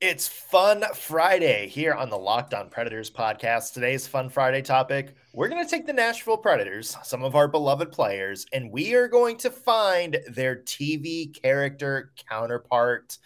It's 0.00 0.26
Fun 0.26 0.82
Friday 0.94 1.68
here 1.68 1.92
on 1.92 2.08
the 2.08 2.16
Locked 2.16 2.54
On 2.54 2.70
Predators 2.70 3.10
podcast. 3.10 3.74
Today's 3.74 4.06
Fun 4.06 4.30
Friday 4.30 4.62
topic 4.62 5.14
we're 5.34 5.48
going 5.48 5.62
to 5.62 5.70
take 5.70 5.86
the 5.86 5.92
Nashville 5.92 6.38
Predators, 6.38 6.96
some 7.04 7.22
of 7.22 7.36
our 7.36 7.46
beloved 7.46 7.92
players, 7.92 8.46
and 8.54 8.72
we 8.72 8.94
are 8.94 9.08
going 9.08 9.36
to 9.36 9.50
find 9.50 10.18
their 10.30 10.56
TV 10.56 11.38
character 11.42 12.12
counterpart. 12.30 13.18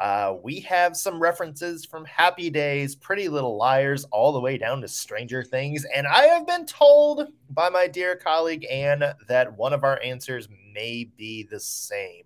Uh, 0.00 0.36
we 0.40 0.60
have 0.60 0.96
some 0.96 1.20
references 1.20 1.84
from 1.84 2.04
Happy 2.04 2.48
Days, 2.48 2.94
Pretty 2.94 3.28
Little 3.28 3.56
Liars, 3.56 4.04
all 4.12 4.32
the 4.32 4.40
way 4.40 4.56
down 4.56 4.80
to 4.82 4.88
Stranger 4.88 5.42
Things. 5.42 5.84
And 5.92 6.06
I 6.06 6.26
have 6.26 6.46
been 6.46 6.64
told 6.64 7.26
by 7.50 7.68
my 7.70 7.88
dear 7.88 8.14
colleague 8.14 8.64
Anne 8.70 9.02
that 9.26 9.58
one 9.58 9.72
of 9.72 9.82
our 9.82 10.00
answers 10.00 10.48
may 10.72 11.10
be 11.16 11.42
the 11.42 11.58
same. 11.58 12.22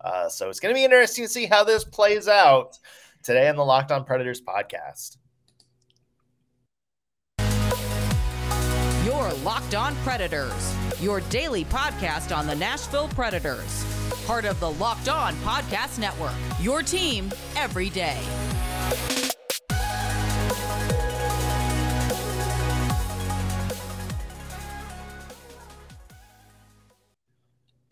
Uh, 0.00 0.28
so 0.28 0.48
it's 0.48 0.58
going 0.58 0.74
to 0.74 0.78
be 0.78 0.84
interesting 0.84 1.24
to 1.24 1.30
see 1.30 1.46
how 1.46 1.62
this 1.62 1.84
plays 1.84 2.26
out 2.26 2.78
today 3.22 3.48
on 3.48 3.56
the 3.56 3.64
Locked 3.64 3.92
On 3.92 4.04
Predators 4.04 4.40
podcast. 4.40 5.16
Your 9.04 9.32
Locked 9.44 9.74
On 9.74 9.94
Predators, 9.96 10.74
your 11.00 11.20
daily 11.22 11.64
podcast 11.64 12.36
on 12.36 12.46
the 12.46 12.54
Nashville 12.54 13.08
Predators. 13.08 13.84
Part 14.26 14.44
of 14.44 14.60
the 14.60 14.70
Locked 14.70 15.08
On 15.08 15.34
Podcast 15.36 15.98
Network, 15.98 16.34
your 16.60 16.82
team 16.82 17.30
every 17.56 17.90
day. 17.90 18.20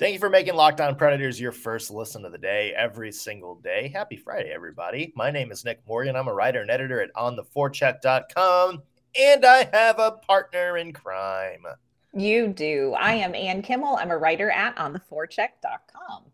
Thank 0.00 0.14
you 0.14 0.18
for 0.18 0.30
making 0.30 0.54
Locked 0.54 0.80
On 0.80 0.96
Predators 0.96 1.38
your 1.38 1.52
first 1.52 1.90
listen 1.90 2.24
of 2.24 2.32
the 2.32 2.38
day 2.38 2.72
every 2.74 3.12
single 3.12 3.56
day. 3.56 3.88
Happy 3.92 4.16
Friday, 4.16 4.50
everybody. 4.50 5.12
My 5.14 5.30
name 5.30 5.52
is 5.52 5.62
Nick 5.62 5.82
Morgan. 5.86 6.16
I'm 6.16 6.26
a 6.26 6.32
writer 6.32 6.62
and 6.62 6.70
editor 6.70 7.02
at 7.02 7.12
ontheforecheck.com, 7.12 8.82
and 9.20 9.44
I 9.44 9.68
have 9.74 9.98
a 9.98 10.12
partner 10.12 10.78
in 10.78 10.94
crime. 10.94 11.66
You 12.14 12.48
do. 12.48 12.94
I 12.98 13.12
am 13.12 13.34
Ann 13.34 13.60
Kimmel. 13.60 13.96
I'm 13.96 14.10
a 14.10 14.16
writer 14.16 14.50
at 14.50 14.74
ontheforecheck.com. 14.76 16.24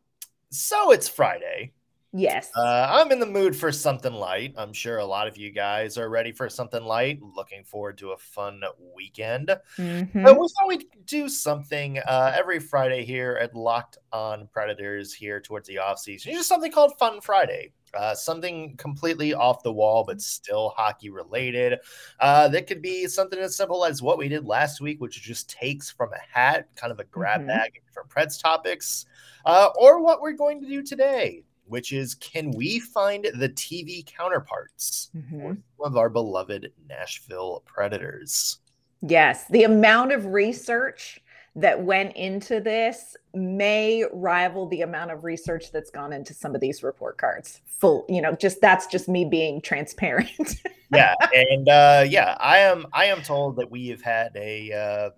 So 0.51 0.93
it's 0.93 1.09
Friday. 1.09 1.73
Yes. 2.13 2.51
Uh, 2.57 2.87
I'm 2.91 3.13
in 3.13 3.19
the 3.19 3.27
mood 3.27 3.55
for 3.55 3.71
something 3.73 4.13
light. 4.13 4.55
I'm 4.57 4.73
sure 4.73 4.99
a 4.99 5.05
lot 5.05 5.27
of 5.27 5.37
you 5.37 5.51
guys 5.51 5.99
are 5.99 6.09
ready 6.09 6.33
for 6.33 6.49
something 6.49 6.83
light. 6.83 7.21
Looking 7.21 7.65
forward 7.65 7.99
to 7.99 8.13
a 8.13 8.17
fun 8.17 8.63
weekend. 8.95 9.55
Mm-hmm. 9.77 10.23
But 10.25 10.39
we 10.39 10.49
thought 10.49 10.69
we'd 10.69 10.87
do 11.05 11.29
something 11.29 11.99
uh, 11.99 12.33
every 12.35 12.59
Friday 12.59 13.05
here 13.05 13.39
at 13.41 13.55
Locked 13.55 13.99
On 14.13 14.49
Predators 14.53 15.13
here 15.13 15.41
towards 15.41 15.69
the 15.69 15.79
off 15.79 15.99
season. 15.99 16.33
Just 16.33 16.49
something 16.49 16.73
called 16.73 16.99
Fun 16.99 17.21
Friday. 17.21 17.73
Uh, 17.95 18.15
something 18.15 18.77
completely 18.77 19.33
off 19.33 19.63
the 19.63 19.73
wall, 19.73 20.05
but 20.05 20.21
still 20.21 20.71
hockey 20.77 21.11
related. 21.11 21.79
Uh, 22.21 22.49
that 22.49 22.67
could 22.67 22.83
be 22.83 23.07
something 23.07 23.39
as 23.39 23.57
simple 23.57 23.85
as 23.85 24.03
what 24.03 24.19
we 24.19 24.29
did 24.29 24.45
last 24.45 24.81
week, 24.81 25.01
which 25.01 25.23
just 25.23 25.49
takes 25.49 25.91
from 25.91 26.11
a 26.13 26.39
hat, 26.39 26.69
kind 26.77 26.93
of 26.93 27.01
a 27.01 27.05
grab 27.05 27.41
mm-hmm. 27.41 27.49
bag 27.49 27.81
for 27.93 28.05
Preds 28.05 28.41
topics, 28.41 29.07
uh, 29.45 29.69
or 29.79 30.03
what 30.03 30.21
we're 30.21 30.33
going 30.33 30.61
to 30.61 30.67
do 30.67 30.83
today 30.83 31.43
which 31.67 31.93
is 31.93 32.15
can 32.15 32.51
we 32.51 32.79
find 32.79 33.27
the 33.35 33.49
TV 33.49 34.05
counterparts 34.07 35.11
mm-hmm. 35.17 35.53
of 35.81 35.97
our 35.97 36.09
beloved 36.09 36.73
Nashville 36.89 37.63
Predators? 37.67 38.59
Yes, 39.03 39.47
the 39.49 39.65
amount 39.65 40.13
of 40.13 40.27
research 40.27 41.21
that 41.57 41.83
went 41.83 42.15
into 42.17 42.61
this 42.61 43.17
may 43.35 44.05
rival 44.13 44.69
the 44.69 44.83
amount 44.83 45.11
of 45.11 45.25
research 45.25 45.73
that's 45.73 45.91
gone 45.91 46.13
into 46.13 46.35
some 46.35 46.55
of 46.55 46.61
these 46.61 46.83
report 46.83 47.17
cards. 47.17 47.63
Full, 47.65 48.05
you 48.09 48.21
know, 48.21 48.33
just 48.33 48.61
that's 48.61 48.87
just 48.87 49.09
me 49.09 49.25
being 49.25 49.61
transparent. 49.61 50.63
yeah, 50.93 51.15
and 51.35 51.69
uh, 51.69 52.05
yeah, 52.09 52.37
I 52.41 52.59
am. 52.59 52.87
I 52.93 53.07
am 53.07 53.23
told 53.23 53.57
that 53.57 53.71
we 53.71 53.89
have 53.89 54.03
had 54.03 54.33
a 54.37 54.73
uh, 54.73 55.11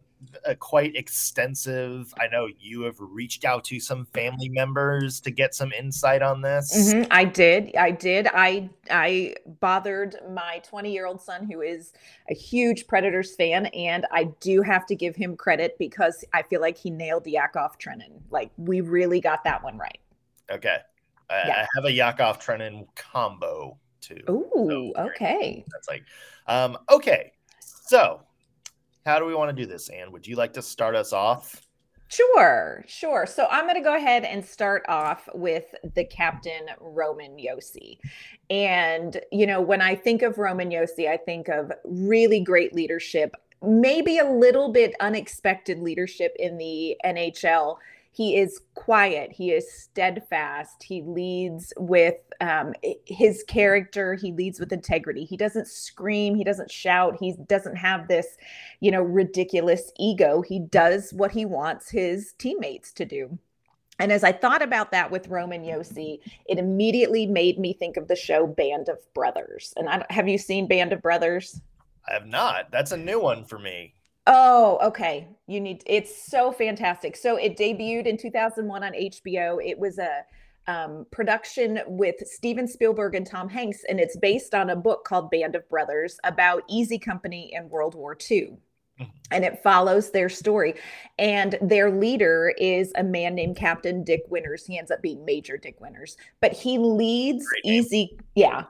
a 0.44 0.54
quite 0.54 0.96
extensive. 0.96 2.12
I 2.20 2.26
know 2.28 2.48
you 2.58 2.82
have 2.82 2.96
reached 2.98 3.44
out 3.44 3.64
to 3.64 3.80
some 3.80 4.06
family 4.06 4.48
members 4.48 5.20
to 5.20 5.30
get 5.30 5.54
some 5.54 5.72
insight 5.72 6.22
on 6.22 6.40
this. 6.40 6.92
Mm-hmm. 6.92 7.08
I 7.10 7.24
did. 7.24 7.74
I 7.76 7.90
did. 7.90 8.28
I 8.32 8.70
I 8.90 9.34
bothered 9.60 10.16
my 10.30 10.60
20 10.64 10.92
year 10.92 11.06
old 11.06 11.20
son, 11.20 11.48
who 11.50 11.60
is 11.60 11.92
a 12.30 12.34
huge 12.34 12.86
Predators 12.86 13.34
fan, 13.34 13.66
and 13.66 14.06
I 14.12 14.24
do 14.40 14.62
have 14.62 14.86
to 14.86 14.94
give 14.94 15.16
him 15.16 15.36
credit 15.36 15.76
because 15.78 16.24
I 16.32 16.42
feel 16.42 16.60
like 16.60 16.76
he 16.76 16.90
nailed 16.90 17.26
Yakov 17.26 17.78
Trenin. 17.78 18.20
Like 18.30 18.50
we 18.56 18.80
really 18.80 19.20
got 19.20 19.44
that 19.44 19.62
one 19.62 19.78
right. 19.78 20.00
Okay. 20.50 20.78
I, 21.30 21.42
yeah. 21.46 21.54
I 21.62 21.66
have 21.74 21.84
a 21.84 21.92
Yakov 21.92 22.40
Trenin 22.40 22.86
combo 22.94 23.78
too. 24.00 24.22
Ooh, 24.30 24.92
so 24.96 25.02
okay. 25.06 25.64
That's 25.70 25.88
like, 25.88 26.04
um, 26.46 26.78
okay. 26.90 27.32
So 27.60 28.22
how 29.08 29.18
do 29.18 29.24
we 29.24 29.34
want 29.34 29.48
to 29.48 29.56
do 29.56 29.66
this, 29.66 29.88
Anne? 29.88 30.12
Would 30.12 30.26
you 30.26 30.36
like 30.36 30.52
to 30.52 30.62
start 30.62 30.94
us 30.94 31.14
off? 31.14 31.62
Sure, 32.08 32.84
sure. 32.86 33.26
So 33.26 33.46
I'm 33.50 33.64
going 33.64 33.76
to 33.76 33.82
go 33.82 33.96
ahead 33.96 34.24
and 34.24 34.44
start 34.44 34.84
off 34.86 35.28
with 35.34 35.74
the 35.94 36.04
captain, 36.04 36.66
Roman 36.78 37.38
Josi. 37.38 37.98
And, 38.50 39.18
you 39.32 39.46
know, 39.46 39.62
when 39.62 39.80
I 39.80 39.94
think 39.94 40.20
of 40.20 40.36
Roman 40.36 40.68
Josi, 40.68 41.08
I 41.08 41.16
think 41.16 41.48
of 41.48 41.72
really 41.84 42.40
great 42.40 42.74
leadership, 42.74 43.34
maybe 43.62 44.18
a 44.18 44.30
little 44.30 44.72
bit 44.72 44.94
unexpected 45.00 45.78
leadership 45.78 46.36
in 46.38 46.58
the 46.58 46.94
NHL 47.02 47.78
he 48.18 48.36
is 48.36 48.60
quiet 48.74 49.30
he 49.30 49.52
is 49.52 49.72
steadfast 49.72 50.82
he 50.82 51.02
leads 51.02 51.72
with 51.76 52.16
um, 52.40 52.74
his 53.06 53.44
character 53.46 54.14
he 54.14 54.32
leads 54.32 54.58
with 54.58 54.72
integrity 54.72 55.24
he 55.24 55.36
doesn't 55.36 55.68
scream 55.68 56.34
he 56.34 56.42
doesn't 56.42 56.70
shout 56.70 57.16
he 57.20 57.34
doesn't 57.46 57.76
have 57.76 58.08
this 58.08 58.36
you 58.80 58.90
know 58.90 59.02
ridiculous 59.02 59.92
ego 59.98 60.42
he 60.42 60.58
does 60.58 61.12
what 61.12 61.30
he 61.30 61.44
wants 61.44 61.88
his 61.88 62.34
teammates 62.38 62.92
to 62.92 63.04
do 63.04 63.38
and 64.00 64.12
as 64.12 64.22
I 64.22 64.30
thought 64.30 64.62
about 64.62 64.92
that 64.92 65.10
with 65.10 65.26
Roman 65.26 65.64
Josi, 65.64 66.20
it 66.46 66.56
immediately 66.56 67.26
made 67.26 67.58
me 67.58 67.72
think 67.72 67.96
of 67.96 68.06
the 68.06 68.14
show 68.14 68.46
Band 68.46 68.88
of 68.88 68.98
Brothers. 69.12 69.74
And 69.76 69.88
I, 69.88 70.06
have 70.08 70.28
you 70.28 70.38
seen 70.38 70.68
Band 70.68 70.92
of 70.92 71.02
Brothers? 71.02 71.60
I 72.08 72.12
have 72.12 72.26
not. 72.26 72.70
That's 72.70 72.92
a 72.92 72.96
new 72.96 73.20
one 73.20 73.44
for 73.44 73.58
me. 73.58 73.94
Oh, 74.30 74.78
okay. 74.82 75.26
You 75.46 75.58
need 75.58 75.82
it's 75.86 76.30
so 76.30 76.52
fantastic. 76.52 77.16
So 77.16 77.36
it 77.36 77.56
debuted 77.56 78.06
in 78.06 78.18
2001 78.18 78.84
on 78.84 78.92
HBO. 78.92 79.58
It 79.64 79.78
was 79.78 79.98
a 79.98 80.22
um, 80.66 81.06
production 81.10 81.80
with 81.86 82.16
Steven 82.26 82.68
Spielberg 82.68 83.14
and 83.14 83.26
Tom 83.26 83.48
Hanks, 83.48 83.84
and 83.88 83.98
it's 83.98 84.18
based 84.18 84.54
on 84.54 84.68
a 84.68 84.76
book 84.76 85.04
called 85.04 85.30
Band 85.30 85.56
of 85.56 85.66
Brothers 85.70 86.18
about 86.24 86.62
Easy 86.68 86.98
Company 86.98 87.50
in 87.54 87.70
World 87.70 87.94
War 87.94 88.16
II. 88.30 88.58
Mm-hmm. 89.00 89.04
And 89.30 89.44
it 89.46 89.62
follows 89.62 90.10
their 90.10 90.28
story. 90.28 90.74
And 91.18 91.56
their 91.62 91.90
leader 91.90 92.52
is 92.58 92.92
a 92.96 93.04
man 93.04 93.34
named 93.34 93.56
Captain 93.56 94.04
Dick 94.04 94.24
Winters. 94.28 94.66
He 94.66 94.78
ends 94.78 94.90
up 94.90 95.00
being 95.00 95.24
Major 95.24 95.56
Dick 95.56 95.80
Winters, 95.80 96.18
but 96.42 96.52
he 96.52 96.76
leads 96.76 97.46
Easy. 97.64 98.18
Yeah. 98.34 98.64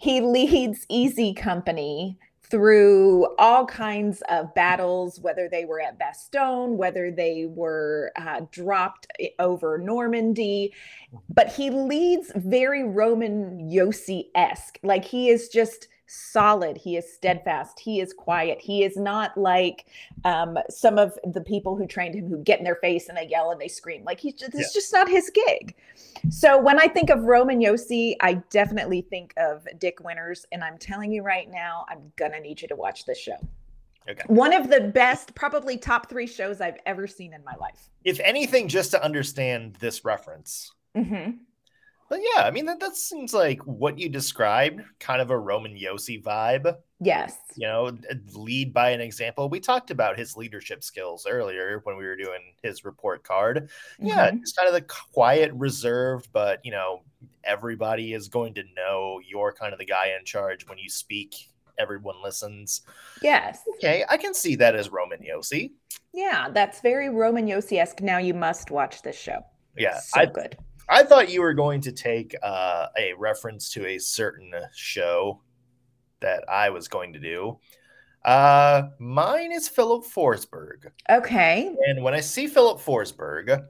He 0.00 0.20
leads 0.20 0.84
Easy 0.90 1.32
Company 1.32 2.18
through 2.50 3.34
all 3.36 3.66
kinds 3.66 4.22
of 4.28 4.54
battles, 4.54 5.20
whether 5.20 5.48
they 5.48 5.64
were 5.64 5.80
at 5.80 5.98
Bastogne, 5.98 6.76
whether 6.76 7.10
they 7.10 7.46
were 7.46 8.12
uh, 8.16 8.42
dropped 8.50 9.06
over 9.38 9.78
Normandy. 9.78 10.72
But 11.28 11.52
he 11.52 11.70
leads 11.70 12.32
very 12.34 12.84
Roman 12.84 13.70
Josi 13.70 14.26
esque. 14.34 14.78
Like 14.82 15.04
he 15.04 15.28
is 15.28 15.48
just 15.48 15.88
solid. 16.08 16.76
He 16.76 16.96
is 16.96 17.12
steadfast. 17.12 17.78
He 17.78 18.00
is 18.00 18.12
quiet. 18.12 18.60
He 18.60 18.82
is 18.82 18.96
not 18.96 19.36
like 19.36 19.86
um, 20.24 20.58
some 20.68 20.98
of 20.98 21.18
the 21.32 21.40
people 21.40 21.76
who 21.76 21.86
trained 21.86 22.14
him 22.14 22.28
who 22.28 22.42
get 22.42 22.58
in 22.58 22.64
their 22.64 22.76
face 22.76 23.08
and 23.08 23.16
they 23.16 23.28
yell 23.28 23.50
and 23.50 23.60
they 23.60 23.68
scream. 23.68 24.02
Like 24.04 24.18
he's 24.18 24.34
just, 24.34 24.54
it's 24.54 24.74
just 24.74 24.92
not 24.92 25.08
his 25.08 25.30
gig. 25.30 25.74
So 26.30 26.60
when 26.60 26.80
I 26.80 26.88
think 26.88 27.10
of 27.10 27.24
Roman 27.24 27.60
Josi, 27.60 28.16
I 28.20 28.34
definitely 28.50 29.02
think 29.02 29.34
of 29.36 29.66
Dick 29.78 29.98
Winters. 30.02 30.46
And 30.50 30.64
I'm 30.64 30.78
telling 30.78 31.12
you 31.12 31.22
right 31.22 31.50
now, 31.50 31.84
I'm 31.88 32.12
going 32.16 32.32
to 32.32 32.40
need 32.40 32.62
you 32.62 32.68
to 32.68 32.76
watch 32.76 33.04
this 33.04 33.18
show. 33.18 33.36
Okay. 34.08 34.22
One 34.28 34.54
of 34.54 34.70
the 34.70 34.80
best, 34.80 35.34
probably 35.34 35.76
top 35.76 36.08
three 36.08 36.26
shows 36.26 36.62
I've 36.62 36.78
ever 36.86 37.06
seen 37.06 37.34
in 37.34 37.44
my 37.44 37.54
life. 37.56 37.90
If 38.04 38.18
anything, 38.20 38.68
just 38.68 38.90
to 38.92 39.04
understand 39.04 39.74
this 39.74 40.02
reference. 40.04 40.72
Mm-hmm. 40.96 41.32
But 42.08 42.20
yeah, 42.22 42.42
I 42.42 42.50
mean 42.50 42.64
that 42.66 42.80
that 42.80 42.96
seems 42.96 43.34
like 43.34 43.60
what 43.64 43.98
you 43.98 44.08
described, 44.08 44.82
kind 44.98 45.20
of 45.20 45.30
a 45.30 45.38
Roman 45.38 45.74
Josi 45.74 46.22
vibe. 46.22 46.74
Yes. 47.00 47.36
You 47.56 47.66
know, 47.66 47.96
lead 48.34 48.72
by 48.72 48.90
an 48.90 49.00
example. 49.00 49.48
We 49.48 49.60
talked 49.60 49.90
about 49.90 50.18
his 50.18 50.36
leadership 50.36 50.82
skills 50.82 51.26
earlier 51.28 51.80
when 51.84 51.96
we 51.96 52.06
were 52.06 52.16
doing 52.16 52.40
his 52.62 52.84
report 52.84 53.22
card. 53.22 53.68
Yeah, 54.00 54.28
mm-hmm. 54.28 54.40
just 54.40 54.56
kind 54.56 54.68
of 54.68 54.74
the 54.74 54.82
quiet, 55.12 55.52
reserved, 55.52 56.30
but 56.32 56.60
you 56.64 56.72
know, 56.72 57.02
everybody 57.44 58.14
is 58.14 58.28
going 58.28 58.54
to 58.54 58.64
know 58.74 59.20
you're 59.26 59.52
kind 59.52 59.72
of 59.72 59.78
the 59.78 59.84
guy 59.84 60.14
in 60.18 60.24
charge 60.24 60.66
when 60.66 60.78
you 60.78 60.88
speak. 60.88 61.50
Everyone 61.78 62.16
listens. 62.22 62.82
Yes. 63.22 63.60
Okay, 63.76 64.04
I 64.08 64.16
can 64.16 64.34
see 64.34 64.56
that 64.56 64.74
as 64.74 64.90
Roman 64.90 65.20
Josi. 65.20 65.72
Yeah, 66.12 66.48
that's 66.50 66.80
very 66.80 67.10
Roman 67.10 67.46
Josi 67.46 67.78
esque. 67.78 68.00
Now 68.00 68.18
you 68.18 68.34
must 68.34 68.72
watch 68.72 69.02
this 69.02 69.16
show. 69.16 69.44
Yeah, 69.76 70.00
so 70.00 70.20
I, 70.20 70.26
good. 70.26 70.58
I 70.88 71.02
thought 71.02 71.30
you 71.30 71.42
were 71.42 71.54
going 71.54 71.80
to 71.82 71.92
take 71.92 72.34
uh, 72.42 72.86
a 72.98 73.12
reference 73.14 73.70
to 73.70 73.86
a 73.86 73.98
certain 73.98 74.52
show 74.74 75.42
that 76.20 76.44
I 76.48 76.70
was 76.70 76.88
going 76.88 77.12
to 77.12 77.18
do. 77.18 77.58
Uh, 78.24 78.88
mine 78.98 79.52
is 79.52 79.68
Filip 79.68 80.04
Forsberg. 80.04 80.90
Okay. 81.08 81.74
And 81.86 82.02
when 82.02 82.14
I 82.14 82.20
see 82.20 82.46
Filip 82.46 82.78
Forsberg, 82.78 83.64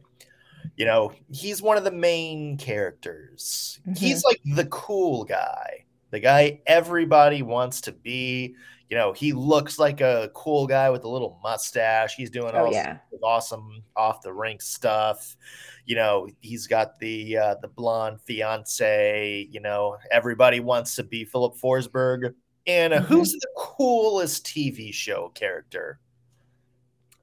you 0.77 0.85
know, 0.85 1.13
he's 1.31 1.61
one 1.61 1.77
of 1.77 1.85
the 1.85 1.91
main 1.91 2.57
characters. 2.57 3.81
Mm-hmm. 3.83 3.95
He's 3.95 4.25
like 4.25 4.41
the 4.45 4.67
cool 4.67 5.25
guy, 5.25 5.85
the 6.11 6.21
guy 6.21 6.61
everybody 6.67 7.43
wants 7.43 7.81
to 7.83 7.93
be. 7.93 8.55
You 8.91 8.97
know, 8.97 9.13
he 9.13 9.35
looks 9.35 9.79
like 9.79 10.01
a 10.01 10.31
cool 10.35 10.67
guy 10.67 10.89
with 10.89 11.05
a 11.05 11.09
little 11.09 11.39
mustache. 11.43 12.15
He's 12.15 12.31
doing 12.31 12.53
oh, 12.55 12.67
all 12.67 12.73
yeah. 12.73 12.99
awesome 13.23 13.83
off 13.95 14.23
the 14.23 14.33
rink 14.33 14.63
stuff. 14.63 15.37
You 15.85 15.97
know, 15.97 16.29
he's 16.41 16.67
got 16.67 16.99
the 16.99 17.37
uh, 17.37 17.55
the 17.61 17.69
blonde 17.69 18.21
fiance. 18.23 19.47
You 19.51 19.61
know, 19.61 19.99
everybody 20.11 20.61
wants 20.61 20.97
to 20.97 21.03
be 21.03 21.25
Filip 21.25 21.55
Forsberg. 21.57 22.33
And 22.67 22.95
mm-hmm. 22.95 23.05
who's 23.05 23.33
the 23.33 23.49
coolest 23.57 24.47
TV 24.47 24.93
show 24.93 25.31
character? 25.35 26.01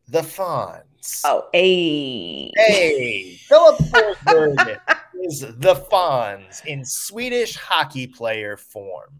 The 0.07 0.21
Fonz. 0.21 1.21
Oh, 1.23 1.47
hey. 1.51 2.51
Hey, 2.57 3.37
Filip 3.47 3.77
Forsberg 3.77 4.79
is 5.23 5.39
the 5.39 5.83
Fonz 5.91 6.63
in 6.65 6.85
Swedish 6.85 7.55
hockey 7.55 8.05
player 8.05 8.55
form. 8.55 9.19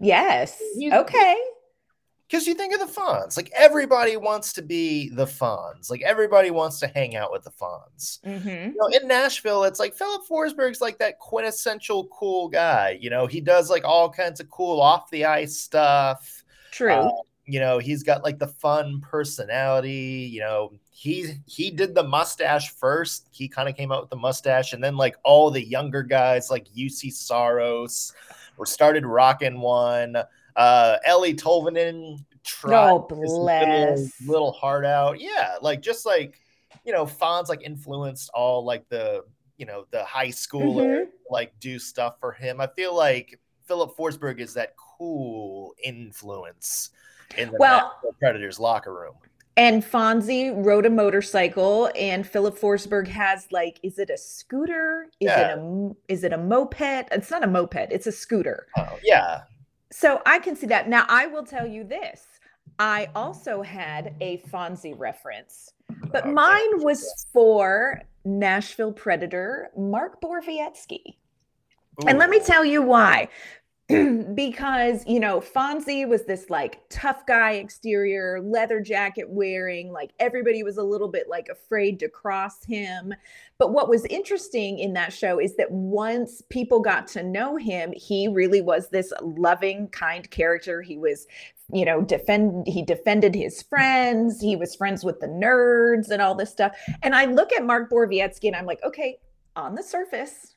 Yes. 0.00 0.60
okay 0.92 1.36
because 2.28 2.46
you 2.46 2.54
think 2.54 2.74
of 2.74 2.80
the 2.80 2.92
Fonz. 2.92 3.36
Like 3.36 3.50
everybody 3.54 4.16
wants 4.16 4.52
to 4.54 4.62
be 4.62 5.10
the 5.10 5.26
Fonz. 5.26 5.90
Like 5.90 6.02
everybody 6.02 6.50
wants 6.50 6.80
to 6.80 6.88
hang 6.88 7.16
out 7.16 7.32
with 7.32 7.44
the 7.44 7.50
Fonz. 7.50 8.20
Mm-hmm. 8.22 8.48
You 8.48 8.74
know, 8.76 8.98
in 9.00 9.06
Nashville, 9.06 9.64
it's 9.64 9.78
like 9.78 9.94
Filip 9.94 10.22
Forsberg's 10.28 10.80
like 10.80 10.98
that 10.98 11.18
quintessential 11.18 12.08
cool 12.08 12.48
guy. 12.48 12.98
You 13.00 13.10
know, 13.10 13.26
he 13.26 13.40
does 13.40 13.70
like 13.70 13.84
all 13.84 14.10
kinds 14.10 14.40
of 14.40 14.50
cool 14.50 14.80
off 14.80 15.10
the 15.10 15.24
ice 15.24 15.56
stuff. 15.56 16.44
True. 16.72 16.92
Uh, 16.92 17.10
you 17.46 17.60
know, 17.60 17.78
he's 17.78 18.02
got 18.02 18.24
like 18.24 18.40
the 18.40 18.48
fun 18.48 19.00
personality. 19.00 20.28
You 20.32 20.40
know, 20.40 20.72
he 20.90 21.34
he 21.46 21.70
did 21.70 21.94
the 21.94 22.02
mustache 22.02 22.70
first. 22.70 23.28
He 23.30 23.46
kind 23.46 23.68
of 23.68 23.76
came 23.76 23.92
out 23.92 24.02
with 24.02 24.10
the 24.10 24.16
mustache, 24.16 24.72
and 24.72 24.82
then 24.82 24.96
like 24.96 25.14
all 25.22 25.50
the 25.50 25.64
younger 25.64 26.02
guys 26.02 26.50
like 26.50 26.66
Juuse 26.74 27.12
Saros 27.12 28.12
were 28.56 28.66
started 28.66 29.06
rocking 29.06 29.60
one. 29.60 30.16
Uh, 30.56 30.96
Eeli 31.06 31.38
Tolvanen 31.38 32.24
tried 32.44 32.90
oh, 32.90 33.06
bless. 33.08 33.68
Little, 33.68 34.32
little 34.32 34.52
heart 34.52 34.84
out. 34.84 35.20
Yeah, 35.20 35.56
like 35.60 35.82
just 35.82 36.06
like 36.06 36.40
you 36.84 36.92
know, 36.92 37.04
Fonz 37.04 37.48
like 37.48 37.62
influenced 37.62 38.30
all 38.32 38.64
like 38.64 38.88
the 38.88 39.24
you 39.58 39.66
know 39.66 39.86
the 39.90 40.04
high 40.04 40.28
schooler 40.28 41.00
mm-hmm. 41.00 41.10
like 41.30 41.52
do 41.60 41.78
stuff 41.78 42.18
for 42.20 42.32
him. 42.32 42.60
I 42.60 42.68
feel 42.68 42.96
like 42.96 43.38
Filip 43.66 43.96
Forsberg 43.96 44.38
is 44.38 44.54
that 44.54 44.74
cool 44.76 45.74
influence 45.82 46.90
in 47.36 47.50
the 47.50 47.56
well, 47.58 47.92
Predators 48.20 48.58
locker 48.58 48.94
room. 48.94 49.14
And 49.58 49.82
Fonzie 49.82 50.52
rode 50.54 50.84
a 50.84 50.90
motorcycle, 50.90 51.90
and 51.96 52.26
Filip 52.26 52.58
Forsberg 52.58 53.08
has 53.08 53.48
like, 53.50 53.80
is 53.82 53.98
it 53.98 54.10
a 54.10 54.18
scooter? 54.18 55.06
Is 55.18 55.28
yeah. 55.28 55.54
it 55.54 55.58
a 55.58 55.90
is 56.08 56.24
it 56.24 56.32
a 56.32 56.38
moped? 56.38 57.08
It's 57.10 57.30
not 57.30 57.42
a 57.42 57.46
moped. 57.46 57.88
It's 57.90 58.06
a 58.06 58.12
scooter. 58.12 58.66
Oh 58.76 58.98
yeah, 59.02 59.42
so 59.90 60.22
I 60.26 60.38
can 60.38 60.56
see 60.56 60.66
that. 60.66 60.88
Now, 60.88 61.04
I 61.08 61.26
will 61.26 61.44
tell 61.44 61.66
you 61.66 61.84
this 61.84 62.24
I 62.78 63.08
also 63.14 63.62
had 63.62 64.14
a 64.20 64.38
Fonzie 64.38 64.98
reference, 64.98 65.72
but 66.12 66.24
okay. 66.24 66.32
mine 66.32 66.82
was 66.82 67.26
for 67.32 68.02
Nashville 68.24 68.92
Predator, 68.92 69.70
Mark 69.76 70.20
Borowiecki. 70.20 71.16
And 72.06 72.18
let 72.18 72.28
me 72.28 72.40
tell 72.40 72.64
you 72.64 72.82
why. 72.82 73.28
because 74.34 75.06
you 75.06 75.20
know 75.20 75.40
Fonzie 75.40 76.08
was 76.08 76.24
this 76.24 76.50
like 76.50 76.80
tough 76.88 77.24
guy 77.24 77.52
exterior, 77.52 78.40
leather 78.42 78.80
jacket 78.80 79.28
wearing, 79.28 79.92
like 79.92 80.10
everybody 80.18 80.64
was 80.64 80.76
a 80.76 80.82
little 80.82 81.06
bit 81.06 81.28
like 81.28 81.48
afraid 81.48 82.00
to 82.00 82.08
cross 82.08 82.64
him. 82.64 83.14
But 83.58 83.72
what 83.72 83.88
was 83.88 84.04
interesting 84.06 84.80
in 84.80 84.92
that 84.94 85.12
show 85.12 85.38
is 85.38 85.56
that 85.56 85.70
once 85.70 86.42
people 86.50 86.80
got 86.80 87.06
to 87.08 87.22
know 87.22 87.56
him, 87.56 87.92
he 87.96 88.26
really 88.26 88.60
was 88.60 88.88
this 88.88 89.12
loving, 89.22 89.86
kind 89.88 90.28
character. 90.30 90.82
He 90.82 90.98
was 90.98 91.28
you 91.72 91.84
know 91.84 92.02
defend 92.02 92.66
he 92.66 92.82
defended 92.82 93.34
his 93.34 93.60
friends 93.62 94.40
he 94.40 94.54
was 94.54 94.76
friends 94.76 95.04
with 95.04 95.18
the 95.18 95.26
nerds 95.26 96.10
and 96.10 96.22
all 96.22 96.32
this 96.32 96.48
stuff 96.50 96.76
and 97.02 97.12
i 97.12 97.24
look 97.24 97.52
at 97.52 97.64
mark 97.64 97.90
Borowiecki 97.90 98.44
and 98.44 98.54
i'm 98.54 98.66
like 98.66 98.80
okay 98.84 99.18
on 99.56 99.74
the 99.74 99.82
surface 99.82 100.55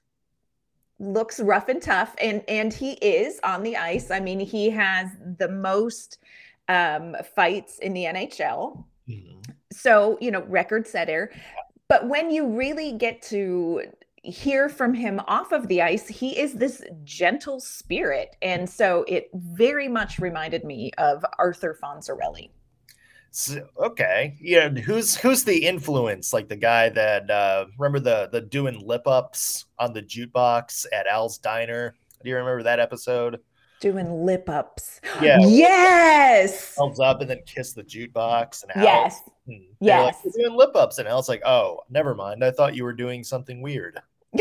looks 0.99 1.39
rough 1.39 1.69
and 1.69 1.81
tough 1.81 2.13
and 2.19 2.43
and 2.47 2.73
he 2.73 2.93
is 2.93 3.39
on 3.43 3.63
the 3.63 3.77
ice. 3.77 4.11
I 4.11 4.19
mean 4.19 4.39
he 4.39 4.69
has 4.69 5.09
the 5.37 5.49
most 5.49 6.19
um, 6.67 7.15
fights 7.35 7.79
in 7.79 7.93
the 7.93 8.03
nhl 8.03 8.83
mm-hmm. 9.09 9.39
so 9.71 10.17
you 10.21 10.31
know 10.31 10.43
record 10.43 10.87
setter. 10.87 11.31
But 11.87 12.07
when 12.07 12.29
you 12.29 12.47
really 12.47 12.91
get 12.91 13.21
to 13.23 13.83
hear 14.21 14.69
from 14.69 14.93
him 14.93 15.21
off 15.27 15.51
of 15.53 15.67
the 15.69 15.81
ice 15.81 16.07
he 16.07 16.37
is 16.37 16.53
this 16.53 16.83
gentle 17.03 17.59
spirit. 17.59 18.35
And 18.41 18.69
so 18.69 19.05
it 19.07 19.29
very 19.33 19.87
much 19.87 20.19
reminded 20.19 20.63
me 20.65 20.91
of 20.97 21.23
arthur 21.37 21.77
fonzarelli 21.81 22.49
so, 23.31 23.67
okay, 23.77 24.37
yeah. 24.39 24.69
Who's 24.69 25.15
who's 25.15 25.43
the 25.43 25.65
influence? 25.65 26.33
Like 26.33 26.47
the 26.47 26.55
guy 26.55 26.89
that 26.89 27.29
uh, 27.29 27.65
remember 27.77 27.99
the 27.99 28.29
the 28.31 28.41
doing 28.41 28.85
lip 28.85 29.07
ups 29.07 29.65
on 29.77 29.93
the 29.93 30.01
jukebox 30.01 30.85
at 30.93 31.07
Al's 31.07 31.37
Diner. 31.37 31.95
Do 32.23 32.29
you 32.29 32.35
remember 32.35 32.63
that 32.63 32.79
episode? 32.79 33.39
Doing 33.79 34.25
lip 34.25 34.49
ups. 34.49 34.99
Yeah. 35.21 35.37
Yes. 35.41 36.75
Thumbs 36.75 36.99
up 36.99 37.21
and 37.21 37.29
then 37.29 37.41
kiss 37.45 37.73
the 37.73 37.83
jukebox 37.83 38.63
and 38.63 38.75
Al, 38.75 38.83
yes. 38.83 39.21
Hmm, 39.45 39.53
yes. 39.81 40.15
Like, 40.23 40.33
doing 40.33 40.55
lip 40.55 40.75
ups 40.75 40.97
and 40.97 41.07
Al's 41.07 41.27
like, 41.27 41.41
oh, 41.45 41.81
never 41.89 42.15
mind. 42.15 42.43
I 42.43 42.51
thought 42.51 42.75
you 42.75 42.83
were 42.83 42.93
doing 42.93 43.23
something 43.23 43.61
weird. 43.61 43.99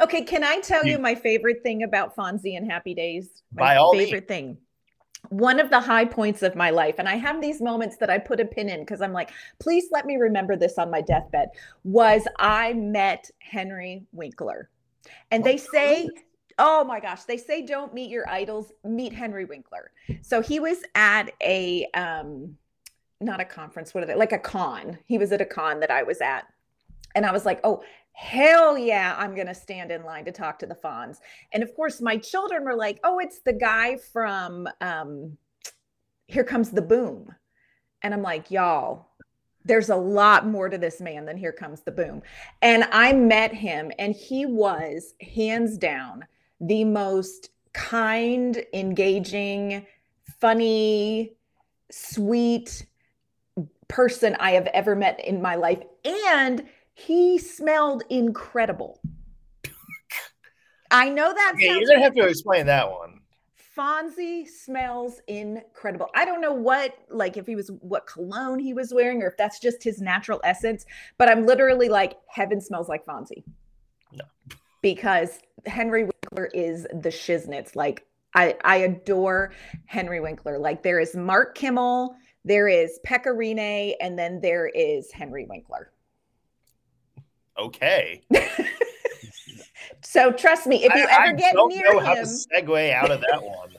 okay, 0.00 0.22
can 0.22 0.42
I 0.42 0.60
tell 0.60 0.84
you, 0.84 0.92
you, 0.92 0.98
my 0.98 1.14
favorite 1.14 1.62
thing 1.62 1.84
about 1.84 2.16
Fonzie 2.16 2.56
and 2.56 2.68
Happy 2.68 2.94
Days? 2.94 3.42
My 3.52 3.62
by 3.62 3.76
all 3.76 3.92
favorite 3.92 4.28
means. 4.28 4.28
thing 4.28 4.58
one 5.30 5.60
of 5.60 5.70
the 5.70 5.80
high 5.80 6.04
points 6.04 6.42
of 6.42 6.56
my 6.56 6.70
life, 6.70 6.96
and 6.98 7.08
I 7.08 7.16
have 7.16 7.40
these 7.40 7.60
moments 7.60 7.96
that 7.98 8.10
I 8.10 8.18
put 8.18 8.40
a 8.40 8.44
pin 8.44 8.68
in 8.68 8.80
because 8.80 9.00
I'm 9.00 9.12
like, 9.12 9.30
please 9.58 9.86
let 9.90 10.06
me 10.06 10.16
remember 10.16 10.56
this 10.56 10.78
on 10.78 10.90
my 10.90 11.00
deathbed, 11.00 11.50
was 11.84 12.26
I 12.38 12.72
met 12.74 13.30
Henry 13.38 14.04
Winkler. 14.12 14.70
And 15.30 15.44
they 15.44 15.56
say, 15.56 16.08
oh 16.58 16.84
my 16.84 17.00
gosh, 17.00 17.24
they 17.24 17.36
say 17.36 17.64
don't 17.64 17.94
meet 17.94 18.10
your 18.10 18.28
idols, 18.28 18.72
meet 18.84 19.12
Henry 19.12 19.44
Winkler. 19.44 19.90
So 20.22 20.40
he 20.40 20.60
was 20.60 20.78
at 20.94 21.30
a, 21.42 21.86
um, 21.94 22.56
not 23.20 23.40
a 23.40 23.44
conference, 23.44 23.94
what 23.94 24.02
are 24.02 24.06
they, 24.06 24.14
like 24.14 24.32
a 24.32 24.38
con. 24.38 24.98
He 25.06 25.18
was 25.18 25.32
at 25.32 25.40
a 25.40 25.46
con 25.46 25.80
that 25.80 25.90
I 25.90 26.02
was 26.02 26.20
at. 26.20 26.46
And 27.14 27.24
I 27.24 27.32
was 27.32 27.46
like, 27.46 27.60
oh, 27.64 27.82
hell 28.18 28.76
yeah, 28.76 29.14
I'm 29.16 29.32
going 29.36 29.46
to 29.46 29.54
stand 29.54 29.92
in 29.92 30.02
line 30.02 30.24
to 30.24 30.32
talk 30.32 30.58
to 30.58 30.66
the 30.66 30.74
Fonz. 30.74 31.18
And 31.52 31.62
of 31.62 31.72
course, 31.76 32.00
my 32.00 32.16
children 32.16 32.64
were 32.64 32.74
like, 32.74 32.98
oh, 33.04 33.20
it's 33.20 33.38
the 33.42 33.52
guy 33.52 33.96
from 33.96 34.68
um, 34.80 35.38
Here 36.26 36.42
Comes 36.42 36.70
the 36.72 36.82
Boom. 36.82 37.32
And 38.02 38.12
I'm 38.12 38.22
like, 38.22 38.50
y'all, 38.50 39.10
there's 39.64 39.88
a 39.88 39.96
lot 39.96 40.48
more 40.48 40.68
to 40.68 40.76
this 40.76 41.00
man 41.00 41.26
than 41.26 41.36
Here 41.36 41.52
Comes 41.52 41.82
the 41.82 41.92
Boom. 41.92 42.22
And 42.60 42.88
I 42.90 43.12
met 43.12 43.54
him, 43.54 43.92
and 44.00 44.16
he 44.16 44.46
was 44.46 45.14
hands 45.20 45.78
down 45.78 46.24
the 46.60 46.82
most 46.82 47.50
kind, 47.72 48.64
engaging, 48.74 49.86
funny, 50.40 51.36
sweet 51.88 52.84
person 53.86 54.36
I 54.40 54.50
have 54.50 54.66
ever 54.66 54.96
met 54.96 55.24
in 55.24 55.40
my 55.40 55.54
life. 55.54 55.84
And 56.04 56.64
he 56.98 57.38
smelled 57.38 58.02
incredible. 58.10 59.00
I 60.90 61.08
know 61.08 61.32
that. 61.32 61.52
Yeah, 61.58 61.74
you're 61.74 61.88
gonna 61.88 62.02
have 62.02 62.14
to 62.14 62.26
explain 62.26 62.66
that 62.66 62.90
one. 62.90 63.20
Fonzie 63.76 64.48
smells 64.48 65.20
incredible. 65.28 66.08
I 66.16 66.24
don't 66.24 66.40
know 66.40 66.52
what, 66.52 66.96
like, 67.08 67.36
if 67.36 67.46
he 67.46 67.54
was 67.54 67.70
what 67.80 68.08
cologne 68.08 68.58
he 68.58 68.74
was 68.74 68.92
wearing, 68.92 69.22
or 69.22 69.28
if 69.28 69.36
that's 69.36 69.60
just 69.60 69.84
his 69.84 70.00
natural 70.00 70.40
essence. 70.42 70.84
But 71.16 71.28
I'm 71.28 71.46
literally 71.46 71.88
like, 71.88 72.18
heaven 72.26 72.60
smells 72.60 72.88
like 72.88 73.06
Fonzie. 73.06 73.44
No. 74.12 74.24
Because 74.82 75.38
Henry 75.66 76.04
Winkler 76.04 76.46
is 76.46 76.82
the 76.92 77.10
shiznits. 77.10 77.76
Like, 77.76 78.04
I 78.34 78.56
I 78.64 78.76
adore 78.78 79.52
Henry 79.86 80.18
Winkler. 80.18 80.58
Like, 80.58 80.82
there 80.82 80.98
is 80.98 81.14
Mark 81.14 81.54
Kimmel, 81.54 82.16
there 82.44 82.66
is 82.66 82.98
Pekka 83.06 83.28
Rinne, 83.28 83.94
and 84.00 84.18
then 84.18 84.40
there 84.40 84.66
is 84.66 85.12
Henry 85.12 85.46
Winkler 85.48 85.92
okay. 87.58 88.22
so 90.02 90.32
trust 90.32 90.66
me, 90.66 90.84
if 90.84 90.94
you 90.94 91.02
I, 91.02 91.26
ever 91.26 91.28
I 91.28 91.32
get 91.32 91.54
don't 91.54 91.68
near 91.68 91.92
know 91.92 91.98
him, 91.98 92.06
how 92.06 92.14
to 92.14 92.22
segue 92.22 92.92
out 92.92 93.10
of 93.10 93.20
that 93.20 93.42
one. 93.42 93.70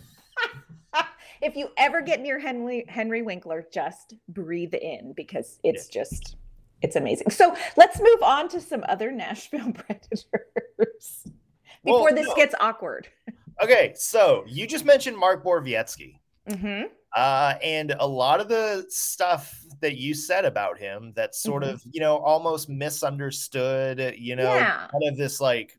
if 1.41 1.55
you 1.55 1.69
ever 1.77 2.01
get 2.01 2.21
near 2.21 2.39
Henry 2.39 2.85
Henry 2.87 3.21
Winkler, 3.21 3.65
just 3.71 4.15
breathe 4.27 4.73
in 4.73 5.13
because 5.13 5.59
it's 5.63 5.87
yeah. 5.93 6.01
just 6.01 6.35
it's 6.81 6.95
amazing. 6.95 7.29
So 7.29 7.55
let's 7.77 7.99
move 7.99 8.23
on 8.23 8.49
to 8.49 8.61
some 8.61 8.83
other 8.87 9.11
Nashville 9.11 9.71
Predators 9.73 11.25
before 11.83 12.03
well, 12.05 12.15
this 12.15 12.27
no. 12.27 12.35
gets 12.35 12.55
awkward. 12.59 13.07
Okay, 13.61 13.93
so 13.95 14.45
you 14.47 14.65
just 14.65 14.85
mentioned 14.85 15.17
Mark 15.17 15.43
Borowiecki. 15.43 16.19
Mm-hmm. 16.49 16.87
Uh, 17.15 17.55
and 17.63 17.95
a 17.99 18.07
lot 18.07 18.39
of 18.39 18.47
the 18.47 18.85
stuff 18.89 19.59
that 19.81 19.97
you 19.97 20.13
said 20.13 20.45
about 20.45 20.77
him 20.77 21.11
that's 21.15 21.41
sort 21.41 21.63
mm-hmm. 21.63 21.73
of, 21.73 21.83
you 21.91 21.99
know, 21.99 22.17
almost 22.17 22.69
misunderstood, 22.69 24.15
you 24.17 24.35
know, 24.35 24.53
yeah. 24.53 24.87
kind 24.91 25.03
of 25.07 25.17
this 25.17 25.41
like, 25.41 25.77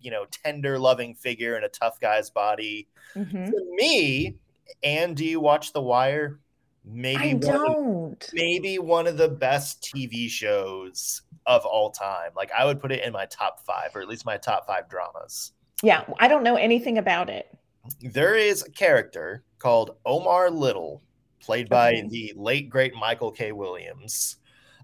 you 0.00 0.10
know, 0.10 0.26
tender, 0.30 0.78
loving 0.78 1.14
figure 1.14 1.56
in 1.56 1.64
a 1.64 1.68
tough 1.68 2.00
guy's 2.00 2.30
body. 2.30 2.88
Mm-hmm. 3.14 3.46
To 3.46 3.76
me, 3.76 4.36
and 4.82 5.16
do 5.16 5.24
you 5.24 5.38
watch 5.38 5.72
The 5.72 5.82
Wire? 5.82 6.40
Maybe 6.84 7.30
I 7.30 7.32
don't. 7.34 8.22
Of, 8.22 8.30
maybe 8.32 8.78
one 8.78 9.06
of 9.06 9.16
the 9.16 9.28
best 9.28 9.82
TV 9.82 10.28
shows 10.28 11.22
of 11.46 11.64
all 11.64 11.90
time. 11.90 12.30
Like 12.36 12.50
I 12.56 12.64
would 12.64 12.80
put 12.80 12.90
it 12.90 13.04
in 13.04 13.12
my 13.12 13.26
top 13.26 13.60
five, 13.64 13.94
or 13.94 14.00
at 14.00 14.08
least 14.08 14.26
my 14.26 14.36
top 14.36 14.66
five 14.66 14.88
dramas. 14.88 15.52
Yeah, 15.82 16.04
I 16.18 16.28
don't 16.28 16.42
know 16.42 16.56
anything 16.56 16.98
about 16.98 17.28
it. 17.28 17.56
There 18.00 18.34
is 18.36 18.62
a 18.62 18.70
character 18.70 19.44
called 19.62 19.96
Omar 20.04 20.50
Little, 20.50 21.02
played 21.40 21.68
by 21.68 21.92
okay. 21.92 22.08
the 22.08 22.32
late 22.36 22.68
great 22.68 22.94
Michael 22.94 23.30
K. 23.30 23.52
Williams, 23.52 24.36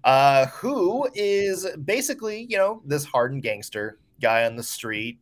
uh, 0.05 0.45
who 0.47 1.09
is 1.13 1.67
basically, 1.83 2.47
you 2.49 2.57
know, 2.57 2.81
this 2.85 3.03
hardened 3.03 3.43
gangster 3.43 3.99
guy 4.21 4.45
on 4.45 4.55
the 4.55 4.63
street. 4.63 5.19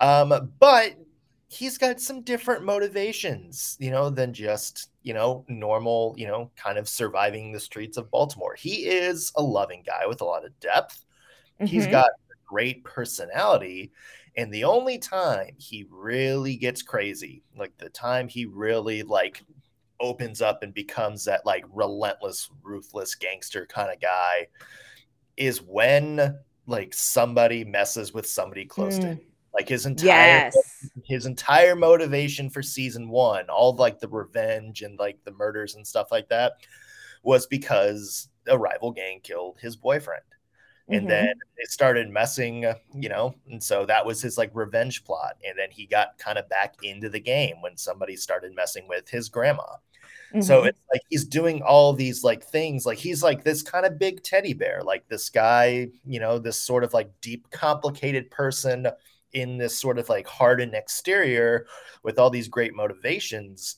Um, 0.00 0.52
but 0.60 0.94
he's 1.48 1.78
got 1.78 2.00
some 2.00 2.22
different 2.22 2.64
motivations, 2.64 3.76
you 3.80 3.90
know, 3.90 4.10
than 4.10 4.32
just, 4.32 4.90
you 5.02 5.14
know, 5.14 5.44
normal, 5.48 6.14
you 6.16 6.26
know, 6.26 6.50
kind 6.56 6.78
of 6.78 6.88
surviving 6.88 7.52
the 7.52 7.60
streets 7.60 7.96
of 7.96 8.10
Baltimore. 8.10 8.54
He 8.54 8.86
is 8.86 9.32
a 9.36 9.42
loving 9.42 9.82
guy 9.84 10.06
with 10.06 10.20
a 10.20 10.24
lot 10.24 10.44
of 10.44 10.58
depth. 10.60 11.04
Mm-hmm. 11.60 11.66
He's 11.66 11.86
got 11.86 12.06
a 12.06 12.34
great 12.46 12.84
personality. 12.84 13.90
And 14.36 14.52
the 14.52 14.64
only 14.64 14.98
time 14.98 15.54
he 15.58 15.86
really 15.90 16.56
gets 16.56 16.82
crazy, 16.82 17.42
like 17.56 17.76
the 17.78 17.88
time 17.88 18.28
he 18.28 18.44
really 18.44 19.02
like 19.02 19.42
opens 19.98 20.42
up 20.42 20.62
and 20.62 20.74
becomes 20.74 21.24
that 21.24 21.46
like 21.46 21.64
relentless, 21.72 22.50
ruthless 22.62 23.14
gangster 23.14 23.66
kind 23.66 23.90
of 23.90 24.00
guy 24.00 24.46
is 25.36 25.62
when 25.62 26.38
like 26.66 26.92
somebody 26.92 27.64
messes 27.64 28.12
with 28.12 28.26
somebody 28.26 28.66
close 28.66 28.98
mm. 28.98 29.02
to 29.02 29.06
him. 29.08 29.20
Like 29.54 29.70
his 29.70 29.86
entire 29.86 30.08
yes. 30.08 30.56
his 31.04 31.24
entire 31.24 31.74
motivation 31.74 32.50
for 32.50 32.62
season 32.62 33.08
one, 33.08 33.48
all 33.48 33.74
like 33.74 34.00
the 34.00 34.08
revenge 34.08 34.82
and 34.82 34.98
like 34.98 35.18
the 35.24 35.32
murders 35.32 35.76
and 35.76 35.86
stuff 35.86 36.08
like 36.12 36.28
that, 36.28 36.52
was 37.22 37.46
because 37.46 38.28
a 38.48 38.58
rival 38.58 38.92
gang 38.92 39.20
killed 39.22 39.56
his 39.58 39.74
boyfriend 39.74 40.20
and 40.88 41.00
mm-hmm. 41.00 41.08
then 41.08 41.34
it 41.56 41.70
started 41.70 42.08
messing 42.08 42.64
you 42.94 43.08
know 43.08 43.34
and 43.50 43.62
so 43.62 43.84
that 43.86 44.04
was 44.04 44.22
his 44.22 44.38
like 44.38 44.50
revenge 44.54 45.04
plot 45.04 45.36
and 45.46 45.58
then 45.58 45.70
he 45.70 45.86
got 45.86 46.16
kind 46.18 46.38
of 46.38 46.48
back 46.48 46.74
into 46.82 47.08
the 47.08 47.20
game 47.20 47.56
when 47.60 47.76
somebody 47.76 48.16
started 48.16 48.54
messing 48.54 48.86
with 48.88 49.08
his 49.08 49.28
grandma 49.28 49.62
mm-hmm. 49.62 50.40
so 50.40 50.64
it's 50.64 50.80
like 50.92 51.02
he's 51.08 51.24
doing 51.24 51.62
all 51.62 51.92
these 51.92 52.22
like 52.22 52.44
things 52.44 52.86
like 52.86 52.98
he's 52.98 53.22
like 53.22 53.42
this 53.44 53.62
kind 53.62 53.86
of 53.86 53.98
big 53.98 54.22
teddy 54.22 54.52
bear 54.52 54.80
like 54.82 55.06
this 55.08 55.28
guy 55.28 55.88
you 56.04 56.20
know 56.20 56.38
this 56.38 56.60
sort 56.60 56.84
of 56.84 56.94
like 56.94 57.10
deep 57.20 57.50
complicated 57.50 58.30
person 58.30 58.86
in 59.32 59.58
this 59.58 59.78
sort 59.78 59.98
of 59.98 60.08
like 60.08 60.26
hardened 60.26 60.74
exterior 60.74 61.66
with 62.02 62.18
all 62.18 62.30
these 62.30 62.48
great 62.48 62.74
motivations 62.74 63.76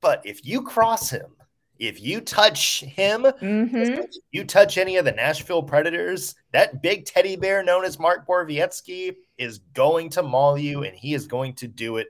but 0.00 0.22
if 0.24 0.44
you 0.46 0.62
cross 0.62 1.10
him 1.10 1.36
if 1.78 2.00
you 2.02 2.20
touch 2.20 2.80
him, 2.80 3.22
mm-hmm. 3.22 4.02
you 4.32 4.44
touch 4.44 4.78
any 4.78 4.96
of 4.96 5.04
the 5.04 5.12
Nashville 5.12 5.62
Predators, 5.62 6.34
that 6.52 6.82
big 6.82 7.04
teddy 7.04 7.36
bear 7.36 7.62
known 7.62 7.84
as 7.84 7.98
Mark 7.98 8.26
Borowiecki 8.26 9.14
is 9.38 9.58
going 9.74 10.10
to 10.10 10.22
maul 10.22 10.58
you 10.58 10.82
and 10.82 10.96
he 10.96 11.14
is 11.14 11.26
going 11.26 11.54
to 11.54 11.68
do 11.68 11.98
it 11.98 12.08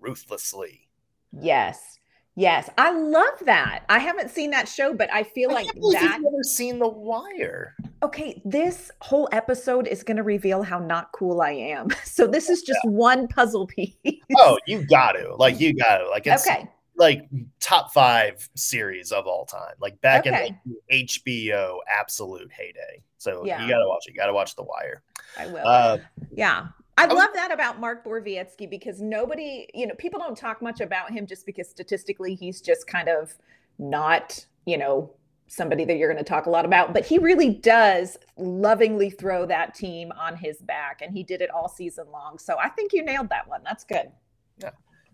ruthlessly. 0.00 0.88
Yes. 1.32 1.98
Yes. 2.34 2.70
I 2.78 2.92
love 2.92 3.38
that. 3.44 3.84
I 3.90 3.98
haven't 3.98 4.30
seen 4.30 4.50
that 4.52 4.66
show, 4.66 4.94
but 4.94 5.12
I 5.12 5.22
feel 5.22 5.50
I 5.50 5.54
like 5.54 5.66
that. 5.66 5.74
You've 5.76 6.22
never 6.22 6.42
seen 6.42 6.78
The 6.78 6.88
Wire. 6.88 7.74
Okay. 8.02 8.40
This 8.46 8.90
whole 9.00 9.28
episode 9.32 9.86
is 9.86 10.02
going 10.02 10.16
to 10.16 10.22
reveal 10.22 10.62
how 10.62 10.78
not 10.78 11.12
cool 11.12 11.42
I 11.42 11.50
am. 11.50 11.88
So 12.04 12.26
this 12.26 12.48
is 12.48 12.62
just 12.62 12.80
yeah. 12.84 12.90
one 12.90 13.28
puzzle 13.28 13.66
piece. 13.66 13.94
Oh, 14.38 14.58
you 14.66 14.84
got 14.86 15.12
to. 15.12 15.34
Like, 15.34 15.60
you 15.60 15.74
got 15.74 15.98
to. 15.98 16.08
Like, 16.08 16.26
it's. 16.26 16.46
Okay 16.48 16.68
like 16.96 17.28
top 17.60 17.92
five 17.92 18.48
series 18.54 19.12
of 19.12 19.26
all 19.26 19.46
time, 19.46 19.74
like 19.80 20.00
back 20.00 20.26
okay. 20.26 20.56
in 20.64 20.76
like 20.90 21.08
HBO 21.08 21.78
absolute 21.88 22.50
heyday. 22.52 23.02
So 23.18 23.44
yeah. 23.44 23.62
you 23.62 23.68
gotta 23.68 23.88
watch 23.88 24.04
it. 24.06 24.12
You 24.12 24.16
gotta 24.16 24.32
watch 24.32 24.56
The 24.56 24.62
Wire. 24.62 25.02
I 25.38 25.46
will. 25.46 25.66
Uh, 25.66 25.98
yeah. 26.32 26.68
I 26.98 27.06
love 27.06 27.30
that 27.34 27.50
about 27.50 27.80
Mark 27.80 28.04
Borowiecki 28.04 28.68
because 28.68 29.00
nobody, 29.00 29.66
you 29.72 29.86
know, 29.86 29.94
people 29.94 30.20
don't 30.20 30.36
talk 30.36 30.60
much 30.60 30.80
about 30.80 31.10
him 31.10 31.26
just 31.26 31.46
because 31.46 31.68
statistically 31.68 32.34
he's 32.34 32.60
just 32.60 32.86
kind 32.86 33.08
of 33.08 33.34
not, 33.78 34.44
you 34.66 34.76
know, 34.76 35.10
somebody 35.52 35.84
that 35.84 35.96
you're 35.96 36.10
going 36.12 36.22
to 36.22 36.28
talk 36.28 36.46
a 36.46 36.50
lot 36.50 36.64
about, 36.64 36.92
but 36.92 37.04
he 37.04 37.18
really 37.18 37.50
does 37.50 38.18
lovingly 38.36 39.10
throw 39.10 39.46
that 39.46 39.74
team 39.74 40.12
on 40.18 40.36
his 40.36 40.58
back 40.62 41.00
and 41.02 41.12
he 41.12 41.22
did 41.22 41.42
it 41.42 41.50
all 41.50 41.68
season 41.68 42.06
long. 42.12 42.38
So 42.38 42.56
I 42.58 42.68
think 42.68 42.92
you 42.92 43.02
nailed 43.04 43.28
that 43.30 43.48
one. 43.48 43.62
That's 43.64 43.84
good. 43.84 44.10
Yeah. 44.58 44.70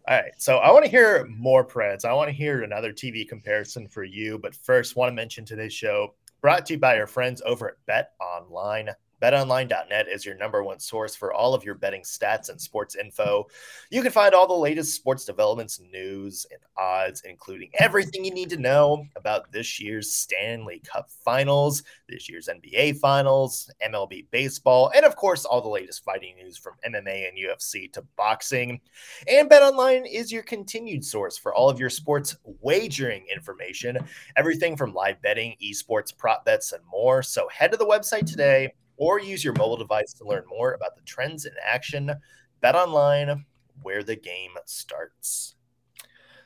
All 0.08 0.16
right, 0.16 0.32
so 0.38 0.56
I 0.56 0.72
want 0.72 0.86
to 0.86 0.90
hear 0.90 1.26
more 1.26 1.62
Preds. 1.62 2.06
I 2.06 2.14
want 2.14 2.28
to 2.28 2.34
hear 2.34 2.62
another 2.62 2.94
TV 2.94 3.28
comparison 3.28 3.86
for 3.86 4.04
you, 4.04 4.38
but 4.38 4.54
first, 4.54 4.96
want 4.96 5.10
to 5.10 5.14
mention 5.14 5.44
today's 5.44 5.74
show 5.74 6.14
brought 6.40 6.64
to 6.64 6.72
you 6.72 6.78
by 6.78 6.98
our 6.98 7.06
friends 7.06 7.42
over 7.44 7.68
at 7.68 7.74
Bet 7.86 8.12
Online. 8.18 8.88
BetOnline.net 9.20 10.06
is 10.08 10.24
your 10.24 10.36
number 10.36 10.62
one 10.62 10.78
source 10.78 11.16
for 11.16 11.32
all 11.32 11.52
of 11.52 11.64
your 11.64 11.74
betting 11.74 12.02
stats 12.02 12.50
and 12.50 12.60
sports 12.60 12.94
info. 12.94 13.46
You 13.90 14.02
can 14.02 14.12
find 14.12 14.32
all 14.32 14.46
the 14.46 14.54
latest 14.54 14.94
sports 14.94 15.24
developments, 15.24 15.80
news, 15.92 16.46
and 16.50 16.60
odds, 16.76 17.22
including 17.22 17.70
everything 17.80 18.24
you 18.24 18.32
need 18.32 18.50
to 18.50 18.56
know 18.56 19.04
about 19.16 19.50
this 19.50 19.80
year's 19.80 20.12
Stanley 20.12 20.80
Cup 20.84 21.10
finals, 21.10 21.82
this 22.08 22.28
year's 22.28 22.48
NBA 22.48 22.98
finals, 22.98 23.70
MLB 23.84 24.26
baseball, 24.30 24.92
and 24.94 25.04
of 25.04 25.16
course, 25.16 25.44
all 25.44 25.60
the 25.60 25.68
latest 25.68 26.04
fighting 26.04 26.36
news 26.36 26.56
from 26.56 26.74
MMA 26.86 27.28
and 27.28 27.36
UFC 27.36 27.92
to 27.92 28.02
boxing. 28.16 28.80
And 29.26 29.50
BetOnline 29.50 30.06
is 30.10 30.30
your 30.30 30.44
continued 30.44 31.04
source 31.04 31.36
for 31.36 31.52
all 31.54 31.68
of 31.68 31.80
your 31.80 31.90
sports 31.90 32.36
wagering 32.60 33.26
information, 33.34 33.98
everything 34.36 34.76
from 34.76 34.94
live 34.94 35.20
betting, 35.22 35.56
esports, 35.62 36.16
prop 36.16 36.44
bets, 36.44 36.70
and 36.72 36.84
more. 36.86 37.22
So 37.22 37.48
head 37.48 37.72
to 37.72 37.76
the 37.76 37.84
website 37.84 38.26
today 38.26 38.72
or 38.98 39.20
use 39.20 39.42
your 39.42 39.54
mobile 39.54 39.76
device 39.76 40.12
to 40.14 40.24
learn 40.24 40.44
more 40.48 40.72
about 40.74 40.96
the 40.96 41.02
trends 41.02 41.46
in 41.46 41.52
action. 41.64 42.12
Bet 42.60 42.74
online, 42.74 43.44
where 43.82 44.02
the 44.02 44.16
game 44.16 44.50
starts. 44.66 45.54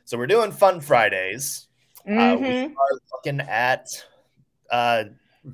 So 0.04 0.18
we're 0.18 0.26
doing 0.26 0.52
Fun 0.52 0.80
Fridays. 0.80 1.68
Mm-hmm. 2.06 2.18
Uh, 2.18 2.34
we 2.36 2.46
mm-hmm. 2.48 2.72
are 2.72 2.98
looking 3.12 3.40
at 3.40 3.88
uh, 4.70 5.04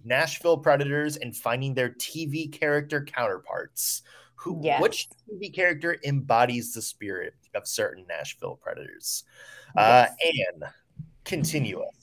Nashville 0.04 0.58
Predators 0.58 1.16
and 1.16 1.36
finding 1.36 1.74
their 1.74 1.90
TV 1.90 2.50
character 2.50 3.04
counterparts. 3.04 4.02
Who, 4.36 4.60
yes. 4.62 4.80
which 4.80 5.08
TV 5.28 5.52
character 5.52 5.98
embodies 6.04 6.72
the 6.72 6.82
spirit 6.82 7.34
of 7.54 7.66
certain 7.66 8.04
Nashville 8.08 8.58
Predators? 8.62 9.24
Uh, 9.76 10.06
and 10.22 10.64
continue 11.24 11.80
us. 11.80 11.97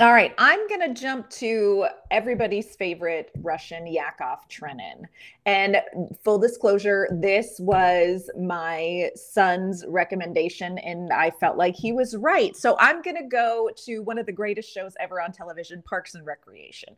All 0.00 0.12
right, 0.12 0.34
I'm 0.38 0.66
going 0.66 0.80
to 0.80 1.00
jump 1.00 1.30
to 1.30 1.86
everybody's 2.10 2.74
favorite 2.74 3.30
Russian 3.42 3.86
Yakov 3.86 4.40
Trenin. 4.48 5.04
And 5.46 5.76
full 6.24 6.36
disclosure, 6.36 7.06
this 7.12 7.60
was 7.60 8.28
my 8.36 9.10
son's 9.14 9.84
recommendation, 9.86 10.78
and 10.78 11.12
I 11.12 11.30
felt 11.30 11.56
like 11.56 11.76
he 11.76 11.92
was 11.92 12.16
right. 12.16 12.56
So 12.56 12.76
I'm 12.80 13.02
going 13.02 13.18
to 13.18 13.28
go 13.28 13.70
to 13.84 14.00
one 14.00 14.18
of 14.18 14.26
the 14.26 14.32
greatest 14.32 14.68
shows 14.68 14.94
ever 14.98 15.20
on 15.20 15.30
television, 15.30 15.80
Parks 15.82 16.16
and 16.16 16.26
Recreation. 16.26 16.96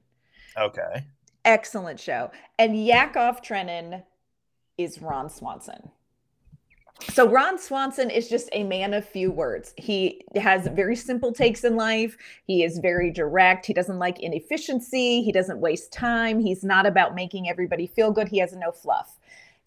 Okay. 0.56 1.04
Excellent 1.44 2.00
show. 2.00 2.30
And 2.58 2.82
Yakov 2.82 3.42
Trenin 3.42 4.04
is 4.78 5.02
Ron 5.02 5.28
Swanson. 5.28 5.90
So 7.12 7.28
Ron 7.28 7.58
Swanson 7.58 8.10
is 8.10 8.28
just 8.28 8.48
a 8.52 8.64
man 8.64 8.94
of 8.94 9.06
few 9.06 9.30
words. 9.30 9.74
He 9.76 10.24
has 10.34 10.66
very 10.68 10.96
simple 10.96 11.32
takes 11.32 11.62
in 11.62 11.76
life. 11.76 12.16
He 12.46 12.62
is 12.62 12.78
very 12.78 13.10
direct. 13.10 13.66
He 13.66 13.74
doesn't 13.74 13.98
like 13.98 14.20
inefficiency. 14.20 15.22
He 15.22 15.32
doesn't 15.32 15.60
waste 15.60 15.92
time. 15.92 16.40
He's 16.40 16.64
not 16.64 16.86
about 16.86 17.14
making 17.14 17.48
everybody 17.48 17.86
feel 17.86 18.12
good. 18.12 18.28
He 18.28 18.38
has 18.38 18.54
no 18.54 18.72
fluff. 18.72 19.18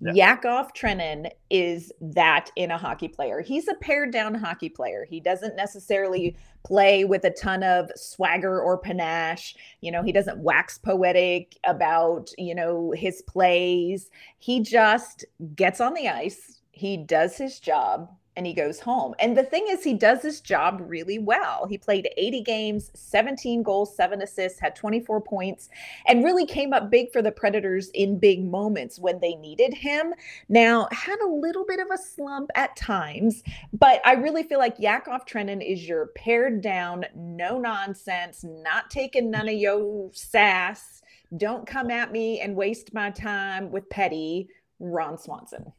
Yeah. 0.01 0.13
Yakov 0.13 0.74
Trenin 0.74 1.29
is 1.50 1.91
that 2.00 2.51
in 2.55 2.71
a 2.71 2.77
hockey 2.77 3.09
player. 3.09 3.41
He's 3.41 3.67
a 3.67 3.74
pared 3.75 4.12
down 4.12 4.33
hockey 4.33 4.69
player. 4.69 5.05
He 5.07 5.19
doesn't 5.19 5.57
necessarily 5.57 6.38
play 6.65 7.03
with 7.03 7.25
a 7.25 7.31
ton 7.31 7.63
of 7.63 7.91
swagger 7.95 8.62
or 8.62 8.77
panache. 8.77 9.55
You 9.81 9.91
know, 9.91 10.01
he 10.01 10.13
doesn't 10.13 10.39
wax 10.39 10.77
poetic 10.77 11.57
about, 11.65 12.29
you 12.38 12.55
know, 12.55 12.93
his 12.95 13.21
plays. 13.24 14.09
He 14.38 14.62
just 14.62 15.25
gets 15.53 15.81
on 15.81 15.93
the 15.93 16.07
ice, 16.07 16.58
he 16.79 16.95
does 16.95 17.36
his 17.36 17.59
job 17.59 18.09
and 18.38 18.48
he 18.48 18.53
goes 18.53 18.79
home. 18.79 19.13
And 19.19 19.38
the 19.38 19.43
thing 19.43 19.65
is, 19.69 19.83
he 19.83 19.93
does 19.93 20.21
his 20.21 20.39
job 20.39 20.81
really 20.86 21.19
well. 21.19 21.65
He 21.67 21.77
played 21.77 22.07
80 22.15 22.41
games, 22.41 22.89
17 22.93 23.63
goals, 23.63 23.93
seven 23.93 24.21
assists, 24.21 24.62
had 24.62 24.77
24 24.77 25.19
points, 25.19 25.67
and 26.07 26.24
really 26.24 26.45
came 26.45 26.71
up 26.71 26.89
big 26.89 27.12
for 27.12 27.21
the 27.21 27.33
Predators 27.33 27.89
in 27.89 28.17
big 28.17 28.45
moments 28.45 28.98
when 28.98 29.19
they 29.19 29.36
needed 29.36 29.74
him. 29.74 30.13
Now, 30.48 30.88
had 30.93 31.19
a 31.19 31.27
little 31.27 31.65
bit 31.65 31.81
of 31.81 31.88
a 31.91 31.98
slump 31.98 32.50
at 32.55 32.77
times, 32.77 33.43
but 33.74 34.00
I 34.05 34.13
really 34.13 34.43
feel 34.43 34.59
like 34.59 34.79
Yakov 34.79 35.25
Trenin 35.25 35.62
is 35.62 35.86
your 35.86 36.07
pared 36.15 36.62
down, 36.62 37.03
no 37.13 37.59
nonsense, 37.59 38.45
not 38.45 38.89
taking 38.89 39.29
none 39.29 39.50
of 39.50 39.55
your 39.55 40.12
sass. 40.13 41.01
Don't 41.36 41.67
come 41.67 41.91
at 41.91 42.13
me 42.13 42.39
and 42.39 42.55
waste 42.55 42.93
my 42.93 43.12
time 43.12 43.69
with 43.69 43.89
petty 43.89 44.48
Ron 44.79 45.17
Swanson 45.17 45.74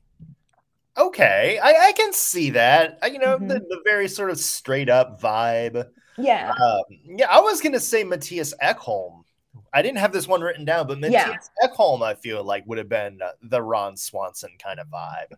okay, 1.01 1.59
I, 1.63 1.89
I 1.89 1.93
can 1.93 2.13
see 2.13 2.51
that. 2.51 2.99
I, 3.03 3.07
you 3.07 3.19
know, 3.19 3.37
mm-hmm. 3.37 3.49
the, 3.49 3.61
the, 3.61 3.81
very 3.85 4.09
sort 4.09 4.31
of 4.31 4.39
straight 4.39 4.89
up 4.89 5.21
vibe. 5.21 5.87
Yeah. 6.19 6.51
Um, 6.51 6.83
yeah, 7.05 7.27
I 7.31 7.41
was 7.41 7.61
gonna 7.61 7.81
say 7.81 8.05
Mattias 8.05 8.53
Ekholm. 8.63 9.25
I 9.73 9.83
didn't 9.83 9.99
have 9.99 10.13
this 10.13 10.29
one 10.29 10.41
written 10.41 10.65
down, 10.65 10.87
but 10.87 10.99
Mattias 10.99 11.13
yeah. 11.13 11.37
Ekholm, 11.65 12.03
I 12.03 12.15
feel 12.15 12.45
like 12.45 12.65
would 12.67 12.79
have 12.79 12.89
been 12.89 13.21
the 13.43 13.63
Ron 13.63 13.97
Swanson 13.97 14.51
kind 14.63 14.81
of 14.81 14.89
vibe. 14.89 15.33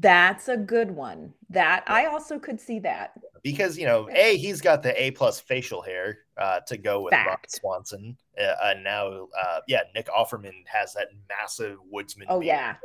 That's 0.00 0.48
a 0.48 0.56
good 0.56 0.90
one. 0.90 1.32
That 1.50 1.84
I 1.86 2.06
also 2.06 2.38
could 2.38 2.60
see 2.60 2.78
that 2.80 3.12
because 3.42 3.78
you 3.78 3.86
know, 3.86 4.08
a 4.12 4.36
he's 4.36 4.60
got 4.60 4.82
the 4.82 5.00
A 5.00 5.12
plus 5.12 5.38
facial 5.38 5.82
hair 5.82 6.18
uh, 6.36 6.60
to 6.66 6.76
go 6.76 7.02
with 7.02 7.12
Fact. 7.12 7.28
Ron 7.28 7.38
Swanson, 7.48 8.16
uh, 8.40 8.54
and 8.64 8.82
now, 8.82 9.28
uh, 9.40 9.60
yeah, 9.68 9.82
Nick 9.94 10.08
Offerman 10.08 10.64
has 10.66 10.94
that 10.94 11.08
massive 11.28 11.78
woodsman. 11.90 12.26
Oh 12.30 12.40
yeah, 12.40 12.76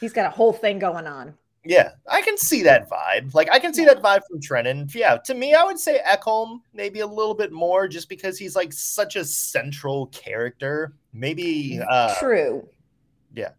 he's 0.00 0.12
got 0.12 0.26
a 0.26 0.30
whole 0.30 0.52
thing 0.52 0.78
going 0.78 1.06
on. 1.06 1.34
Yeah, 1.68 1.90
I 2.10 2.22
can 2.22 2.38
see 2.38 2.62
that 2.62 2.88
vibe. 2.88 3.34
Like 3.34 3.50
I 3.52 3.58
can 3.58 3.74
see 3.74 3.84
that 3.84 4.00
vibe 4.00 4.22
from 4.26 4.40
Trenin. 4.40 4.92
Yeah, 4.94 5.18
to 5.18 5.34
me, 5.34 5.52
I 5.52 5.62
would 5.64 5.78
say 5.78 6.00
Ekholm 6.02 6.60
maybe 6.72 7.00
a 7.00 7.06
little 7.06 7.34
bit 7.34 7.52
more, 7.52 7.86
just 7.86 8.08
because 8.08 8.38
he's 8.38 8.56
like 8.56 8.72
such 8.72 9.16
a 9.16 9.24
central 9.26 10.06
character. 10.06 10.94
Maybe 11.12 11.78
uh, 11.86 12.14
true. 12.18 12.66
Yeah, 13.34 13.50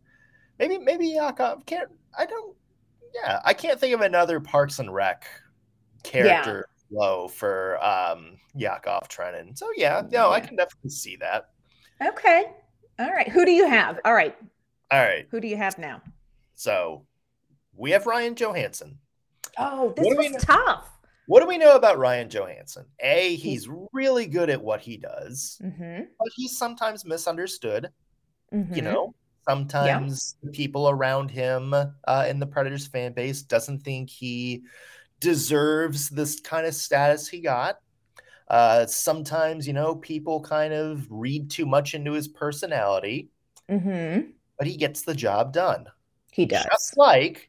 maybe 0.57 0.79
maybe 0.79 1.05
Yakov 1.05 1.67
can't. 1.67 1.91
I 2.17 2.25
don't. 2.25 2.57
Yeah, 3.13 3.41
I 3.45 3.53
can't 3.53 3.79
think 3.79 3.93
of 3.93 4.01
another 4.01 4.39
Parks 4.39 4.79
and 4.79 4.91
Rec 4.91 5.27
character 6.01 6.67
yeah. 6.89 6.99
low 6.99 7.27
for 7.27 7.77
um 7.85 8.39
Yakov 8.55 9.07
Trenin. 9.07 9.55
So 9.55 9.69
yeah, 9.77 10.01
no, 10.09 10.29
yeah. 10.29 10.33
I 10.33 10.39
can 10.39 10.55
definitely 10.55 10.89
see 10.89 11.15
that. 11.17 11.51
Okay. 12.03 12.45
All 12.97 13.11
right. 13.11 13.29
Who 13.29 13.45
do 13.45 13.51
you 13.51 13.69
have? 13.69 13.99
All 14.03 14.15
right. 14.15 14.35
All 14.89 14.99
right. 14.99 15.27
Who 15.29 15.39
do 15.39 15.47
you 15.47 15.57
have 15.57 15.77
now? 15.77 16.01
So 16.55 17.05
we 17.79 17.91
have 17.91 18.05
Ryan 18.05 18.35
Johansen. 18.35 18.97
Oh, 19.57 19.93
this 19.95 20.05
was 20.05 20.43
tough. 20.43 20.89
What 21.27 21.41
do 21.41 21.47
we 21.47 21.57
know 21.57 21.75
about 21.75 21.97
Ryan 21.97 22.27
Johansen? 22.27 22.85
A, 22.99 23.35
he's 23.35 23.67
really 23.93 24.25
good 24.25 24.49
at 24.49 24.61
what 24.61 24.81
he 24.81 24.97
does, 24.97 25.59
mm-hmm. 25.63 26.03
but 26.17 26.27
he's 26.35 26.57
sometimes 26.57 27.05
misunderstood. 27.05 27.89
Mm-hmm. 28.53 28.73
You 28.73 28.81
know, 28.81 29.15
sometimes 29.47 30.35
yeah. 30.41 30.49
people 30.53 30.89
around 30.89 31.29
him 31.29 31.73
uh, 31.73 32.25
in 32.27 32.39
the 32.39 32.47
Predators 32.47 32.87
fan 32.87 33.13
base 33.13 33.43
doesn't 33.43 33.79
think 33.79 34.09
he 34.09 34.63
deserves 35.19 36.09
this 36.09 36.39
kind 36.39 36.65
of 36.65 36.73
status 36.73 37.27
he 37.27 37.41
got. 37.41 37.79
Uh, 38.47 38.87
sometimes, 38.87 39.67
you 39.67 39.73
know, 39.73 39.95
people 39.95 40.41
kind 40.41 40.73
of 40.73 41.05
read 41.11 41.51
too 41.51 41.67
much 41.67 41.93
into 41.93 42.11
his 42.11 42.27
personality, 42.27 43.29
mm-hmm. 43.69 44.31
but 44.57 44.65
he 44.65 44.75
gets 44.75 45.03
the 45.03 45.13
job 45.13 45.53
done. 45.53 45.85
He 46.31 46.45
does. 46.45 46.65
Just 46.65 46.97
like 46.97 47.48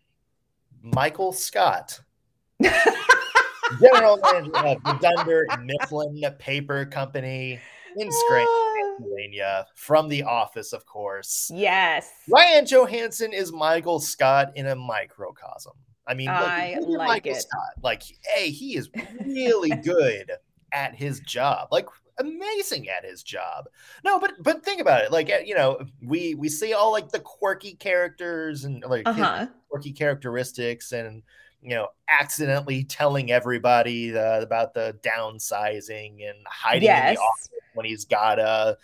Michael 0.82 1.32
Scott, 1.32 2.00
general 2.60 4.18
manager 4.22 4.56
of 4.56 4.82
the 4.82 4.98
Dunder 5.00 5.46
Mifflin 5.62 6.22
Paper 6.38 6.86
Company 6.86 7.60
in 7.96 8.10
Scranton, 8.10 8.46
ah. 8.48 8.94
Pennsylvania, 8.98 9.66
from 9.74 10.08
The 10.08 10.22
Office, 10.22 10.72
of 10.72 10.86
course. 10.86 11.50
Yes. 11.52 12.10
Ryan 12.30 12.64
Johansen 12.66 13.32
is 13.32 13.52
Michael 13.52 14.00
Scott 14.00 14.52
in 14.54 14.66
a 14.66 14.76
microcosm. 14.76 15.72
I 16.06 16.14
mean, 16.14 16.28
I 16.28 16.78
like 16.80 17.08
Michael 17.08 17.32
it. 17.32 17.42
Scott. 17.42 17.72
Like, 17.82 18.02
hey, 18.34 18.50
he 18.50 18.76
is 18.76 18.90
really 19.24 19.70
good 19.70 20.32
at 20.72 20.94
his 20.94 21.20
job. 21.20 21.68
Like, 21.70 21.86
amazing 22.20 22.88
at 22.88 23.04
his 23.04 23.22
job. 23.22 23.68
No, 24.04 24.18
but 24.20 24.34
but 24.42 24.64
think 24.64 24.80
about 24.80 25.02
it. 25.04 25.12
Like 25.12 25.30
eh, 25.30 25.42
you 25.44 25.54
know, 25.54 25.80
we 26.02 26.34
we 26.34 26.48
see 26.48 26.72
all 26.72 26.92
like 26.92 27.10
the 27.10 27.20
quirky 27.20 27.74
characters 27.74 28.64
and 28.64 28.84
like 28.86 29.06
uh-huh. 29.06 29.46
quirky 29.68 29.92
characteristics 29.92 30.92
and 30.92 31.22
you 31.62 31.70
know 31.70 31.88
accidentally 32.08 32.84
telling 32.84 33.30
everybody 33.30 34.10
the, 34.10 34.40
about 34.42 34.74
the 34.74 34.96
downsizing 35.02 36.28
and 36.28 36.38
hiding 36.46 36.84
yes. 36.84 37.08
in 37.10 37.14
the 37.14 37.20
office 37.20 37.48
when 37.74 37.86
he's 37.86 38.04
gotta 38.04 38.76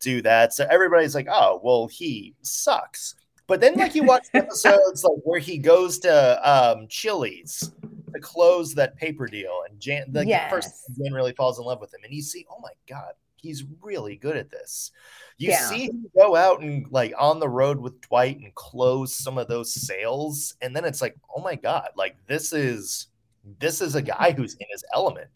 do 0.00 0.22
that. 0.22 0.52
So 0.52 0.66
everybody's 0.70 1.14
like, 1.14 1.28
oh 1.30 1.60
well, 1.62 1.86
he 1.86 2.34
sucks. 2.42 3.14
But 3.48 3.60
then 3.60 3.74
like 3.74 3.96
you 3.96 4.04
watch 4.04 4.28
episodes 4.34 5.02
like 5.02 5.18
where 5.24 5.40
he 5.40 5.58
goes 5.58 5.98
to 6.00 6.40
um 6.48 6.86
Chili's 6.88 7.72
to 8.14 8.20
close 8.20 8.74
that 8.74 8.96
paper 8.96 9.26
deal, 9.26 9.62
and 9.68 9.80
Jan, 9.80 10.12
the 10.12 10.24
yes. 10.24 10.50
first 10.50 10.70
Jan 10.96 11.12
really 11.12 11.32
falls 11.32 11.58
in 11.58 11.64
love 11.64 11.80
with 11.80 11.92
him, 11.92 12.00
and 12.04 12.14
you 12.14 12.22
see, 12.22 12.46
oh 12.50 12.60
my 12.62 12.72
god, 12.88 13.14
he's 13.36 13.64
really 13.80 14.16
good 14.16 14.36
at 14.36 14.50
this. 14.50 14.92
You 15.38 15.50
yeah. 15.50 15.68
see 15.68 15.86
him 15.86 16.06
go 16.16 16.36
out 16.36 16.60
and 16.60 16.86
like 16.90 17.14
on 17.18 17.40
the 17.40 17.48
road 17.48 17.78
with 17.78 18.00
Dwight 18.02 18.38
and 18.38 18.54
close 18.54 19.14
some 19.14 19.38
of 19.38 19.48
those 19.48 19.72
sales, 19.74 20.54
and 20.60 20.76
then 20.76 20.84
it's 20.84 21.02
like, 21.02 21.16
oh 21.34 21.40
my 21.42 21.54
god, 21.54 21.88
like 21.96 22.16
this 22.26 22.52
is 22.52 23.08
this 23.58 23.80
is 23.80 23.94
a 23.94 24.02
guy 24.02 24.32
who's 24.36 24.54
in 24.54 24.66
his 24.70 24.84
element. 24.94 25.30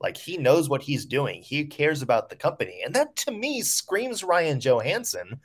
Like 0.00 0.16
he 0.18 0.36
knows 0.36 0.68
what 0.68 0.82
he's 0.82 1.06
doing. 1.06 1.40
He 1.40 1.64
cares 1.64 2.02
about 2.02 2.28
the 2.28 2.36
company. 2.36 2.82
And 2.84 2.92
that 2.94 3.16
to 3.16 3.30
me 3.30 3.62
screams 3.62 4.22
Ryan 4.22 4.60
Johansen 4.60 5.38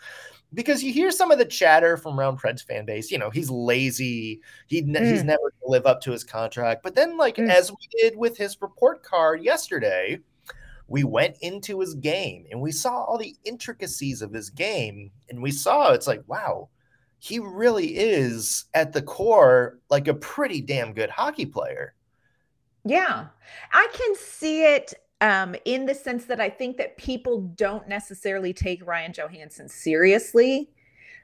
because 0.53 0.83
you 0.83 0.91
hear 0.91 1.11
some 1.11 1.31
of 1.31 1.37
the 1.37 1.45
chatter 1.45 1.97
from 1.97 2.19
around 2.19 2.39
Preds 2.39 2.65
fan 2.65 2.85
base. 2.85 3.11
You 3.11 3.17
know, 3.17 3.29
he's 3.29 3.49
lazy. 3.49 4.41
He 4.67 4.81
mm. 4.81 5.11
he's 5.11 5.23
never 5.23 5.53
live 5.63 5.85
up 5.85 6.01
to 6.01 6.11
his 6.11 6.23
contract. 6.23 6.83
But 6.83 6.95
then, 6.95 7.17
like 7.17 7.35
mm. 7.35 7.49
as 7.49 7.71
we 7.71 7.77
did 7.97 8.17
with 8.17 8.37
his 8.37 8.57
report 8.61 9.03
card 9.03 9.43
yesterday, 9.43 10.19
we 10.87 11.03
went 11.03 11.37
into 11.41 11.79
his 11.79 11.93
game 11.95 12.45
and 12.49 12.61
we 12.61 12.71
saw 12.71 13.03
all 13.03 13.17
the 13.17 13.35
intricacies 13.43 14.21
of 14.21 14.33
his 14.33 14.49
game, 14.49 15.11
and 15.29 15.41
we 15.41 15.51
saw 15.51 15.91
it's 15.91 16.07
like, 16.07 16.23
wow, 16.27 16.69
he 17.19 17.39
really 17.39 17.97
is 17.97 18.65
at 18.73 18.93
the 18.93 19.01
core 19.01 19.79
like 19.89 20.07
a 20.07 20.13
pretty 20.13 20.61
damn 20.61 20.93
good 20.93 21.09
hockey 21.09 21.45
player. 21.45 21.93
Yeah, 22.85 23.27
I 23.71 23.87
can 23.93 24.15
see 24.15 24.63
it 24.63 24.93
um, 25.21 25.55
in 25.65 25.85
the 25.85 25.93
sense 25.93 26.25
that 26.25 26.39
I 26.39 26.49
think 26.49 26.77
that 26.77 26.97
people 26.97 27.41
don't 27.55 27.87
necessarily 27.87 28.53
take 28.53 28.85
Ryan 28.85 29.13
Johansen 29.13 29.69
seriously. 29.69 30.69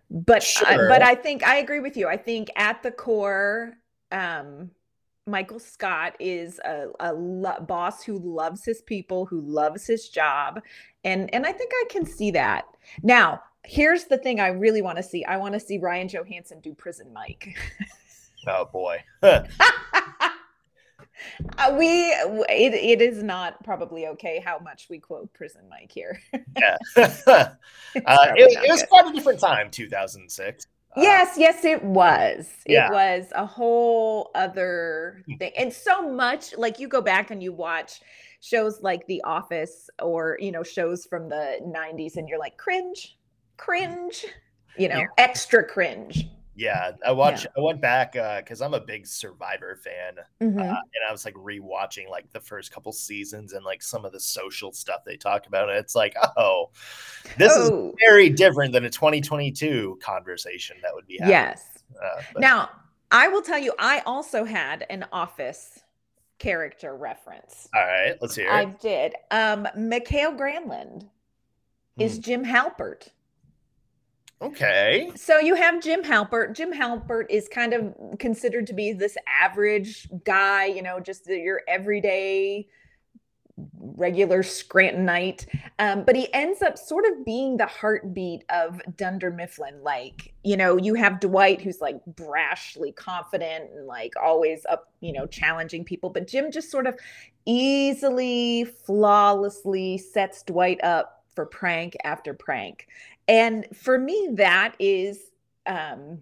But 0.09 0.43
sure. 0.43 0.67
I, 0.67 0.77
but 0.87 1.01
I 1.01 1.15
think 1.15 1.43
I 1.43 1.57
agree 1.57 1.79
with 1.79 1.97
you. 1.97 2.07
I 2.07 2.17
think 2.17 2.49
at 2.55 2.83
the 2.83 2.91
core, 2.91 3.73
um, 4.11 4.69
Michael 5.25 5.59
Scott 5.59 6.15
is 6.19 6.59
a, 6.59 6.87
a 6.99 7.13
lo- 7.13 7.59
boss 7.61 8.03
who 8.03 8.19
loves 8.19 8.63
his 8.63 8.81
people, 8.83 9.25
who 9.25 9.41
loves 9.41 9.87
his 9.87 10.09
job, 10.09 10.61
and 11.03 11.33
and 11.33 11.45
I 11.45 11.51
think 11.51 11.71
I 11.73 11.85
can 11.89 12.05
see 12.05 12.29
that. 12.31 12.65
Now, 13.01 13.41
here's 13.63 14.05
the 14.05 14.19
thing: 14.19 14.39
I 14.39 14.49
really 14.49 14.83
want 14.83 14.97
to 14.97 15.03
see. 15.03 15.25
I 15.25 15.37
want 15.37 15.55
to 15.55 15.59
see 15.59 15.79
Ryan 15.79 16.07
Johansen 16.07 16.61
do 16.61 16.75
Prison 16.75 17.11
Mike. 17.11 17.57
oh 18.47 18.65
boy. 18.71 19.03
Uh, 21.57 21.75
we 21.77 21.87
it, 21.87 22.73
it 22.73 23.01
is 23.01 23.23
not 23.23 23.63
probably 23.63 24.07
okay 24.07 24.41
how 24.43 24.59
much 24.59 24.87
we 24.89 24.99
quote 24.99 25.31
prison 25.33 25.61
mike 25.69 25.91
here. 25.91 26.19
Yeah. 26.57 26.77
Uh, 28.05 28.33
it, 28.35 28.51
it, 28.51 28.69
was 28.69 28.83
quite 28.89 29.07
a 29.07 29.13
different 29.13 29.39
time 29.39 29.71
2006 29.71 30.67
uh, 30.97 31.01
yes 31.01 31.35
yes 31.37 31.63
it 31.63 31.81
was. 31.81 32.51
Yeah. 32.65 32.87
it 32.87 32.91
was 32.91 33.27
a 33.33 33.45
whole 33.45 34.31
other 34.35 35.23
hmm. 35.25 35.35
thing 35.35 35.51
and 35.57 35.71
so 35.71 36.11
much 36.11 36.57
like 36.57 36.77
you 36.77 36.89
go 36.89 37.01
back 37.01 37.31
and 37.31 37.41
you 37.41 37.53
watch 37.53 38.01
shows 38.41 38.81
like 38.81 39.07
the 39.07 39.21
office 39.23 39.89
or 40.01 40.37
you 40.41 40.51
know 40.51 40.61
shows 40.61 41.05
from 41.05 41.29
the 41.29 41.59
90s 41.65 42.17
and 42.17 42.27
you're 42.27 42.39
like 42.39 42.57
cringe 42.57 43.17
cringe 43.57 44.25
you 44.77 44.89
know 44.89 44.99
yeah. 44.99 45.05
extra 45.17 45.63
cringe 45.65 46.27
yeah, 46.55 46.91
I 47.05 47.11
watched. 47.11 47.43
Yeah. 47.43 47.61
I 47.61 47.65
went 47.65 47.81
back 47.81 48.13
because 48.13 48.61
uh, 48.61 48.65
I'm 48.65 48.73
a 48.73 48.79
big 48.79 49.05
Survivor 49.05 49.75
fan, 49.75 50.23
mm-hmm. 50.41 50.57
uh, 50.57 50.63
and 50.63 51.03
I 51.07 51.11
was 51.11 51.25
like 51.25 51.33
rewatching 51.33 52.09
like 52.09 52.31
the 52.31 52.39
first 52.39 52.71
couple 52.71 52.93
seasons 52.93 53.53
and 53.53 53.65
like 53.65 53.83
some 53.83 54.05
of 54.05 54.13
the 54.13 54.19
social 54.19 54.71
stuff 54.71 55.01
they 55.05 55.17
talk 55.17 55.47
about, 55.47 55.69
and 55.69 55.77
it's 55.77 55.95
like, 55.95 56.15
oh, 56.37 56.69
this 57.37 57.51
oh. 57.55 57.89
is 57.89 57.93
very 58.07 58.29
different 58.29 58.71
than 58.71 58.85
a 58.85 58.89
2022 58.89 59.99
conversation 60.01 60.77
that 60.81 60.93
would 60.93 61.05
be. 61.05 61.15
Happening. 61.15 61.31
Yes. 61.31 61.83
Uh, 62.01 62.21
now, 62.37 62.69
I 63.11 63.27
will 63.27 63.41
tell 63.41 63.59
you, 63.59 63.73
I 63.77 64.01
also 64.05 64.45
had 64.45 64.85
an 64.89 65.05
Office 65.11 65.79
character 66.39 66.95
reference. 66.95 67.67
All 67.75 67.85
right, 67.85 68.15
let's 68.21 68.35
hear. 68.35 68.47
It. 68.47 68.53
I 68.53 68.65
did. 68.65 69.13
Um, 69.31 69.67
Mikael 69.75 70.33
Granlund 70.33 71.09
is 71.97 72.15
hmm. 72.15 72.21
Jim 72.21 72.45
Halpert. 72.45 73.09
Okay. 74.41 75.11
So 75.15 75.39
you 75.39 75.55
have 75.55 75.81
Jim 75.81 76.03
Halpert. 76.03 76.55
Jim 76.55 76.73
Halpert 76.73 77.25
is 77.29 77.47
kind 77.47 77.73
of 77.73 77.95
considered 78.19 78.67
to 78.67 78.73
be 78.73 78.91
this 78.93 79.17
average 79.27 80.07
guy, 80.23 80.65
you 80.65 80.81
know, 80.81 80.99
just 80.99 81.27
your 81.27 81.61
everyday 81.67 82.67
regular 83.79 84.43
Scrantonite. 84.43 85.47
Um, 85.79 86.03
but 86.03 86.15
he 86.15 86.31
ends 86.33 86.61
up 86.61 86.77
sort 86.77 87.05
of 87.05 87.25
being 87.25 87.55
the 87.55 87.65
heartbeat 87.65 88.43
of 88.49 88.81
Dunder 88.97 89.31
Mifflin. 89.31 89.81
Like, 89.81 90.33
you 90.43 90.57
know, 90.57 90.77
you 90.77 90.95
have 90.95 91.21
Dwight 91.21 91.61
who's 91.61 91.79
like 91.79 91.99
brashly 92.15 92.93
confident 92.93 93.71
and 93.73 93.87
like 93.87 94.13
always 94.21 94.65
up, 94.69 94.91
you 94.99 95.13
know, 95.13 95.25
challenging 95.25 95.85
people. 95.85 96.09
But 96.09 96.27
Jim 96.27 96.51
just 96.51 96.69
sort 96.69 96.87
of 96.87 96.97
easily, 97.45 98.65
flawlessly 98.65 99.97
sets 99.97 100.43
Dwight 100.43 100.83
up 100.83 101.23
for 101.33 101.45
prank 101.45 101.95
after 102.03 102.33
prank. 102.33 102.87
And 103.27 103.65
for 103.75 103.97
me, 103.97 104.29
that 104.33 104.75
is 104.79 105.19
um 105.65 106.21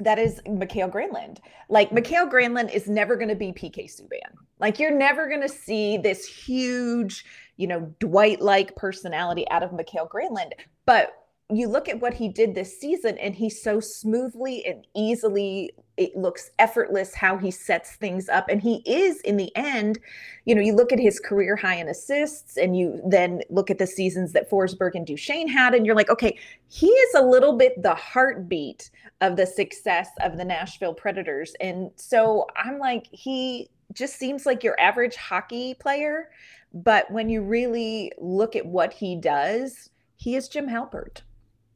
that 0.00 0.18
is 0.18 0.40
Mikael 0.46 0.88
Granlund. 0.88 1.38
Like 1.68 1.92
Mikael 1.92 2.28
Granlund 2.28 2.72
is 2.72 2.88
never 2.88 3.16
going 3.16 3.30
to 3.30 3.34
be 3.34 3.52
PK 3.52 3.86
Subban. 3.86 4.32
Like 4.60 4.78
you're 4.78 4.96
never 4.96 5.28
going 5.28 5.40
to 5.40 5.48
see 5.48 5.96
this 5.96 6.24
huge, 6.24 7.24
you 7.56 7.66
know, 7.66 7.92
Dwight-like 7.98 8.76
personality 8.76 9.44
out 9.50 9.64
of 9.64 9.72
Mikael 9.72 10.08
Granlund. 10.08 10.52
But 10.86 11.14
you 11.50 11.66
look 11.66 11.88
at 11.88 12.00
what 12.00 12.14
he 12.14 12.28
did 12.28 12.54
this 12.54 12.78
season 12.78 13.18
and 13.18 13.34
he 13.34 13.50
so 13.50 13.80
smoothly 13.80 14.64
and 14.64 14.86
easily 14.94 15.72
it 15.98 16.16
looks 16.16 16.50
effortless 16.58 17.14
how 17.14 17.36
he 17.36 17.50
sets 17.50 17.96
things 17.96 18.28
up 18.28 18.48
and 18.48 18.62
he 18.62 18.82
is 18.86 19.20
in 19.22 19.36
the 19.36 19.54
end 19.56 19.98
you 20.44 20.54
know 20.54 20.62
you 20.62 20.74
look 20.74 20.92
at 20.92 20.98
his 20.98 21.20
career 21.20 21.56
high 21.56 21.74
in 21.74 21.88
assists 21.88 22.56
and 22.56 22.76
you 22.76 23.00
then 23.06 23.40
look 23.50 23.70
at 23.70 23.78
the 23.78 23.86
seasons 23.86 24.32
that 24.32 24.50
Forsberg 24.50 24.92
and 24.94 25.06
Duchene 25.06 25.48
had 25.48 25.74
and 25.74 25.84
you're 25.84 25.96
like 25.96 26.10
okay 26.10 26.38
he 26.68 26.86
is 26.88 27.14
a 27.14 27.22
little 27.22 27.56
bit 27.56 27.82
the 27.82 27.94
heartbeat 27.94 28.90
of 29.20 29.36
the 29.36 29.46
success 29.46 30.08
of 30.22 30.36
the 30.36 30.44
Nashville 30.44 30.94
Predators 30.94 31.54
and 31.60 31.90
so 31.96 32.46
I'm 32.56 32.78
like 32.78 33.08
he 33.10 33.68
just 33.92 34.16
seems 34.16 34.46
like 34.46 34.62
your 34.62 34.78
average 34.80 35.16
hockey 35.16 35.74
player 35.74 36.30
but 36.72 37.10
when 37.10 37.28
you 37.28 37.42
really 37.42 38.12
look 38.18 38.54
at 38.56 38.64
what 38.64 38.92
he 38.92 39.16
does 39.16 39.90
he 40.16 40.36
is 40.36 40.48
Jim 40.48 40.68
Halpert 40.68 41.22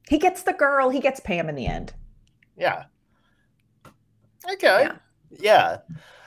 he 0.08 0.18
gets 0.18 0.42
the 0.42 0.52
girl, 0.52 0.90
he 0.90 1.00
gets 1.00 1.20
Pam 1.20 1.48
in 1.48 1.54
the 1.54 1.66
end. 1.66 1.94
Yeah. 2.56 2.84
Okay. 4.50 4.88
Yeah. 5.30 5.78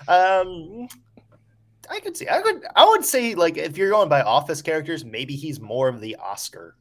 yeah. 0.07 0.13
Um 0.13 0.87
I 1.89 1.99
could 1.99 2.17
see. 2.17 2.27
I 2.29 2.41
could 2.41 2.63
I 2.75 2.85
would 2.85 3.05
say 3.05 3.35
like 3.35 3.57
if 3.57 3.77
you're 3.77 3.91
going 3.91 4.09
by 4.09 4.21
office 4.21 4.61
characters, 4.61 5.05
maybe 5.05 5.35
he's 5.35 5.59
more 5.59 5.87
of 5.87 6.01
the 6.01 6.15
Oscar. 6.17 6.75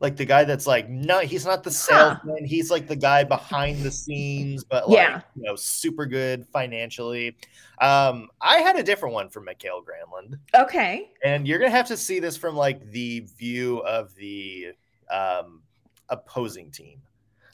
Like 0.00 0.16
the 0.16 0.24
guy 0.24 0.44
that's 0.44 0.66
like, 0.66 0.88
no, 0.88 1.18
he's 1.20 1.44
not 1.44 1.64
the 1.64 1.72
salesman. 1.72 2.36
Huh. 2.40 2.46
He's 2.46 2.70
like 2.70 2.86
the 2.86 2.94
guy 2.94 3.24
behind 3.24 3.82
the 3.82 3.90
scenes, 3.90 4.62
but 4.62 4.88
like 4.88 4.96
yeah. 4.96 5.22
you 5.34 5.42
know, 5.42 5.56
super 5.56 6.06
good 6.06 6.46
financially. 6.52 7.36
Um, 7.80 8.28
I 8.40 8.58
had 8.58 8.76
a 8.76 8.82
different 8.82 9.14
one 9.14 9.28
for 9.28 9.40
Mikael 9.40 9.82
Granlund. 9.82 10.38
Okay. 10.54 11.10
And 11.24 11.48
you're 11.48 11.58
gonna 11.58 11.70
have 11.70 11.88
to 11.88 11.96
see 11.96 12.20
this 12.20 12.36
from 12.36 12.54
like 12.54 12.88
the 12.92 13.26
view 13.36 13.78
of 13.78 14.14
the 14.14 14.68
um 15.10 15.62
opposing 16.10 16.70
team. 16.70 17.00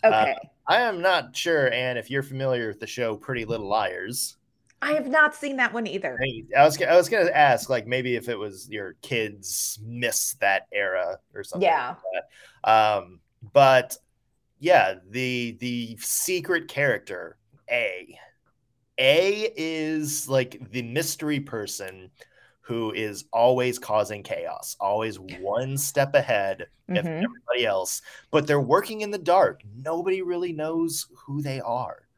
Uh, 0.03 0.09
okay. 0.09 0.33
Uh, 0.33 0.49
I 0.67 0.81
am 0.83 1.03
not 1.03 1.37
sure, 1.37 1.73
Anne, 1.73 1.97
if 1.97 2.11
you're 2.11 2.23
familiar 2.23 2.69
with 2.69 2.81
the 2.81 2.87
show 2.87 3.17
Pretty 3.17 3.45
Little 3.45 3.69
Liars. 3.69 4.37
I 4.81 4.93
have 4.93 5.09
not 5.09 5.35
seen 5.35 5.57
that 5.57 5.73
one 5.73 5.87
either. 5.87 6.19
I 6.57 6.65
was 6.65 6.81
I 6.83 6.95
was 6.95 7.09
gonna 7.09 7.31
ask 7.31 7.71
like 7.71 7.87
maybe 7.87 8.17
if 8.17 8.29
it 8.29 8.39
was 8.39 8.69
your 8.69 8.95
kids 9.01 9.79
miss 9.83 10.35
that 10.41 10.67
era 10.73 11.19
or 11.35 11.43
something. 11.43 11.67
Yeah. 11.67 11.95
Like 12.65 12.71
um, 12.71 13.21
but 13.53 13.97
yeah, 14.59 14.97
the 15.09 15.57
the 15.61 15.97
secret 16.01 16.69
character 16.69 17.39
A. 17.71 18.19
A 18.99 19.53
is 19.57 20.29
like 20.29 20.71
the 20.71 20.83
mystery 20.83 21.41
person 21.41 22.11
who 22.65 22.93
is 22.93 23.27
always 23.31 23.79
causing 23.79 24.23
chaos, 24.23 24.75
always 24.81 25.21
one 25.21 25.77
step 25.77 26.15
ahead 26.15 26.67
mm-hmm. 26.89 26.97
of 26.97 27.07
everybody 27.07 27.67
else, 27.67 28.01
but 28.31 28.47
they're 28.47 28.59
working 28.61 29.03
in 29.03 29.11
the 29.11 29.19
dark. 29.19 29.61
Nobody 29.77 30.23
really 30.23 30.55
knows 30.55 31.07
who 31.15 31.43
they 31.43 31.61
are. 31.61 32.09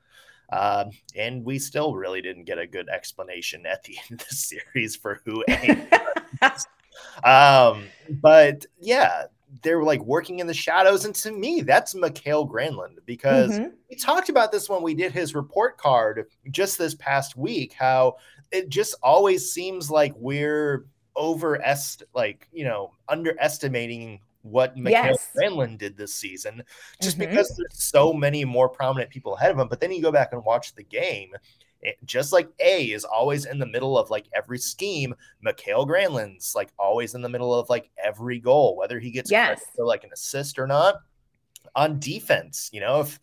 Uh, 0.53 0.85
and 1.17 1.45
we 1.45 1.59
still 1.59 1.97
really 1.97 2.23
didn't 2.23 2.45
get 2.45 2.59
a 2.59 2.67
good 2.67 2.89
explanation 2.89 3.67
at 3.67 3.83
the 3.83 3.97
end 4.11 4.21
of 4.21 4.29
the 4.29 4.35
series 4.35 4.95
for 4.95 5.21
who 5.25 5.45
um, 7.25 7.85
but 8.09 8.67
yeah, 8.81 9.25
they're 9.63 9.83
like 9.83 10.03
working 10.03 10.41
in 10.41 10.47
the 10.47 10.55
shadows. 10.55 11.05
And 11.05 11.15
to 11.17 11.33
me, 11.33 11.61
that's 11.61 11.95
Mikael 11.95 12.49
Granlund 12.49 12.99
because 13.07 13.53
mm-hmm. 13.53 13.71
we 13.89 13.97
talked 13.97 14.29
about 14.29 14.53
this 14.53 14.69
when 14.69 14.83
we 14.83 14.95
did 14.95 15.13
his 15.13 15.35
report 15.35 15.79
card 15.79 16.27
just 16.51 16.79
this 16.79 16.95
past 16.95 17.37
week, 17.37 17.73
how 17.73 18.17
it 18.51 18.69
just 18.69 18.95
always 19.03 19.51
seems 19.51 19.91
like 19.91 20.13
we're 20.17 20.87
overest 21.15 22.03
like 22.15 22.47
you 22.53 22.63
know 22.63 22.93
underestimating 23.09 24.21
what 24.43 24.77
Mikael 24.77 25.07
yes. 25.07 25.31
Granlund 25.37 25.79
did 25.79 25.97
this 25.97 26.15
season, 26.15 26.63
just 27.03 27.19
mm-hmm. 27.19 27.29
because 27.29 27.49
there's 27.57 27.83
so 27.83 28.13
many 28.13 28.45
more 28.45 28.69
prominent 28.69 29.11
people 29.11 29.37
ahead 29.37 29.51
of 29.51 29.59
him. 29.59 29.69
But 29.69 29.81
then 29.81 29.91
you 29.91 30.01
go 30.01 30.13
back 30.13 30.33
and 30.33 30.45
watch 30.45 30.75
the 30.75 30.85
game, 30.85 31.33
it, 31.81 31.97
just 32.05 32.33
like 32.33 32.49
A 32.61 32.91
is 32.91 33.05
always 33.05 33.47
in 33.47 33.59
the 33.59 33.67
middle 33.67 33.99
of 33.99 34.11
like 34.11 34.27
every 34.35 34.59
scheme, 34.59 35.15
Mikael 35.41 35.87
Granlund's 35.87 36.55
like 36.55 36.71
always 36.79 37.15
in 37.15 37.23
the 37.23 37.29
middle 37.29 37.55
of 37.55 37.69
like 37.69 37.91
every 38.03 38.39
goal, 38.39 38.77
whether 38.77 38.99
he 38.99 39.11
gets 39.11 39.31
yes. 39.31 39.63
for 39.75 39.85
like 39.85 40.05
an 40.05 40.11
assist 40.13 40.59
or 40.59 40.67
not. 40.67 40.97
On 41.75 41.99
defense, 41.99 42.71
you 42.73 42.81
know, 42.81 43.01
if 43.01 43.21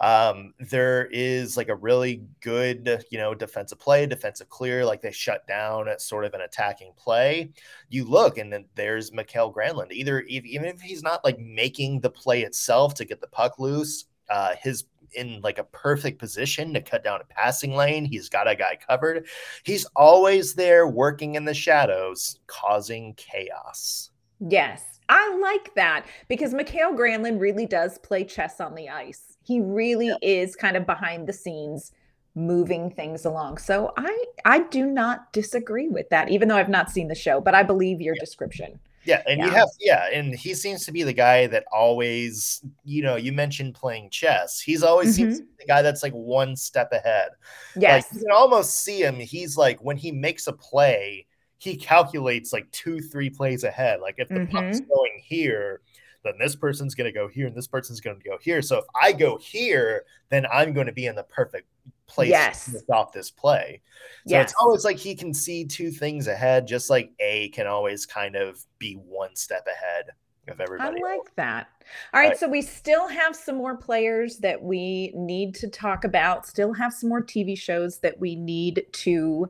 um, 0.00 0.54
there 0.60 1.06
is 1.06 1.56
like 1.56 1.68
a 1.68 1.74
really 1.74 2.22
good, 2.40 3.04
you 3.10 3.18
know, 3.18 3.34
defensive 3.34 3.80
play, 3.80 4.06
defensive 4.06 4.48
clear, 4.48 4.84
like 4.84 5.02
they 5.02 5.10
shut 5.10 5.46
down 5.48 5.88
at 5.88 6.00
sort 6.00 6.24
of 6.24 6.34
an 6.34 6.42
attacking 6.42 6.92
play. 6.96 7.50
You 7.88 8.04
look 8.04 8.38
and 8.38 8.52
then 8.52 8.66
there's 8.76 9.12
Mikhail 9.12 9.52
Granlund. 9.52 9.90
Either 9.90 10.20
even 10.22 10.66
if 10.66 10.80
he's 10.80 11.02
not 11.02 11.24
like 11.24 11.38
making 11.40 12.00
the 12.00 12.10
play 12.10 12.42
itself 12.42 12.94
to 12.94 13.04
get 13.04 13.20
the 13.20 13.26
puck 13.26 13.58
loose, 13.58 14.04
uh, 14.30 14.54
his 14.62 14.84
in 15.12 15.40
like 15.42 15.58
a 15.58 15.64
perfect 15.64 16.18
position 16.18 16.72
to 16.74 16.80
cut 16.80 17.04
down 17.04 17.20
a 17.20 17.24
passing 17.24 17.74
lane. 17.74 18.04
He's 18.04 18.28
got 18.28 18.48
a 18.48 18.54
guy 18.54 18.78
covered. 18.88 19.26
He's 19.64 19.84
always 19.96 20.54
there 20.54 20.86
working 20.88 21.34
in 21.34 21.44
the 21.44 21.54
shadows, 21.54 22.38
causing 22.46 23.14
chaos. 23.14 24.10
Yes. 24.40 24.84
I 25.08 25.36
like 25.38 25.74
that 25.74 26.04
because 26.28 26.52
Mikael 26.52 26.92
Granlund 26.92 27.40
really 27.40 27.66
does 27.66 27.98
play 27.98 28.24
chess 28.24 28.60
on 28.60 28.74
the 28.74 28.90
ice. 28.90 29.38
He 29.42 29.60
really 29.60 30.14
is 30.20 30.54
kind 30.54 30.76
of 30.76 30.84
behind 30.84 31.26
the 31.26 31.32
scenes 31.32 31.92
moving 32.34 32.90
things 32.90 33.24
along. 33.24 33.58
So 33.58 33.92
I 33.96 34.24
I 34.44 34.60
do 34.60 34.86
not 34.86 35.32
disagree 35.32 35.88
with 35.88 36.08
that, 36.10 36.30
even 36.30 36.48
though 36.48 36.56
I've 36.56 36.68
not 36.68 36.90
seen 36.90 37.08
the 37.08 37.14
show, 37.14 37.40
but 37.40 37.54
I 37.54 37.62
believe 37.62 38.00
your 38.00 38.14
description. 38.20 38.78
Yeah, 39.08 39.22
and 39.26 39.38
yeah. 39.38 39.46
you 39.46 39.52
have 39.52 39.68
yeah, 39.80 40.10
and 40.12 40.34
he 40.34 40.52
seems 40.52 40.84
to 40.84 40.92
be 40.92 41.02
the 41.02 41.14
guy 41.14 41.46
that 41.46 41.64
always, 41.72 42.62
you 42.84 43.02
know, 43.02 43.16
you 43.16 43.32
mentioned 43.32 43.74
playing 43.74 44.10
chess. 44.10 44.60
He's 44.60 44.82
always 44.82 45.18
mm-hmm. 45.18 45.30
seems 45.30 45.40
the 45.58 45.64
guy 45.66 45.80
that's 45.80 46.02
like 46.02 46.12
one 46.12 46.54
step 46.54 46.92
ahead. 46.92 47.30
Yes, 47.74 48.04
like, 48.04 48.12
you 48.12 48.26
can 48.26 48.36
almost 48.36 48.84
see 48.84 49.02
him. 49.02 49.14
He's 49.14 49.56
like 49.56 49.82
when 49.82 49.96
he 49.96 50.12
makes 50.12 50.46
a 50.46 50.52
play, 50.52 51.26
he 51.56 51.74
calculates 51.74 52.52
like 52.52 52.70
two, 52.70 53.00
three 53.00 53.30
plays 53.30 53.64
ahead. 53.64 54.02
Like 54.02 54.16
if 54.18 54.28
the 54.28 54.40
mm-hmm. 54.40 54.54
puck's 54.54 54.80
going 54.80 55.22
here, 55.24 55.80
then 56.22 56.34
this 56.38 56.54
person's 56.54 56.94
going 56.94 57.10
to 57.10 57.18
go 57.18 57.28
here 57.28 57.46
and 57.46 57.56
this 57.56 57.66
person's 57.66 58.02
going 58.02 58.18
to 58.18 58.28
go 58.28 58.36
here. 58.42 58.60
So 58.60 58.76
if 58.76 58.84
I 59.00 59.12
go 59.12 59.38
here, 59.38 60.04
then 60.28 60.44
I'm 60.52 60.74
going 60.74 60.86
to 60.86 60.92
be 60.92 61.06
in 61.06 61.14
the 61.14 61.22
perfect 61.22 61.66
place 62.08 62.30
yes. 62.30 62.64
to 62.64 62.78
stop 62.78 63.12
this 63.12 63.30
play. 63.30 63.80
So 64.26 64.34
yes. 64.34 64.50
it's 64.50 64.54
always 64.60 64.84
like 64.84 64.96
he 64.96 65.14
can 65.14 65.32
see 65.32 65.64
two 65.64 65.90
things 65.90 66.26
ahead, 66.26 66.66
just 66.66 66.90
like 66.90 67.12
A 67.20 67.50
can 67.50 67.66
always 67.66 68.06
kind 68.06 68.34
of 68.34 68.64
be 68.78 68.94
one 68.94 69.36
step 69.36 69.66
ahead 69.66 70.06
of 70.48 70.60
everybody. 70.60 71.00
I 71.00 71.04
like 71.04 71.18
else. 71.18 71.28
that. 71.36 71.68
All 72.12 72.20
right, 72.20 72.36
so 72.36 72.48
we 72.48 72.62
still 72.62 73.08
have 73.08 73.36
some 73.36 73.56
more 73.56 73.76
players 73.76 74.38
that 74.38 74.62
we 74.62 75.12
need 75.14 75.54
to 75.56 75.68
talk 75.68 76.04
about, 76.04 76.46
still 76.46 76.72
have 76.72 76.92
some 76.92 77.08
more 77.08 77.22
TV 77.22 77.56
shows 77.56 77.98
that 78.00 78.18
we 78.18 78.34
need 78.34 78.86
to 78.92 79.48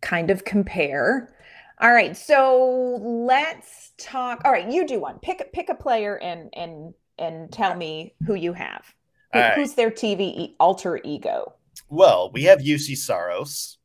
kind 0.00 0.30
of 0.30 0.44
compare. 0.44 1.34
All 1.80 1.92
right, 1.92 2.16
so 2.16 2.98
let's 3.02 3.92
talk. 3.98 4.42
All 4.44 4.52
right, 4.52 4.70
you 4.70 4.86
do 4.86 5.00
one. 5.00 5.18
Pick 5.20 5.52
pick 5.52 5.68
a 5.68 5.74
player 5.74 6.18
and 6.22 6.48
and 6.54 6.94
and 7.18 7.52
tell 7.52 7.74
me 7.74 8.14
who 8.26 8.34
you 8.34 8.52
have. 8.52 8.84
Who, 9.32 9.40
right. 9.40 9.54
Who's 9.54 9.74
their 9.74 9.90
TV 9.90 10.54
alter 10.58 11.00
ego? 11.04 11.54
Well, 11.88 12.30
we 12.32 12.44
have 12.44 12.60
Juuse 12.60 12.96
Saros. 12.96 13.78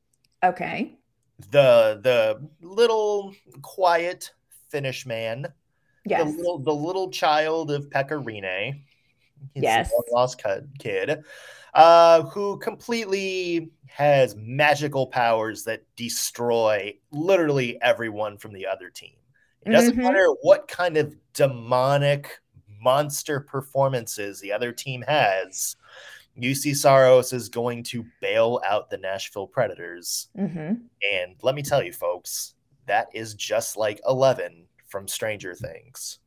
Okay. 0.44 0.98
The 1.52 2.00
the 2.04 2.50
little 2.66 3.34
quiet 3.62 4.32
Finnish 4.70 5.06
man. 5.06 5.48
Yes. 6.06 6.24
The 6.24 6.38
little 6.38 6.60
the 6.60 6.74
little 6.74 7.10
child 7.12 7.72
of. 7.72 7.88
He's 9.54 9.64
yes. 9.64 9.92
lost 10.12 10.42
kid. 10.78 11.24
Uh, 11.74 12.24
who 12.24 12.58
completely 12.58 13.72
has 13.88 14.36
magical 14.36 15.08
powers 15.08 15.64
that 15.64 15.84
destroy 15.96 16.94
literally 17.12 17.82
everyone 17.82 18.38
from 18.38 18.52
the 18.52 18.68
other 18.68 18.90
team. 18.90 19.16
It 19.66 19.72
doesn't 19.72 19.94
mm-hmm. 19.94 20.02
matter 20.02 20.28
what 20.42 20.68
kind 20.68 20.98
of 20.98 21.16
demonic 21.34 22.40
monster 22.82 23.40
performances 23.40 24.42
the 24.42 24.52
other 24.52 24.72
team 24.72 25.04
has, 25.08 25.78
Juuse 26.40 26.76
Saros 26.76 27.34
is 27.34 27.50
going 27.50 27.84
to 27.84 28.06
bail 28.22 28.62
out 28.66 28.90
the 28.90 28.98
Nashville 28.98 29.48
Predators. 29.48 30.30
Mm-hmm. 30.38 30.74
And 31.14 31.36
let 31.42 31.56
me 31.56 31.62
tell 31.62 31.84
you, 31.84 31.92
folks, 31.92 32.56
that 32.88 33.08
is 33.14 33.34
just 33.34 33.78
like 33.78 34.02
11 34.08 34.66
from 34.88 35.08
Stranger 35.08 35.54
Things. 35.54 36.20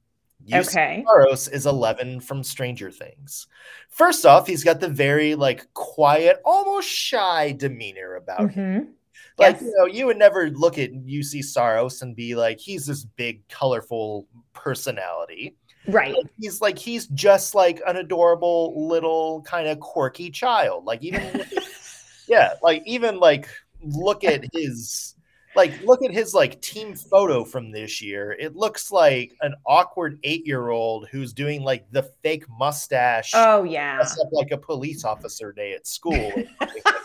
Juuse 0.47 0.69
okay. 0.69 1.05
Saros 1.07 1.49
is 1.49 1.67
11 1.67 2.21
from 2.21 2.43
Stranger 2.43 2.91
Things. 2.91 3.47
First 3.89 4.27
off, 4.27 4.47
he's 4.47 4.65
got 4.65 4.81
the 4.81 4.89
very 4.89 5.35
like 5.35 5.73
quiet, 5.73 6.41
almost 6.45 6.89
shy 6.89 7.53
demeanor 7.53 8.17
about 8.17 8.41
mm-hmm. 8.41 8.61
him. 8.61 8.95
Like, 9.37 9.57
yes. 9.57 9.63
you 9.63 9.75
know, 9.79 9.87
you 9.87 10.07
would 10.07 10.19
never 10.19 10.51
look 10.51 10.79
at 10.79 10.93
Juuse 10.93 11.45
Saros 11.45 12.03
and 12.03 12.15
be 12.15 12.35
like, 12.37 12.61
he's 12.61 12.87
this 12.87 13.05
big, 13.05 13.47
colorful 13.49 14.29
personality. 14.53 15.57
Right. 15.87 16.15
Like, 16.15 16.27
he's 16.39 16.61
like, 16.61 16.79
he's 16.79 17.07
just 17.09 17.55
like 17.55 17.81
an 17.87 17.97
adorable 17.97 18.89
little 18.89 19.43
kind 19.43 19.69
of 19.69 19.81
quirky 19.81 20.31
child. 20.31 20.85
Like, 20.85 21.03
even, 21.03 21.45
yeah, 22.29 22.55
like, 22.63 22.83
even 22.87 23.19
like, 23.19 23.49
look 23.83 24.25
at 24.25 24.45
his 24.53 25.15
like 25.57 25.81
look 25.83 26.03
at 26.03 26.11
his 26.11 26.35
like 26.35 26.61
team 26.61 26.95
photo 26.95 27.45
from 27.45 27.71
this 27.71 28.03
year 28.03 28.33
it 28.39 28.57
looks 28.57 28.91
like 28.91 29.35
an 29.41 29.55
awkward 29.67 30.19
eight-year-old 30.25 31.09
who's 31.11 31.33
doing 31.33 31.63
like 31.63 31.89
the 31.91 32.03
fake 32.23 32.45
mustache 32.59 33.31
oh 33.35 33.63
yeah 33.63 34.01
up 34.01 34.29
like 34.33 34.51
a 34.51 34.59
police 34.59 35.05
officer 35.05 35.53
day 35.53 35.73
at 35.73 35.87
school 35.87 36.33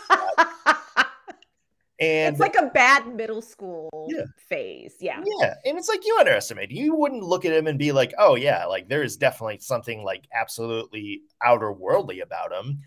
and 2.00 2.34
it's 2.34 2.40
like 2.40 2.56
a 2.58 2.66
bad 2.66 3.14
middle 3.14 3.42
school 3.42 4.08
yeah. 4.10 4.24
phase 4.48 4.94
yeah 5.00 5.22
yeah 5.40 5.54
and 5.64 5.78
it's 5.78 5.88
like 5.88 6.04
you 6.06 6.16
underestimate 6.18 6.70
you 6.70 6.94
wouldn't 6.94 7.22
look 7.22 7.44
at 7.44 7.52
him 7.52 7.66
and 7.66 7.78
be 7.78 7.92
like 7.92 8.12
oh 8.18 8.34
yeah 8.34 8.64
like 8.64 8.88
there 8.88 9.02
is 9.02 9.16
definitely 9.16 9.58
something 9.58 10.02
like 10.02 10.24
absolutely 10.34 11.22
outer 11.44 11.72
worldly 11.72 12.20
about 12.20 12.52
him 12.52 12.80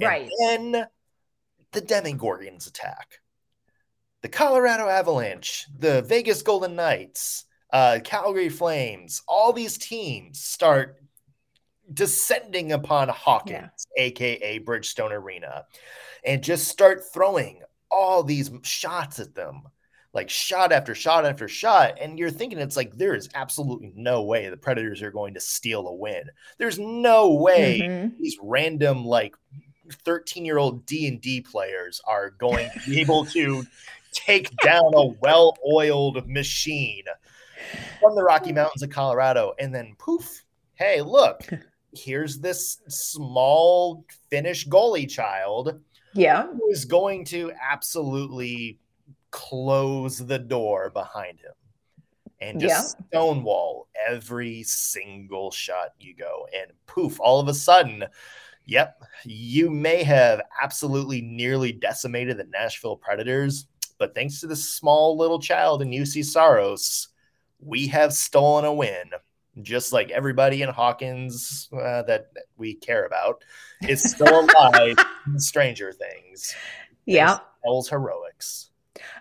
right 0.00 0.28
and 0.44 0.74
then 0.74 0.86
the 1.72 1.80
demogorgons 1.80 2.68
attack 2.68 3.20
the 4.22 4.28
Colorado 4.28 4.88
Avalanche, 4.88 5.66
the 5.78 6.02
Vegas 6.02 6.42
Golden 6.42 6.74
Knights, 6.74 7.44
uh, 7.72 8.00
Calgary 8.02 8.48
Flames, 8.48 9.22
all 9.28 9.52
these 9.52 9.78
teams 9.78 10.42
start 10.42 10.96
descending 11.92 12.72
upon 12.72 13.08
Hawkins, 13.08 13.86
yeah. 13.96 14.04
aka 14.04 14.58
Bridgestone 14.60 15.12
Arena, 15.12 15.64
and 16.24 16.42
just 16.42 16.68
start 16.68 17.02
throwing 17.12 17.62
all 17.90 18.22
these 18.22 18.50
shots 18.62 19.18
at 19.18 19.34
them, 19.34 19.62
like 20.12 20.30
shot 20.30 20.72
after 20.72 20.94
shot 20.94 21.24
after 21.24 21.48
shot. 21.48 21.98
And 22.00 22.18
you're 22.18 22.30
thinking 22.30 22.58
it's 22.58 22.76
like 22.76 22.96
there 22.96 23.14
is 23.14 23.28
absolutely 23.34 23.92
no 23.94 24.22
way 24.22 24.48
the 24.48 24.56
Predators 24.56 25.02
are 25.02 25.10
going 25.10 25.34
to 25.34 25.40
steal 25.40 25.86
a 25.88 25.94
win. 25.94 26.24
There's 26.58 26.78
no 26.78 27.34
way 27.34 27.80
mm-hmm. 27.82 28.22
these 28.22 28.38
random 28.42 29.04
like 29.04 29.36
13 30.04 30.44
year 30.44 30.58
old 30.58 30.86
D&D 30.86 31.42
players 31.42 32.00
are 32.06 32.30
going 32.30 32.70
to 32.70 32.90
be 32.90 33.00
able 33.00 33.24
to 33.26 33.64
take 34.12 34.54
down 34.58 34.92
a 34.94 35.06
well-oiled 35.06 36.28
machine 36.28 37.04
from 38.00 38.14
the 38.14 38.22
Rocky 38.22 38.52
Mountains 38.52 38.82
of 38.82 38.90
Colorado, 38.90 39.54
and 39.58 39.74
then 39.74 39.94
poof, 39.98 40.44
hey, 40.74 41.02
look, 41.02 41.42
here's 41.92 42.38
this 42.38 42.80
small 42.88 44.04
Finnish 44.30 44.66
goalie 44.68 45.08
child. 45.08 45.80
Yeah. 46.14 46.48
Is 46.70 46.84
going 46.84 47.24
to 47.26 47.52
absolutely 47.60 48.78
close 49.30 50.18
the 50.18 50.38
door 50.38 50.90
behind 50.90 51.40
him 51.40 51.52
and 52.40 52.60
just 52.60 52.96
yeah. 52.98 53.06
stonewall 53.08 53.88
every 54.08 54.62
single 54.62 55.50
shot 55.50 55.92
you 55.98 56.14
go. 56.14 56.46
And 56.56 56.72
poof, 56.86 57.18
all 57.20 57.40
of 57.40 57.48
a 57.48 57.54
sudden, 57.54 58.04
yep, 58.64 59.02
you 59.24 59.70
may 59.70 60.02
have 60.04 60.42
absolutely 60.62 61.20
nearly 61.20 61.72
decimated 61.72 62.36
the 62.36 62.44
Nashville 62.44 62.96
Predators, 62.96 63.66
but 63.98 64.14
thanks 64.14 64.40
to 64.40 64.46
this 64.46 64.68
small 64.68 65.16
little 65.16 65.40
child 65.40 65.82
in 65.82 65.90
Juuse 65.90 66.24
Saros, 66.24 67.08
we 67.60 67.88
have 67.88 68.12
stolen 68.12 68.64
a 68.64 68.72
win. 68.72 69.10
Just 69.62 69.92
like 69.92 70.10
everybody 70.10 70.62
in 70.62 70.68
Hawkins 70.68 71.68
uh, 71.72 72.02
that 72.02 72.26
we 72.56 72.74
care 72.74 73.06
about 73.06 73.42
is 73.88 74.02
still 74.02 74.40
alive 74.40 74.96
in 75.26 75.38
Stranger 75.38 75.92
Things. 75.92 76.54
Yeah. 77.06 77.38
Hell's 77.64 77.88
heroics. 77.88 78.70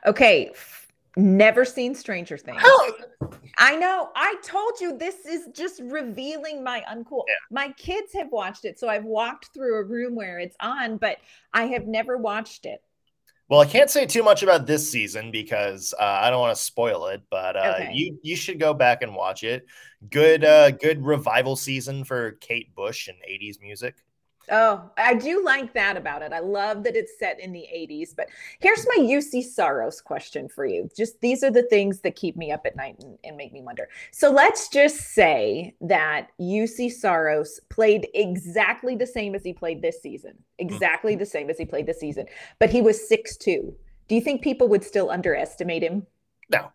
Okay. 0.05 0.51
Never 1.15 1.65
seen 1.65 1.95
Stranger 1.95 2.37
Things. 2.37 2.61
How? 2.61 2.91
I 3.57 3.75
know. 3.75 4.09
I 4.15 4.35
told 4.43 4.79
you 4.79 4.97
this 4.97 5.25
is 5.25 5.47
just 5.51 5.81
revealing 5.83 6.63
my 6.63 6.83
uncool. 6.87 7.23
Yeah. 7.27 7.33
My 7.49 7.71
kids 7.73 8.13
have 8.13 8.31
watched 8.31 8.65
it, 8.65 8.79
so 8.79 8.87
I've 8.87 9.03
walked 9.03 9.51
through 9.53 9.79
a 9.79 9.83
room 9.83 10.15
where 10.15 10.37
it's 10.37 10.55
on, 10.59 10.97
but 10.97 11.17
I 11.53 11.63
have 11.63 11.87
never 11.87 12.17
watched 12.17 12.65
it. 12.67 12.83
Well, 13.49 13.61
I 13.61 13.65
can't 13.65 13.89
say 13.89 14.05
too 14.05 14.23
much 14.23 14.43
about 14.43 14.67
this 14.67 14.89
season 14.91 15.31
because 15.31 15.93
uh, 15.97 16.03
I 16.03 16.29
don't 16.29 16.41
want 16.41 16.57
to 16.57 16.61
spoil 16.61 17.07
it, 17.07 17.21
but 17.29 17.55
uh, 17.55 17.75
okay. 17.75 17.91
you 17.93 18.19
you 18.21 18.35
should 18.35 18.59
go 18.59 18.73
back 18.73 19.01
and 19.01 19.15
watch 19.15 19.43
it. 19.43 19.65
Good 20.09 20.43
uh, 20.43 20.71
good 20.71 21.05
revival 21.05 21.55
season 21.55 22.03
for 22.03 22.33
Kate 22.33 22.75
Bush 22.75 23.07
and 23.07 23.17
'80s 23.29 23.61
music. 23.61 23.95
Oh, 24.49 24.89
I 24.97 25.13
do 25.13 25.43
like 25.43 25.73
that 25.73 25.97
about 25.97 26.21
it. 26.21 26.31
I 26.31 26.39
love 26.39 26.83
that 26.83 26.95
it's 26.95 27.19
set 27.19 27.39
in 27.39 27.51
the 27.51 27.67
80s. 27.73 28.15
But 28.15 28.29
here's 28.59 28.85
my 28.87 29.03
Juuse 29.03 29.43
Saros 29.43 29.99
question 29.99 30.47
for 30.47 30.65
you. 30.65 30.89
Just 30.95 31.19
these 31.19 31.43
are 31.43 31.51
the 31.51 31.63
things 31.63 31.99
that 32.01 32.15
keep 32.15 32.37
me 32.37 32.51
up 32.51 32.65
at 32.65 32.75
night 32.75 32.95
and, 33.01 33.17
and 33.25 33.35
make 33.35 33.51
me 33.51 33.61
wonder. 33.61 33.89
So 34.11 34.31
let's 34.31 34.69
just 34.69 35.13
say 35.13 35.75
that 35.81 36.29
Juuse 36.39 36.93
Saros 36.93 37.59
played 37.69 38.07
exactly 38.13 38.95
the 38.95 39.07
same 39.07 39.35
as 39.35 39.43
he 39.43 39.51
played 39.51 39.81
this 39.81 40.01
season, 40.01 40.33
exactly 40.59 41.13
mm-hmm. 41.13 41.19
the 41.19 41.25
same 41.25 41.49
as 41.49 41.57
he 41.57 41.65
played 41.65 41.85
this 41.85 41.99
season, 41.99 42.25
but 42.59 42.69
he 42.69 42.81
was 42.81 43.07
six 43.07 43.35
two. 43.35 43.75
Do 44.07 44.15
you 44.15 44.21
think 44.21 44.41
people 44.41 44.69
would 44.69 44.83
still 44.83 45.09
underestimate 45.09 45.83
him? 45.83 46.07
No. 46.49 46.71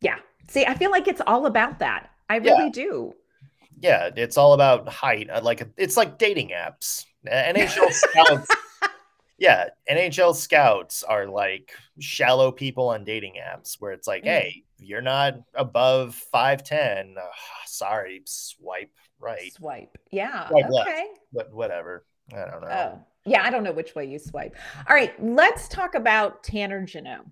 Yeah. 0.00 0.16
See, 0.48 0.64
I 0.64 0.74
feel 0.74 0.90
like 0.90 1.06
it's 1.06 1.20
all 1.26 1.44
about 1.44 1.78
that. 1.80 2.10
I 2.30 2.36
really 2.36 2.66
yeah. 2.66 2.70
do 2.72 3.14
yeah, 3.80 4.10
it's 4.14 4.36
all 4.36 4.52
about 4.52 4.88
height. 4.88 5.28
Like 5.42 5.66
it's 5.76 5.96
like 5.96 6.18
dating 6.18 6.50
apps. 6.50 7.06
NHL 7.26 7.92
scouts. 7.92 8.48
yeah, 9.38 9.68
NHL 9.90 10.34
scouts 10.34 11.02
are 11.02 11.26
like 11.26 11.72
shallow 11.98 12.52
people 12.52 12.88
on 12.88 13.04
dating 13.04 13.34
apps 13.34 13.76
where 13.78 13.92
it's 13.92 14.06
like, 14.06 14.22
mm. 14.22 14.28
hey, 14.28 14.64
you're 14.78 15.02
not 15.02 15.34
above 15.54 16.14
five 16.14 16.62
ten. 16.62 17.16
Uh, 17.18 17.26
sorry, 17.66 18.22
swipe 18.26 18.92
right. 19.18 19.52
Swipe. 19.52 19.96
Yeah. 20.10 20.48
Swipe 20.48 20.66
okay. 20.66 20.72
Left, 20.72 21.20
but 21.32 21.52
whatever. 21.52 22.04
I 22.32 22.50
don't 22.50 22.60
know. 22.60 22.68
Oh. 22.68 23.04
Yeah, 23.26 23.44
I 23.44 23.50
don't 23.50 23.64
know 23.64 23.72
which 23.72 23.94
way 23.94 24.06
you 24.06 24.18
swipe. 24.18 24.56
All 24.88 24.96
right, 24.96 25.12
let's 25.22 25.68
talk 25.68 25.94
about 25.94 26.42
Tanner 26.42 26.84
Jeannot. 26.84 27.26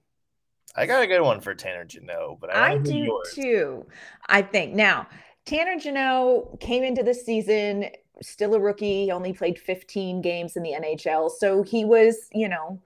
I 0.77 0.85
got 0.85 1.03
a 1.03 1.07
good 1.07 1.23
one 1.23 1.41
for 1.41 1.55
Tanner 1.55 1.85
Jeannot, 1.87 2.41
but 2.41 2.55
I, 2.55 2.73
I 2.73 2.79
do 2.79 2.95
yours. 2.95 3.33
too. 3.35 3.87
I 4.29 4.43
think 4.43 4.75
now 4.75 5.09
Tanner 5.49 5.79
Jeannot 5.79 6.61
came 6.61 6.85
into 6.85 7.03
the 7.03 7.15
season 7.15 7.87
still 8.21 8.55
a 8.55 8.61
rookie. 8.61 9.05
He 9.05 9.11
only 9.11 9.33
played 9.33 9.59
15 9.59 10.21
games 10.21 10.57
in 10.59 10.63
the 10.63 10.73
NHL. 10.73 11.31
So 11.31 11.63
he 11.63 11.87
was, 11.87 12.29
you 12.33 12.51
know, 12.51 12.79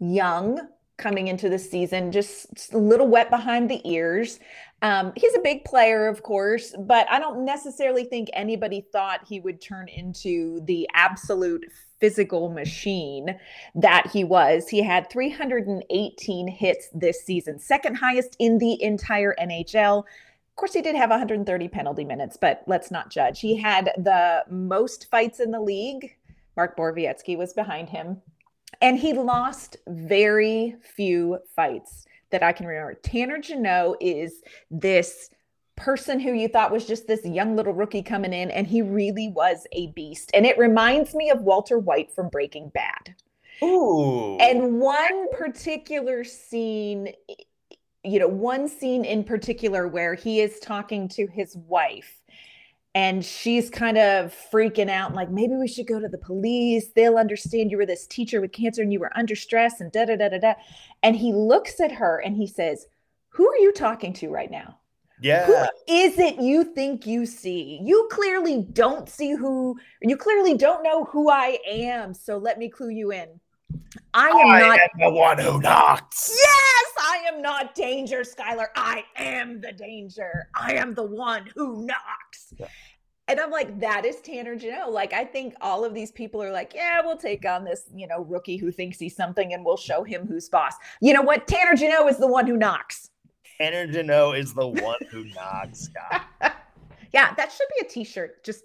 young 0.00 0.58
coming 0.96 1.28
into 1.28 1.48
the 1.48 1.60
season, 1.60 2.10
just 2.10 2.72
a 2.72 2.78
little 2.78 3.06
wet 3.06 3.30
behind 3.30 3.70
the 3.70 3.80
ears. 3.88 4.40
Um, 4.82 5.12
he's 5.14 5.36
a 5.36 5.40
big 5.40 5.64
player, 5.64 6.08
of 6.08 6.24
course, 6.24 6.74
but 6.76 7.08
I 7.08 7.20
don't 7.20 7.44
necessarily 7.44 8.02
think 8.02 8.30
anybody 8.32 8.84
thought 8.90 9.20
he 9.24 9.38
would 9.38 9.60
turn 9.60 9.86
into 9.86 10.60
the 10.64 10.88
absolute 10.94 11.66
physical 12.00 12.48
machine 12.50 13.38
that 13.76 14.08
he 14.12 14.24
was. 14.24 14.68
He 14.68 14.82
had 14.82 15.08
318 15.08 16.48
hits 16.48 16.88
this 16.92 17.24
season, 17.24 17.60
second 17.60 17.94
highest 17.94 18.34
in 18.40 18.58
the 18.58 18.82
entire 18.82 19.36
NHL 19.40 20.02
course, 20.58 20.74
he 20.74 20.82
did 20.82 20.94
have 20.94 21.08
130 21.08 21.68
penalty 21.68 22.04
minutes, 22.04 22.36
but 22.36 22.62
let's 22.66 22.90
not 22.90 23.10
judge. 23.10 23.40
He 23.40 23.56
had 23.56 23.92
the 23.96 24.44
most 24.50 25.10
fights 25.10 25.40
in 25.40 25.50
the 25.50 25.60
league. 25.60 26.14
Mark 26.56 26.76
Borowiecki 26.76 27.38
was 27.38 27.54
behind 27.54 27.88
him. 27.88 28.20
And 28.82 28.98
he 28.98 29.14
lost 29.14 29.78
very 29.88 30.76
few 30.82 31.38
fights 31.56 32.04
that 32.30 32.42
I 32.42 32.52
can 32.52 32.66
remember. 32.66 32.94
Tanner 32.94 33.38
Jeannot 33.38 33.96
is 34.00 34.42
this 34.70 35.30
person 35.76 36.20
who 36.20 36.32
you 36.32 36.48
thought 36.48 36.72
was 36.72 36.86
just 36.86 37.06
this 37.06 37.24
young 37.24 37.56
little 37.56 37.72
rookie 37.72 38.02
coming 38.02 38.32
in, 38.32 38.50
and 38.50 38.66
he 38.66 38.82
really 38.82 39.28
was 39.28 39.66
a 39.72 39.86
beast. 39.92 40.30
And 40.34 40.44
it 40.44 40.58
reminds 40.58 41.14
me 41.14 41.30
of 41.30 41.40
Walter 41.42 41.78
White 41.78 42.12
from 42.12 42.28
Breaking 42.28 42.70
Bad. 42.74 43.14
Ooh. 43.62 44.36
And 44.38 44.80
one 44.80 45.30
particular 45.32 46.24
scene 46.24 47.12
you 48.04 48.18
know, 48.18 48.28
one 48.28 48.68
scene 48.68 49.04
in 49.04 49.24
particular 49.24 49.88
where 49.88 50.14
he 50.14 50.40
is 50.40 50.58
talking 50.60 51.08
to 51.08 51.26
his 51.26 51.56
wife 51.56 52.20
and 52.94 53.24
she's 53.24 53.68
kind 53.68 53.98
of 53.98 54.34
freaking 54.52 54.88
out 54.88 55.14
like 55.14 55.30
maybe 55.30 55.54
we 55.54 55.68
should 55.68 55.86
go 55.86 56.00
to 56.00 56.08
the 56.08 56.18
police 56.18 56.88
they'll 56.96 57.18
understand 57.18 57.70
you 57.70 57.76
were 57.76 57.86
this 57.86 58.06
teacher 58.06 58.40
with 58.40 58.50
cancer 58.50 58.80
and 58.82 58.92
you 58.92 58.98
were 58.98 59.16
under 59.16 59.36
stress 59.36 59.80
and 59.80 59.92
da 59.92 60.06
da 60.06 60.16
da 60.16 60.28
da 60.30 60.38
da 60.38 60.54
and 61.02 61.14
he 61.14 61.32
looks 61.32 61.80
at 61.80 61.92
her 61.92 62.18
and 62.24 62.34
he 62.34 62.46
says 62.46 62.86
who 63.28 63.46
are 63.46 63.58
you 63.58 63.72
talking 63.72 64.12
to 64.12 64.30
right 64.30 64.50
now 64.50 64.78
Yeah. 65.20 65.46
Who 65.46 65.54
is 65.88 66.18
it 66.18 66.40
you 66.40 66.64
think 66.64 67.06
you 67.06 67.26
see? 67.26 67.80
You 67.82 68.08
clearly 68.10 68.66
don't 68.72 69.08
see 69.08 69.32
who, 69.34 69.76
you 70.00 70.16
clearly 70.16 70.56
don't 70.56 70.82
know 70.82 71.04
who 71.04 71.28
I 71.28 71.58
am. 71.66 72.14
So 72.14 72.38
let 72.38 72.58
me 72.58 72.68
clue 72.68 72.90
you 72.90 73.10
in. 73.12 73.40
I 74.14 74.28
am 74.28 74.50
I 74.50 74.60
not 74.60 74.80
am 74.80 74.88
the 74.98 75.10
one 75.10 75.38
who 75.38 75.60
knocks. 75.60 76.30
Yes, 76.30 76.92
I 77.00 77.24
am 77.32 77.42
not 77.42 77.74
danger, 77.74 78.20
Skyler. 78.20 78.66
I 78.74 79.04
am 79.16 79.60
the 79.60 79.72
danger. 79.72 80.48
I 80.54 80.74
am 80.74 80.94
the 80.94 81.04
one 81.04 81.48
who 81.54 81.86
knocks. 81.86 82.52
Yeah. 82.56 82.68
And 83.28 83.38
I'm 83.38 83.50
like, 83.50 83.78
that 83.80 84.06
is 84.06 84.22
Tanner 84.22 84.56
Jeannot. 84.56 84.90
Like, 84.90 85.12
I 85.12 85.24
think 85.24 85.54
all 85.60 85.84
of 85.84 85.92
these 85.92 86.10
people 86.10 86.42
are 86.42 86.50
like, 86.50 86.72
yeah, 86.74 87.02
we'll 87.04 87.18
take 87.18 87.44
on 87.44 87.62
this, 87.62 87.84
you 87.94 88.06
know, 88.06 88.24
rookie 88.24 88.56
who 88.56 88.72
thinks 88.72 88.98
he's 88.98 89.14
something 89.14 89.52
and 89.52 89.64
we'll 89.64 89.76
show 89.76 90.02
him 90.02 90.26
who's 90.26 90.48
boss. 90.48 90.74
You 91.02 91.12
know 91.12 91.20
what? 91.20 91.46
Tanner 91.46 91.76
Jeannot 91.76 92.08
is 92.08 92.16
the 92.16 92.26
one 92.26 92.46
who 92.46 92.56
knocks. 92.56 93.10
Tanner 93.58 93.86
Jeannot 93.86 94.38
is 94.38 94.54
the 94.54 94.66
one 94.66 94.98
who 95.10 95.24
knocks. 95.24 95.90
Yeah, 97.12 97.32
that 97.34 97.52
should 97.52 97.68
be 97.80 97.86
a 97.86 97.88
t-shirt. 97.88 98.44
Just 98.44 98.64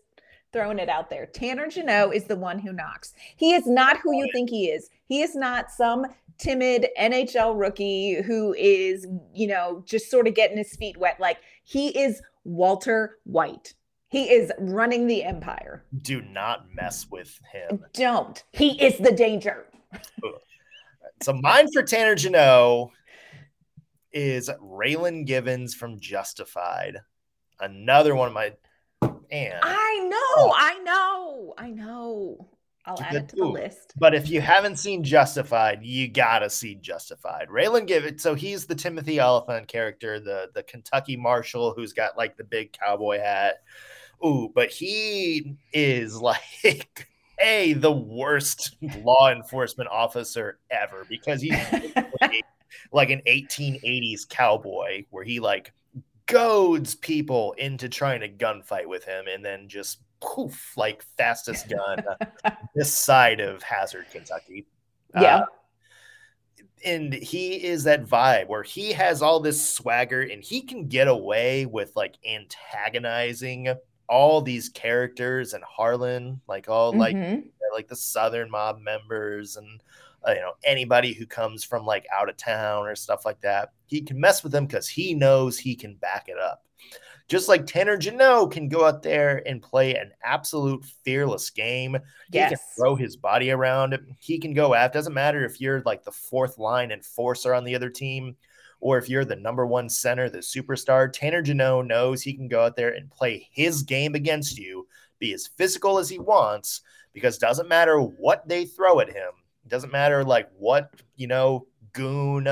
throwing 0.53 0.79
it 0.79 0.87
out 0.87 1.09
there. 1.09 1.25
Tanner 1.25 1.67
Jeannot 1.67 2.15
is 2.15 2.25
the 2.25 2.35
one 2.35 2.59
who 2.59 2.71
knocks. 2.71 3.13
He 3.35 3.53
is 3.53 3.67
not 3.67 3.97
who 3.97 4.15
you 4.15 4.29
think 4.31 4.49
he 4.49 4.67
is. 4.67 4.89
He 5.05 5.21
is 5.21 5.35
not 5.35 5.71
some 5.71 6.05
timid 6.37 6.87
NHL 6.99 7.59
rookie 7.59 8.21
who 8.21 8.53
is, 8.53 9.05
you 9.33 9.47
know, 9.47 9.83
just 9.85 10.09
sort 10.09 10.27
of 10.27 10.35
getting 10.35 10.57
his 10.57 10.75
feet 10.75 10.97
wet. 10.97 11.19
Like 11.19 11.39
he 11.63 11.89
is 11.89 12.21
Walter 12.43 13.17
White. 13.23 13.73
He 14.07 14.31
is 14.31 14.51
running 14.59 15.07
the 15.07 15.23
empire. 15.23 15.83
Do 16.03 16.21
not 16.21 16.67
mess 16.73 17.07
with 17.09 17.39
him. 17.51 17.83
Don't. 17.93 18.43
He 18.51 18.79
is 18.79 18.99
the 18.99 19.11
danger. 19.11 19.65
So 21.21 21.33
mine 21.33 21.71
for 21.71 21.81
Tanner 21.81 22.13
Jeannot 22.13 22.91
is 24.11 24.51
Raylan 24.61 25.25
Givens 25.25 25.73
from 25.73 25.99
Justified. 25.99 26.99
Another 27.59 28.13
one 28.13 28.27
of 28.27 28.33
my 28.33 28.53
and 29.31 29.53
I 29.61 30.07
know. 30.09 30.17
Oh. 30.35 30.53
I 30.55 30.79
know. 30.79 31.53
I 31.57 31.69
know. 31.69 32.49
I'll 32.85 33.01
add 33.01 33.15
it 33.15 33.29
to 33.29 33.35
the 33.37 33.45
list. 33.45 33.93
But 33.97 34.13
if 34.13 34.29
you 34.29 34.41
haven't 34.41 34.77
seen 34.77 35.03
Justified, 35.03 35.83
you 35.83 36.09
gotta 36.09 36.49
see 36.49 36.75
Justified. 36.75 37.47
Raylan 37.47 37.87
Givens, 37.87 38.21
so 38.21 38.35
he's 38.35 38.65
the 38.65 38.75
Timothy 38.75 39.21
Olyphant 39.21 39.67
character, 39.67 40.19
the 40.19 40.49
the 40.53 40.63
Kentucky 40.63 41.15
Marshal 41.15 41.73
who's 41.73 41.93
got 41.93 42.17
like 42.17 42.35
the 42.35 42.43
big 42.43 42.73
cowboy 42.73 43.19
hat. 43.19 43.63
Ooh, 44.25 44.51
but 44.53 44.69
he 44.69 45.55
is 45.71 46.17
like 46.21 47.07
a 47.39 47.73
the 47.73 47.91
worst 47.91 48.75
law 49.03 49.31
enforcement 49.31 49.89
officer 49.89 50.59
ever 50.69 51.05
because 51.09 51.41
he's 51.41 51.53
like 52.91 53.09
an 53.09 53.21
1880s 53.27 54.27
cowboy 54.27 55.05
where 55.09 55.23
he 55.23 55.39
like 55.39 55.71
goads 56.25 56.95
people 56.95 57.53
into 57.57 57.89
trying 57.89 58.21
to 58.21 58.29
gunfight 58.29 58.85
with 58.87 59.03
him 59.03 59.25
and 59.27 59.43
then 59.43 59.67
just 59.67 59.99
poof 60.21 60.73
like 60.77 61.03
fastest 61.17 61.69
gun 61.69 62.03
this 62.75 62.93
side 62.93 63.39
of 63.39 63.61
Hazard, 63.63 64.05
Kentucky. 64.11 64.65
Yeah. 65.13 65.37
Uh, 65.39 65.45
and 66.85 67.13
he 67.13 67.63
is 67.63 67.83
that 67.85 68.05
vibe 68.05 68.47
where 68.47 68.63
he 68.63 68.91
has 68.93 69.21
all 69.21 69.39
this 69.39 69.69
swagger 69.69 70.21
and 70.21 70.43
he 70.43 70.61
can 70.61 70.87
get 70.87 71.07
away 71.07 71.65
with 71.65 71.95
like 71.95 72.15
antagonizing 72.27 73.73
all 74.09 74.41
these 74.41 74.69
characters 74.69 75.53
and 75.53 75.63
Harlan, 75.63 76.41
like 76.47 76.67
all 76.69 76.93
like 76.93 77.15
Mhm. 77.15 77.45
like 77.73 77.87
the 77.87 77.95
Southern 77.95 78.51
mob 78.51 78.79
members 78.81 79.55
and 79.55 79.81
uh, 79.81 79.83
Uh, 80.27 80.31
you 80.33 80.41
know 80.41 80.53
anybody 80.63 81.13
who 81.13 81.25
comes 81.25 81.63
from 81.63 81.85
like 81.85 82.05
out 82.13 82.29
of 82.29 82.37
town 82.37 82.85
or 82.85 82.95
stuff 82.95 83.25
like 83.25 83.41
that. 83.41 83.73
He 83.87 84.01
can 84.01 84.19
mess 84.19 84.43
with 84.43 84.51
them 84.51 84.65
because 84.65 84.87
he 84.87 85.13
knows 85.13 85.57
he 85.57 85.75
can 85.75 85.95
back 85.95 86.27
it 86.27 86.37
up. 86.39 86.63
Just 87.29 87.47
like 87.47 87.65
Tanner 87.65 87.95
Jeannot 87.97 88.51
can 88.51 88.67
go 88.67 88.85
out 88.85 89.01
there 89.01 89.41
and 89.47 89.61
play 89.61 89.95
an 89.95 90.11
absolute 90.23 90.83
fearless 91.05 91.49
game. 91.49 91.93
He 92.31 92.39
can 92.39 92.51
Yes. 92.51 92.73
throw 92.75 92.95
his 92.95 93.15
body 93.15 93.49
around. 93.51 93.97
He 94.19 94.39
can 94.39 94.53
go 94.53 94.73
after. 94.73 94.97
Doesn't 94.99 95.13
matter 95.13 95.45
if 95.45 95.61
you're 95.61 95.81
like 95.85 96.03
the 96.03 96.11
fourth 96.11 96.57
line 96.57 96.91
enforcer 96.91 97.53
on 97.53 97.63
the 97.63 97.75
other 97.75 97.89
team, 97.89 98.35
or 98.81 98.97
if 98.97 99.07
you're 99.07 99.23
the 99.23 99.37
number 99.37 99.65
one 99.65 99.87
center, 99.89 100.29
the 100.29 100.39
superstar. 100.39 101.11
Tanner 101.11 101.41
Jeannot 101.41 101.87
knows 101.87 102.21
he 102.21 102.33
can 102.33 102.49
go 102.49 102.65
out 102.65 102.75
there 102.75 102.93
and 102.93 103.09
play 103.09 103.47
his 103.51 103.83
game 103.83 104.15
against 104.15 104.57
you, 104.57 104.85
be 105.19 105.33
as 105.33 105.47
physical 105.47 105.99
as 105.99 106.09
he 106.09 106.19
wants, 106.19 106.81
because 107.13 107.37
it 107.37 107.41
doesn't 107.41 107.69
matter 107.69 107.99
what 107.99 108.45
they 108.47 108.65
throw 108.65 108.99
at 108.99 109.07
him. 109.07 109.31
It 109.65 109.69
doesn't 109.69 109.91
matter 109.91 110.23
like 110.23 110.49
what 110.57 110.91
you 111.15 111.27
know 111.27 111.67
goon, 111.93 112.47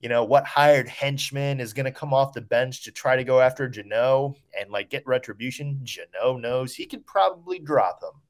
you 0.00 0.08
know 0.08 0.24
what 0.24 0.46
hired 0.46 0.88
henchman 0.88 1.60
is 1.60 1.72
going 1.72 1.84
to 1.86 1.92
come 1.92 2.14
off 2.14 2.32
the 2.32 2.40
bench 2.40 2.84
to 2.84 2.92
try 2.92 3.16
to 3.16 3.24
go 3.24 3.40
after 3.40 3.68
Jeannot 3.68 4.36
and 4.58 4.70
like 4.70 4.90
get 4.90 5.06
retribution. 5.06 5.80
Jeannot 5.82 6.40
knows 6.40 6.74
he 6.74 6.86
could 6.86 7.04
probably 7.06 7.58
drop 7.58 8.02
him 8.02 8.20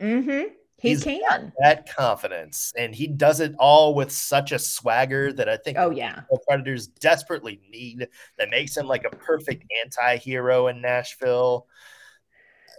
Mm-hmm. 0.00 0.48
He 0.76 0.88
He's 0.90 1.02
can. 1.04 1.52
that 1.60 1.88
confidence 1.94 2.72
and 2.76 2.94
he 2.94 3.06
does 3.06 3.40
it 3.40 3.54
all 3.58 3.94
with 3.94 4.12
such 4.12 4.52
a 4.52 4.58
swagger 4.58 5.32
that 5.32 5.48
i 5.48 5.56
think 5.56 5.78
Oh 5.78 5.90
yeah. 5.90 6.16
Nashville 6.16 6.40
predators 6.46 6.88
desperately 6.88 7.60
need 7.70 8.08
that 8.36 8.50
makes 8.50 8.76
him 8.76 8.86
like 8.86 9.04
a 9.04 9.10
perfect 9.16 9.64
anti-hero 9.82 10.66
in 10.66 10.82
nashville 10.82 11.68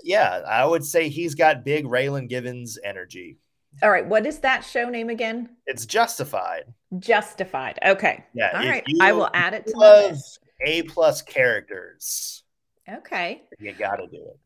yeah 0.04 0.42
i 0.48 0.64
would 0.64 0.84
say 0.86 1.10
he's 1.10 1.34
got 1.34 1.66
big 1.66 1.86
raylan 1.86 2.30
givens 2.30 2.78
energy 2.84 3.38
All 3.84 3.90
right. 3.92 4.06
What 4.06 4.26
is 4.26 4.40
that 4.40 4.64
show 4.64 4.90
name 4.90 5.10
again? 5.10 5.50
it's 5.68 5.86
justified 5.86 6.64
Justified. 7.00 7.78
Okay. 7.86 8.24
yeah 8.34 8.52
All 8.54 8.68
right. 8.68 8.84
I 9.02 9.12
will 9.12 9.30
add 9.34 9.54
it 9.54 9.68
to 9.68 9.78
list. 9.78 10.40
a 10.66 10.84
plus 10.84 11.22
characters 11.22 12.44
Okay. 12.90 13.44
you 13.60 13.74
gotta 13.74 14.08
do 14.08 14.18
it 14.18 14.38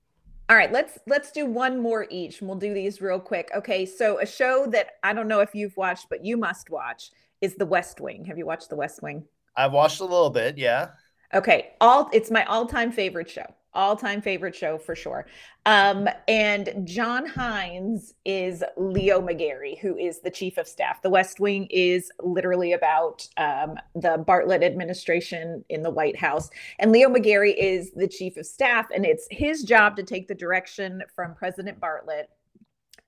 All 0.49 0.55
right, 0.55 0.71
let's 0.71 0.97
let's 1.07 1.31
do 1.31 1.45
one 1.45 1.79
more 1.79 2.07
each 2.09 2.39
and 2.39 2.49
we'll 2.49 2.57
do 2.57 2.73
these 2.73 3.01
real 3.01 3.19
quick. 3.19 3.51
Okay, 3.55 3.85
so 3.85 4.19
a 4.19 4.25
show 4.25 4.65
that 4.71 4.91
I 5.03 5.13
don't 5.13 5.27
know 5.27 5.41
if 5.41 5.53
you've 5.53 5.75
watched 5.77 6.07
but 6.09 6.23
you 6.25 6.37
must 6.37 6.69
watch 6.69 7.11
is 7.41 7.55
The 7.55 7.65
West 7.65 8.01
Wing. 8.01 8.25
Have 8.25 8.37
you 8.37 8.45
watched 8.45 8.69
The 8.69 8.75
West 8.75 9.01
Wing? 9.01 9.23
i've 9.55 9.73
watched 9.73 9.99
a 9.99 10.05
little 10.05 10.29
bit 10.29 10.57
yeah 10.57 10.89
Okay, 11.33 11.71
all 11.81 12.09
it's 12.13 12.31
my 12.31 12.43
all-time 12.45 12.91
favorite 12.91 13.29
show. 13.29 13.45
All-time 13.73 14.21
favorite 14.21 14.55
show 14.55 14.77
for 14.77 14.95
sure. 14.95 15.27
Um 15.65 16.07
and 16.27 16.73
John 16.85 17.27
Hynes 17.27 18.13
is 18.25 18.63
Leo 18.77 19.21
McGarry, 19.21 19.77
who 19.79 19.97
is 19.97 20.21
the 20.21 20.31
chief 20.31 20.57
of 20.57 20.67
staff. 20.67 21.01
The 21.01 21.09
West 21.09 21.39
Wing 21.39 21.67
is 21.69 22.11
literally 22.21 22.73
about 22.73 23.27
um, 23.37 23.75
the 23.95 24.23
Bartlet 24.27 24.63
administration 24.63 25.63
in 25.69 25.83
the 25.83 25.89
White 25.89 26.17
House. 26.17 26.49
And 26.79 26.91
Leo 26.91 27.09
McGarry 27.09 27.55
is 27.57 27.91
the 27.91 28.07
chief 28.07 28.37
of 28.37 28.45
staff, 28.45 28.87
and 28.93 29.05
it's 29.05 29.27
his 29.31 29.63
job 29.63 29.95
to 29.97 30.03
take 30.03 30.27
the 30.27 30.35
direction 30.35 31.03
from 31.15 31.35
President 31.35 31.79
Bartlet 31.79 32.25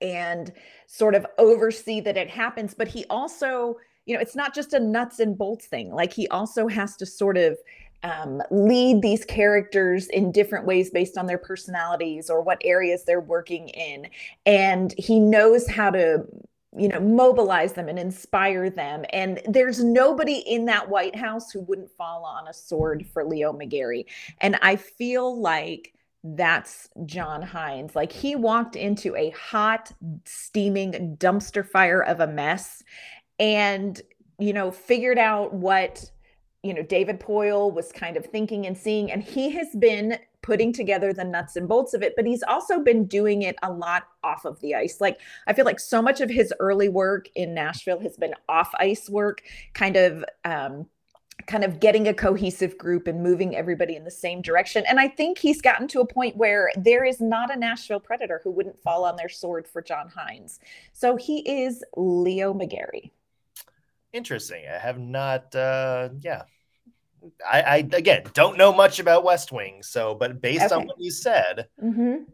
and 0.00 0.52
sort 0.86 1.14
of 1.14 1.26
oversee 1.38 2.00
that 2.00 2.16
it 2.16 2.28
happens. 2.28 2.74
But 2.74 2.88
he 2.88 3.04
also, 3.08 3.76
you 4.06 4.14
know, 4.14 4.20
it's 4.20 4.36
not 4.36 4.54
just 4.54 4.72
a 4.74 4.80
nuts 4.80 5.20
and 5.20 5.38
bolts 5.38 5.66
thing. 5.66 5.92
Like 5.92 6.12
he 6.12 6.28
also 6.28 6.66
has 6.68 6.96
to 6.96 7.06
sort 7.06 7.36
of 7.36 7.56
um, 8.02 8.42
lead 8.50 9.02
these 9.02 9.24
characters 9.24 10.08
in 10.08 10.32
different 10.32 10.66
ways 10.66 10.90
based 10.90 11.16
on 11.16 11.26
their 11.26 11.38
personalities 11.38 12.30
or 12.30 12.42
what 12.42 12.60
areas 12.64 13.04
they're 13.04 13.20
working 13.20 13.68
in. 13.68 14.08
And 14.46 14.94
he 14.98 15.20
knows 15.20 15.68
how 15.68 15.90
to 15.90 16.24
you 16.76 16.88
know 16.88 17.00
mobilize 17.00 17.74
them 17.74 17.88
and 17.88 17.98
inspire 17.98 18.70
them. 18.70 19.04
And 19.12 19.40
there's 19.46 19.84
nobody 19.84 20.38
in 20.38 20.64
that 20.66 20.88
white 20.88 21.14
house 21.14 21.50
who 21.50 21.60
wouldn't 21.60 21.90
fall 21.90 22.24
on 22.24 22.48
a 22.48 22.54
sword 22.54 23.06
for 23.12 23.24
leo 23.24 23.52
mcgarry 23.52 24.06
and 24.40 24.56
i 24.62 24.76
feel 24.76 25.38
like 25.38 25.92
that's 26.24 26.88
john 27.04 27.42
hynes. 27.42 27.94
Like 27.96 28.12
he 28.12 28.36
walked 28.36 28.76
into 28.76 29.14
a 29.16 29.30
hot 29.30 29.92
steaming 30.24 31.16
dumpster 31.18 31.66
fire 31.66 32.02
of 32.02 32.20
a 32.20 32.26
mess 32.26 32.82
and 33.38 34.00
you 34.38 34.52
know 34.52 34.70
figured 34.70 35.18
out 35.18 35.52
what 35.52 36.10
you 36.62 36.72
know 36.72 36.82
david 36.82 37.18
poile 37.18 37.72
was 37.72 37.92
kind 37.92 38.16
of 38.16 38.24
thinking 38.24 38.66
and 38.66 38.76
seeing 38.76 39.10
and 39.10 39.22
he 39.22 39.50
has 39.50 39.68
been 39.78 40.18
putting 40.42 40.72
together 40.72 41.12
the 41.12 41.24
nuts 41.24 41.56
and 41.56 41.68
bolts 41.68 41.94
of 41.94 42.02
it 42.02 42.14
but 42.16 42.26
he's 42.26 42.42
also 42.42 42.80
been 42.80 43.04
doing 43.06 43.42
it 43.42 43.56
a 43.62 43.72
lot 43.72 44.04
off 44.24 44.44
of 44.44 44.60
the 44.60 44.74
ice. 44.74 45.00
Like 45.00 45.20
i 45.46 45.52
feel 45.52 45.64
like 45.64 45.80
so 45.80 46.00
much 46.00 46.20
of 46.20 46.30
his 46.30 46.52
early 46.60 46.88
work 46.88 47.28
in 47.34 47.54
nashville 47.54 48.00
has 48.00 48.16
been 48.16 48.34
off 48.48 48.72
ice 48.78 49.08
work 49.08 49.42
kind 49.74 49.96
of 49.96 50.24
um 50.44 50.86
kind 51.46 51.64
of 51.64 51.80
getting 51.80 52.08
a 52.08 52.14
cohesive 52.14 52.78
group 52.78 53.06
and 53.06 53.22
moving 53.22 53.56
everybody 53.56 53.96
in 53.96 54.04
the 54.04 54.10
same 54.10 54.42
direction. 54.42 54.84
And 54.88 55.00
i 55.00 55.08
think 55.08 55.38
he's 55.38 55.60
gotten 55.60 55.88
to 55.88 56.00
a 56.00 56.06
point 56.06 56.36
where 56.36 56.70
there 56.76 57.04
is 57.04 57.20
not 57.20 57.52
a 57.52 57.58
nashville 57.58 58.00
predator 58.00 58.40
who 58.44 58.50
wouldn't 58.50 58.80
fall 58.80 59.04
on 59.04 59.16
their 59.16 59.28
sword 59.28 59.66
for 59.66 59.82
john 59.82 60.08
hynes. 60.08 60.58
So 60.92 61.16
he 61.16 61.38
is 61.62 61.82
leo 61.96 62.54
mcgarry 62.54 63.10
interesting 64.12 64.64
i 64.72 64.78
have 64.78 64.98
not 64.98 65.54
uh 65.54 66.08
yeah 66.20 66.42
I, 67.48 67.60
I 67.60 67.76
again 67.92 68.24
don't 68.34 68.58
know 68.58 68.72
much 68.72 68.98
about 68.98 69.22
West 69.22 69.52
Wing, 69.52 69.80
so 69.84 70.12
but 70.12 70.40
based 70.40 70.72
on 70.72 70.86
what 70.88 70.98
you 70.98 71.12
said, 71.12 71.68
mm-hmm. 71.80 72.24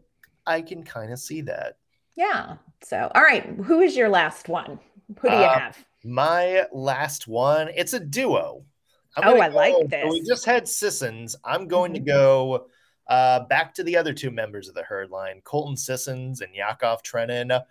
I 0.47 0.63
can 0.63 0.81
kind 0.81 1.13
of 1.13 1.19
see 1.19 1.41
that. 1.41 1.77
yeah 2.15 2.55
so 2.83 3.11
all 3.13 3.21
right 3.21 3.45
who 3.45 3.81
is 3.81 3.95
your 3.95 4.09
last 4.09 4.49
one 4.49 4.79
who 5.19 5.29
do 5.29 5.35
you 5.35 5.41
Uh, 5.41 5.59
have 5.59 5.85
My 6.03 6.65
last 6.71 7.27
one, 7.27 7.69
it's 7.75 7.93
a 7.93 7.99
duo. 7.99 8.63
I'm 9.15 9.27
oh, 9.27 9.39
I 9.41 9.49
go, 9.49 9.55
like 9.55 9.89
this. 9.89 10.03
So 10.03 10.11
we 10.11 10.21
just 10.23 10.45
had 10.45 10.67
Sissons. 10.67 11.35
I'm 11.43 11.67
going 11.67 11.93
mm-hmm. 11.93 12.05
to 12.05 12.11
go 12.11 12.67
uh, 13.07 13.41
back 13.41 13.73
to 13.75 13.83
the 13.83 13.97
other 13.97 14.13
two 14.13 14.31
members 14.31 14.69
of 14.69 14.75
the 14.75 14.83
herd 14.83 15.09
line, 15.09 15.41
Colton 15.43 15.75
Sissons 15.75 16.41
and 16.41 16.53
Yakov 16.53 17.03
Trenin. 17.03 17.61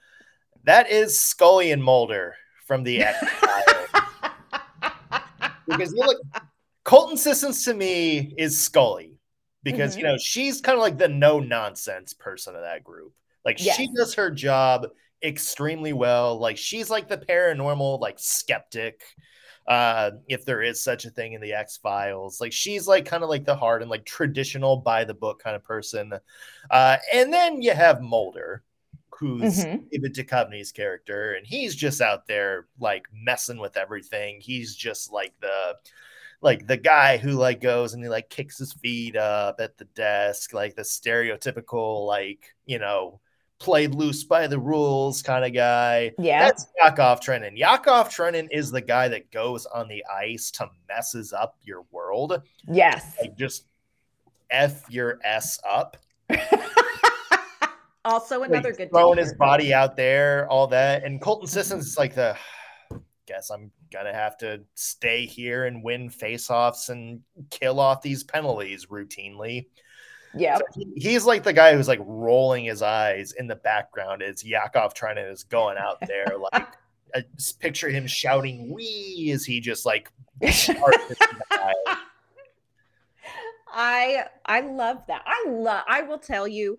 That 0.65 0.91
is 0.91 1.19
Scully 1.19 1.71
and 1.73 1.83
Mulder 1.83 2.35
from 2.67 2.83
the 2.83 3.03
X 3.03 3.25
because 5.69 5.93
you 5.93 6.01
look, 6.01 6.19
Colton 6.85 7.17
Sissons 7.17 7.65
to 7.65 7.75
me 7.75 8.35
is 8.39 8.59
Scully 8.59 9.19
because 9.63 9.93
mm-hmm. 9.93 10.01
you 10.01 10.07
know 10.07 10.17
she's 10.19 10.61
kind 10.61 10.77
of 10.77 10.83
like 10.83 10.99
the 10.99 11.09
no 11.09 11.41
nonsense 11.41 12.15
person 12.15 12.55
of 12.55 12.63
that 12.63 12.85
group. 12.85 13.13
Like 13.45 13.63
yes. 13.65 13.77
she 13.77 13.89
does 13.95 14.15
her 14.15 14.31
job 14.31 14.89
extremely 15.23 15.93
well. 15.93 16.39
Like 16.39 16.57
she's 16.57 16.91
like 16.91 17.09
the 17.09 17.19
paranormal 17.19 18.01
like 18.01 18.19
skeptic 18.19 19.03
uh, 19.67 20.13
if 20.29 20.45
there 20.47 20.63
is 20.63 20.83
such 20.83 21.05
a 21.05 21.11
thing 21.11 21.35
in 21.35 21.41
the 21.41 21.53
X 21.53 21.77
Files. 21.77 22.41
Like 22.41 22.53
she's 22.53 22.89
like 22.89 23.05
kind 23.05 23.23
of 23.23 23.29
like 23.29 23.45
the 23.45 23.55
hard 23.55 23.83
and 23.83 23.91
like 23.91 24.05
traditional 24.05 24.79
by 24.79 25.05
the 25.05 25.15
book 25.15 25.43
kind 25.43 25.55
of 25.55 25.63
person. 25.63 26.13
Uh, 26.71 26.97
and 27.13 27.33
then 27.33 27.61
you 27.61 27.73
have 27.73 28.01
Mulder, 28.01 28.63
who's 29.11 29.65
mm-hmm. 29.65 29.85
David 29.91 30.15
Duchovny's 30.15 30.73
character, 30.73 31.35
and 31.35 31.47
he's 31.47 31.75
just 31.75 32.01
out 32.01 32.27
there 32.27 32.67
like 32.79 33.07
messing 33.13 33.59
with 33.59 33.77
everything. 33.77 34.41
He's 34.41 34.75
just 34.75 35.13
like 35.13 35.35
the 35.41 35.77
like 36.41 36.67
the 36.67 36.77
guy 36.77 37.17
who 37.17 37.33
like 37.33 37.61
goes 37.61 37.95
and 37.95 38.03
he 38.03 38.09
like 38.09 38.31
kicks 38.31 38.59
his 38.59 38.73
feet 38.73 39.17
up 39.17 39.61
at 39.61 39.77
the 39.79 39.87
desk, 39.87 40.53
like 40.53 40.77
the 40.77 40.83
stereotypical 40.83 42.07
like 42.07 42.55
you 42.67 42.79
know 42.79 43.21
played 43.59 43.95
loose 43.95 44.25
by 44.25 44.47
the 44.47 44.59
rules 44.59 45.23
kind 45.23 45.45
of 45.45 45.53
guy. 45.53 46.13
Yeah. 46.19 46.45
That's 46.45 46.67
Yakov 46.79 47.21
Trenin. 47.21 47.57
Yakov 47.57 48.09
Trenin 48.09 48.49
is 48.53 48.71
the 48.71 48.81
guy 48.81 49.09
that 49.09 49.31
goes 49.31 49.67
on 49.67 49.89
the 49.89 50.05
ice 50.05 50.51
to 50.53 50.69
messes 50.89 51.33
up 51.33 51.57
your 51.63 51.85
world. 51.91 52.41
Yes. 52.67 53.17
Like 53.21 53.37
just 53.37 53.65
F 54.51 54.89
your 54.91 55.19
S 55.25 55.59
up. 55.69 55.97
also 58.05 58.43
another 58.43 58.71
like, 58.71 58.79
good 58.79 58.91
throwing 58.91 59.17
teacher. 59.17 59.29
his 59.29 59.35
body 59.35 59.75
out 59.75 59.97
there, 59.97 60.49
all 60.49 60.67
that. 60.69 61.05
And 61.05 61.21
Colton 61.21 61.47
Sissons 61.47 61.87
is 61.87 61.99
like 61.99 62.15
the 62.15 62.37
guess 63.27 63.51
I'm 63.51 63.71
gonna 63.93 64.15
have 64.15 64.39
to 64.39 64.61
stay 64.75 65.27
here 65.27 65.67
and 65.67 65.85
win 65.85 66.09
faceoffs 66.09 66.89
and 66.89 67.21
kill 67.51 67.79
off 67.79 68.03
these 68.03 68.25
penalties 68.25 68.87
routinely. 68.87 69.67
Yeah. 70.35 70.57
So 70.59 70.65
he, 70.75 70.93
he's 70.97 71.25
like 71.25 71.43
the 71.43 71.53
guy 71.53 71.75
who's 71.75 71.89
like 71.89 72.01
rolling 72.03 72.65
his 72.65 72.83
eyes 72.83 73.33
in 73.33 73.47
the 73.47 73.57
background 73.57 74.23
as 74.23 74.45
Yakov 74.45 74.95
Trenin 74.95 75.31
is 75.31 75.45
going 75.45 75.77
out 75.79 75.99
there. 76.07 76.27
Like 76.53 76.69
I 77.15 77.25
just 77.37 77.59
picture 77.59 77.89
him 77.89 78.07
shouting 78.07 78.71
"wee" 78.71 79.31
as 79.35 79.45
he 79.45 79.61
just 79.61 79.87
like 79.87 80.13
I 83.73 84.25
I 84.45 84.61
love 84.61 85.03
that. 85.09 85.23
I 85.27 85.47
love 85.49 85.85
I 85.89 86.03
will 86.03 86.19
tell 86.19 86.47
you 86.47 86.77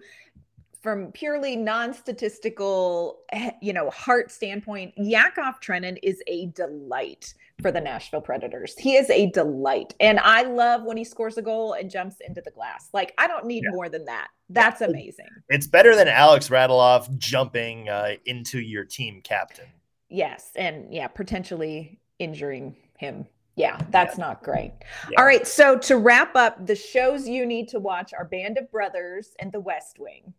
from 0.82 1.12
purely 1.12 1.56
non-statistical, 1.56 3.20
eh, 3.32 3.52
you 3.62 3.74
know, 3.74 3.90
heart 3.90 4.32
standpoint, 4.32 4.94
Yakov 4.98 5.60
Trenin 5.62 5.98
is 6.02 6.22
a 6.28 6.48
delight 6.48 7.34
for 7.62 7.72
the 7.72 7.82
Nashville 7.82 8.22
Predators. 8.22 8.78
He 8.78 8.96
is 8.96 9.10
a 9.10 9.30
delight. 9.32 9.94
And 10.00 10.20
I 10.20 10.44
love 10.44 10.84
when 10.84 10.96
he 10.96 11.04
scores 11.04 11.38
a 11.38 11.42
goal 11.42 11.74
and 11.74 11.90
jumps 11.90 12.18
into 12.26 12.42
the 12.42 12.52
glass. 12.52 12.90
Like, 12.94 13.14
I 13.18 13.28
don't 13.28 13.46
need 13.46 13.64
yeah. 13.66 13.72
more 13.72 13.90
than 13.90 14.06
that. 14.06 14.30
That's 14.50 14.80
yeah. 14.80 14.88
amazing. 14.88 15.28
It's 15.50 15.68
better 15.68 15.96
than 15.96 16.08
Alex 16.08 16.48
Radulov 16.48 17.18
jumping 17.18 17.90
uh, 17.90 18.14
into 18.26 18.60
your 18.60 18.86
team 18.86 19.22
captain. 19.22 19.68
Yes. 20.10 20.52
And 20.56 20.94
yeah, 20.94 21.08
potentially 21.08 22.00
injuring 22.20 22.76
him. 22.98 23.26
Yeah, 23.56 23.78
that's 23.90 24.18
yeah. 24.18 24.26
not 24.26 24.44
great. 24.44 24.72
All 25.18 25.26
right. 25.26 25.46
So 25.46 25.78
to 25.80 25.98
wrap 25.98 26.38
up, 26.38 26.66
the 26.66 26.76
shows 26.76 27.28
you 27.28 27.46
need 27.46 27.68
to 27.70 27.80
watch 27.80 28.14
are 28.14 28.24
Band 28.24 28.58
of 28.58 28.72
Brothers 28.72 29.36
and 29.40 29.52
The 29.52 29.60
West 29.60 29.98
Wing. 30.00 30.34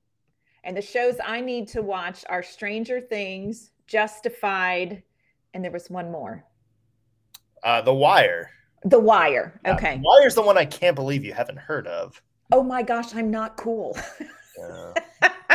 And 0.65 0.77
the 0.77 0.83
shows 0.83 1.17
I 1.25 1.41
need 1.41 1.69
to 1.69 1.83
watch 1.83 2.25
are 2.29 2.43
Stranger 2.43 3.01
Things, 3.01 3.71
Justified, 3.87 5.03
and 5.55 5.65
there 5.65 5.73
was 5.73 5.91
one 5.91 6.11
more. 6.11 6.45
Uh, 7.63 7.81
the 7.81 7.95
Wire. 7.95 8.51
The 8.85 9.01
Wire. 9.01 9.61
Okay. 9.67 9.97
the 9.97 10.03
Wire's 10.03 10.35
the 10.35 10.43
one 10.43 10.59
I 10.59 10.65
can't 10.65 10.97
believe 10.97 11.25
you 11.25 11.33
haven't 11.33 11.59
heard 11.59 11.87
of. 11.87 12.21
Oh 12.53 12.63
my 12.63 12.83
gosh, 12.83 13.15
I'm 13.15 13.31
not 13.31 13.57
cool. 13.57 13.97
yeah. 14.59 14.93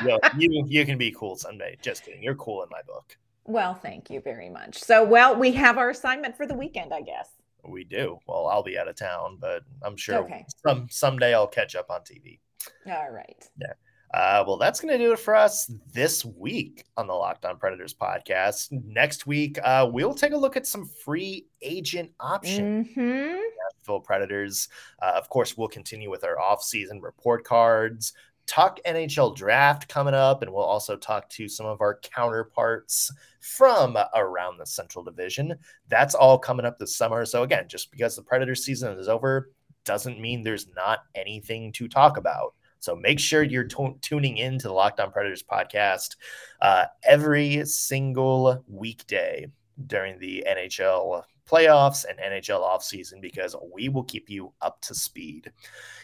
Yo, 0.05 0.17
you 0.37 0.65
you 0.67 0.85
can 0.85 0.97
be 0.97 1.11
cool 1.11 1.35
someday. 1.35 1.77
Just 1.81 2.03
kidding. 2.03 2.21
You're 2.21 2.35
cool 2.35 2.63
in 2.63 2.69
my 2.69 2.81
book. 2.85 3.17
Well, 3.45 3.75
thank 3.75 4.09
you 4.09 4.21
very 4.21 4.49
much. 4.49 4.79
So, 4.79 5.03
well, 5.03 5.35
we 5.35 5.51
have 5.51 5.77
our 5.77 5.91
assignment 5.91 6.35
for 6.35 6.47
the 6.47 6.55
weekend, 6.55 6.93
I 6.93 7.01
guess. 7.01 7.29
We 7.63 7.83
do. 7.83 8.19
Well, 8.27 8.47
I'll 8.47 8.63
be 8.63 8.77
out 8.77 8.87
of 8.87 8.95
town, 8.95 9.37
but 9.39 9.63
I'm 9.83 9.97
sure 9.97 10.17
okay. 10.23 10.45
some 10.65 10.87
someday 10.89 11.33
I'll 11.33 11.47
catch 11.47 11.75
up 11.75 11.89
on 11.89 12.01
TV. 12.01 12.39
All 12.87 13.11
right. 13.11 13.49
Yeah. 13.59 13.73
Uh, 14.13 14.43
well, 14.47 14.57
that's 14.57 14.79
going 14.79 14.97
to 14.97 15.03
do 15.03 15.11
it 15.11 15.19
for 15.19 15.35
us 15.35 15.69
this 15.91 16.23
week 16.23 16.85
on 16.95 17.07
the 17.07 17.13
Locked 17.13 17.45
On 17.45 17.57
Predators 17.57 17.93
podcast. 17.93 18.71
Next 18.71 19.27
week, 19.27 19.57
uh, 19.63 19.89
we'll 19.91 20.13
take 20.13 20.31
a 20.31 20.37
look 20.37 20.55
at 20.55 20.67
some 20.67 20.85
free 20.85 21.47
agent 21.61 22.11
options. 22.19 22.87
Mm-hmm. 22.87 23.41
Nashville 23.85 23.99
Predators. 23.99 24.69
Uh, 25.01 25.13
of 25.15 25.29
course, 25.29 25.57
we'll 25.57 25.67
continue 25.67 26.09
with 26.09 26.23
our 26.23 26.39
off-season 26.39 27.01
report 27.01 27.43
cards. 27.43 28.13
Talk 28.47 28.79
NHL 28.85 29.35
draft 29.35 29.89
coming 29.89 30.13
up, 30.13 30.43
and 30.43 30.53
we'll 30.53 30.63
also 30.63 30.95
talk 30.95 31.27
to 31.31 31.49
some 31.49 31.65
of 31.65 31.81
our 31.81 31.99
counterparts 32.01 33.11
from 33.39 33.97
around 34.13 34.59
the 34.59 34.65
Central 34.65 35.03
Division. 35.03 35.55
That's 35.89 36.13
all 36.13 36.37
coming 36.37 36.65
up 36.65 36.77
this 36.77 36.95
summer. 36.95 37.25
So, 37.25 37.43
again, 37.43 37.67
just 37.67 37.91
because 37.91 38.15
the 38.15 38.21
Predator 38.21 38.55
season 38.55 38.97
is 38.99 39.09
over 39.09 39.49
doesn't 39.83 40.19
mean 40.19 40.43
there's 40.43 40.67
not 40.75 40.99
anything 41.15 41.71
to 41.73 41.87
talk 41.87 42.17
about. 42.17 42.53
So 42.79 42.95
make 42.95 43.19
sure 43.19 43.43
you're 43.43 43.63
t- 43.63 43.95
tuning 44.01 44.37
in 44.37 44.59
to 44.59 44.67
the 44.67 44.73
Locked 44.73 44.99
On 44.99 45.11
Predators 45.11 45.43
podcast 45.43 46.15
uh, 46.61 46.85
every 47.03 47.65
single 47.65 48.63
weekday 48.67 49.47
during 49.87 50.19
the 50.19 50.45
NHL 50.47 51.23
playoffs 51.49 52.05
and 52.09 52.19
NHL 52.19 52.61
offseason 52.61 53.21
because 53.21 53.55
we 53.73 53.89
will 53.89 54.03
keep 54.03 54.29
you 54.29 54.51
up 54.61 54.81
to 54.81 54.95
speed. 54.95 55.51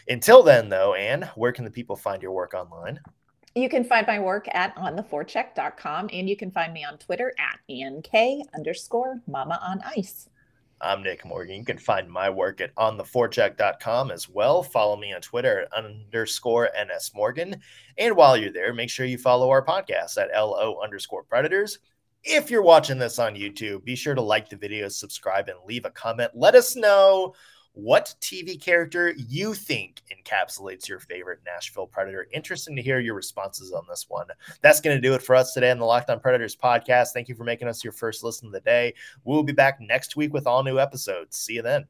Until 0.08 0.42
then, 0.42 0.68
though, 0.68 0.94
Anne, 0.94 1.28
where 1.34 1.52
can 1.52 1.64
the 1.64 1.70
people 1.70 1.96
find 1.96 2.22
your 2.22 2.32
work 2.32 2.54
online? 2.54 3.00
You 3.54 3.68
can 3.68 3.84
find 3.84 4.06
my 4.06 4.18
work 4.18 4.46
at 4.52 4.74
ontheforecheck.com 4.76 6.08
and 6.12 6.28
you 6.28 6.36
can 6.36 6.50
find 6.50 6.72
me 6.72 6.84
on 6.84 6.96
Twitter 6.96 7.34
at 7.38 7.58
AnnK 7.70 8.42
underscore 8.54 9.20
mama 9.26 9.60
on 9.62 9.80
ice. 9.96 10.28
I'm 10.82 11.02
Nick 11.02 11.24
Morgan. 11.24 11.54
You 11.54 11.64
can 11.64 11.78
find 11.78 12.10
my 12.10 12.28
work 12.28 12.60
at 12.60 12.74
ontheforecheck.com 12.74 14.10
as 14.10 14.28
well. 14.28 14.64
Follow 14.64 14.96
me 14.96 15.14
on 15.14 15.20
Twitter 15.20 15.60
at 15.62 15.72
underscore 15.72 16.70
NS 16.76 17.12
Morgan. 17.14 17.60
And 17.98 18.16
while 18.16 18.36
you're 18.36 18.52
there, 18.52 18.74
make 18.74 18.90
sure 18.90 19.06
you 19.06 19.16
follow 19.16 19.48
our 19.50 19.64
podcast 19.64 20.18
at 20.18 20.30
LO 20.34 20.80
underscore 20.82 21.22
Predators. 21.22 21.78
If 22.24 22.50
you're 22.50 22.62
watching 22.62 22.98
this 22.98 23.20
on 23.20 23.34
YouTube, 23.34 23.84
be 23.84 23.94
sure 23.94 24.16
to 24.16 24.20
like 24.20 24.48
the 24.48 24.56
video, 24.56 24.88
subscribe, 24.88 25.48
and 25.48 25.58
leave 25.66 25.84
a 25.84 25.90
comment. 25.90 26.32
Let 26.34 26.56
us 26.56 26.74
know 26.74 27.34
what 27.74 28.14
TV 28.20 28.60
character 28.60 29.14
you 29.16 29.54
think 29.54 30.02
encapsulates 30.12 30.88
your 30.88 30.98
favorite 30.98 31.40
Nashville 31.44 31.86
Predator. 31.86 32.26
Interesting 32.32 32.76
to 32.76 32.82
hear 32.82 33.00
your 33.00 33.14
responses 33.14 33.72
on 33.72 33.84
this 33.88 34.06
one. 34.08 34.26
That's 34.60 34.80
going 34.80 34.96
to 34.96 35.00
do 35.00 35.14
it 35.14 35.22
for 35.22 35.34
us 35.34 35.54
today 35.54 35.70
on 35.70 35.78
the 35.78 35.86
Locked 35.86 36.10
On 36.10 36.20
Predators 36.20 36.56
podcast. 36.56 37.08
Thank 37.12 37.28
you 37.28 37.34
for 37.34 37.44
making 37.44 37.68
us 37.68 37.82
your 37.82 37.92
first 37.92 38.22
listen 38.22 38.46
of 38.46 38.52
the 38.52 38.60
day. 38.60 38.94
We'll 39.24 39.42
be 39.42 39.52
back 39.52 39.80
next 39.80 40.16
week 40.16 40.32
with 40.32 40.46
all 40.46 40.62
new 40.62 40.78
episodes. 40.78 41.38
See 41.38 41.54
you 41.54 41.62
then. 41.62 41.86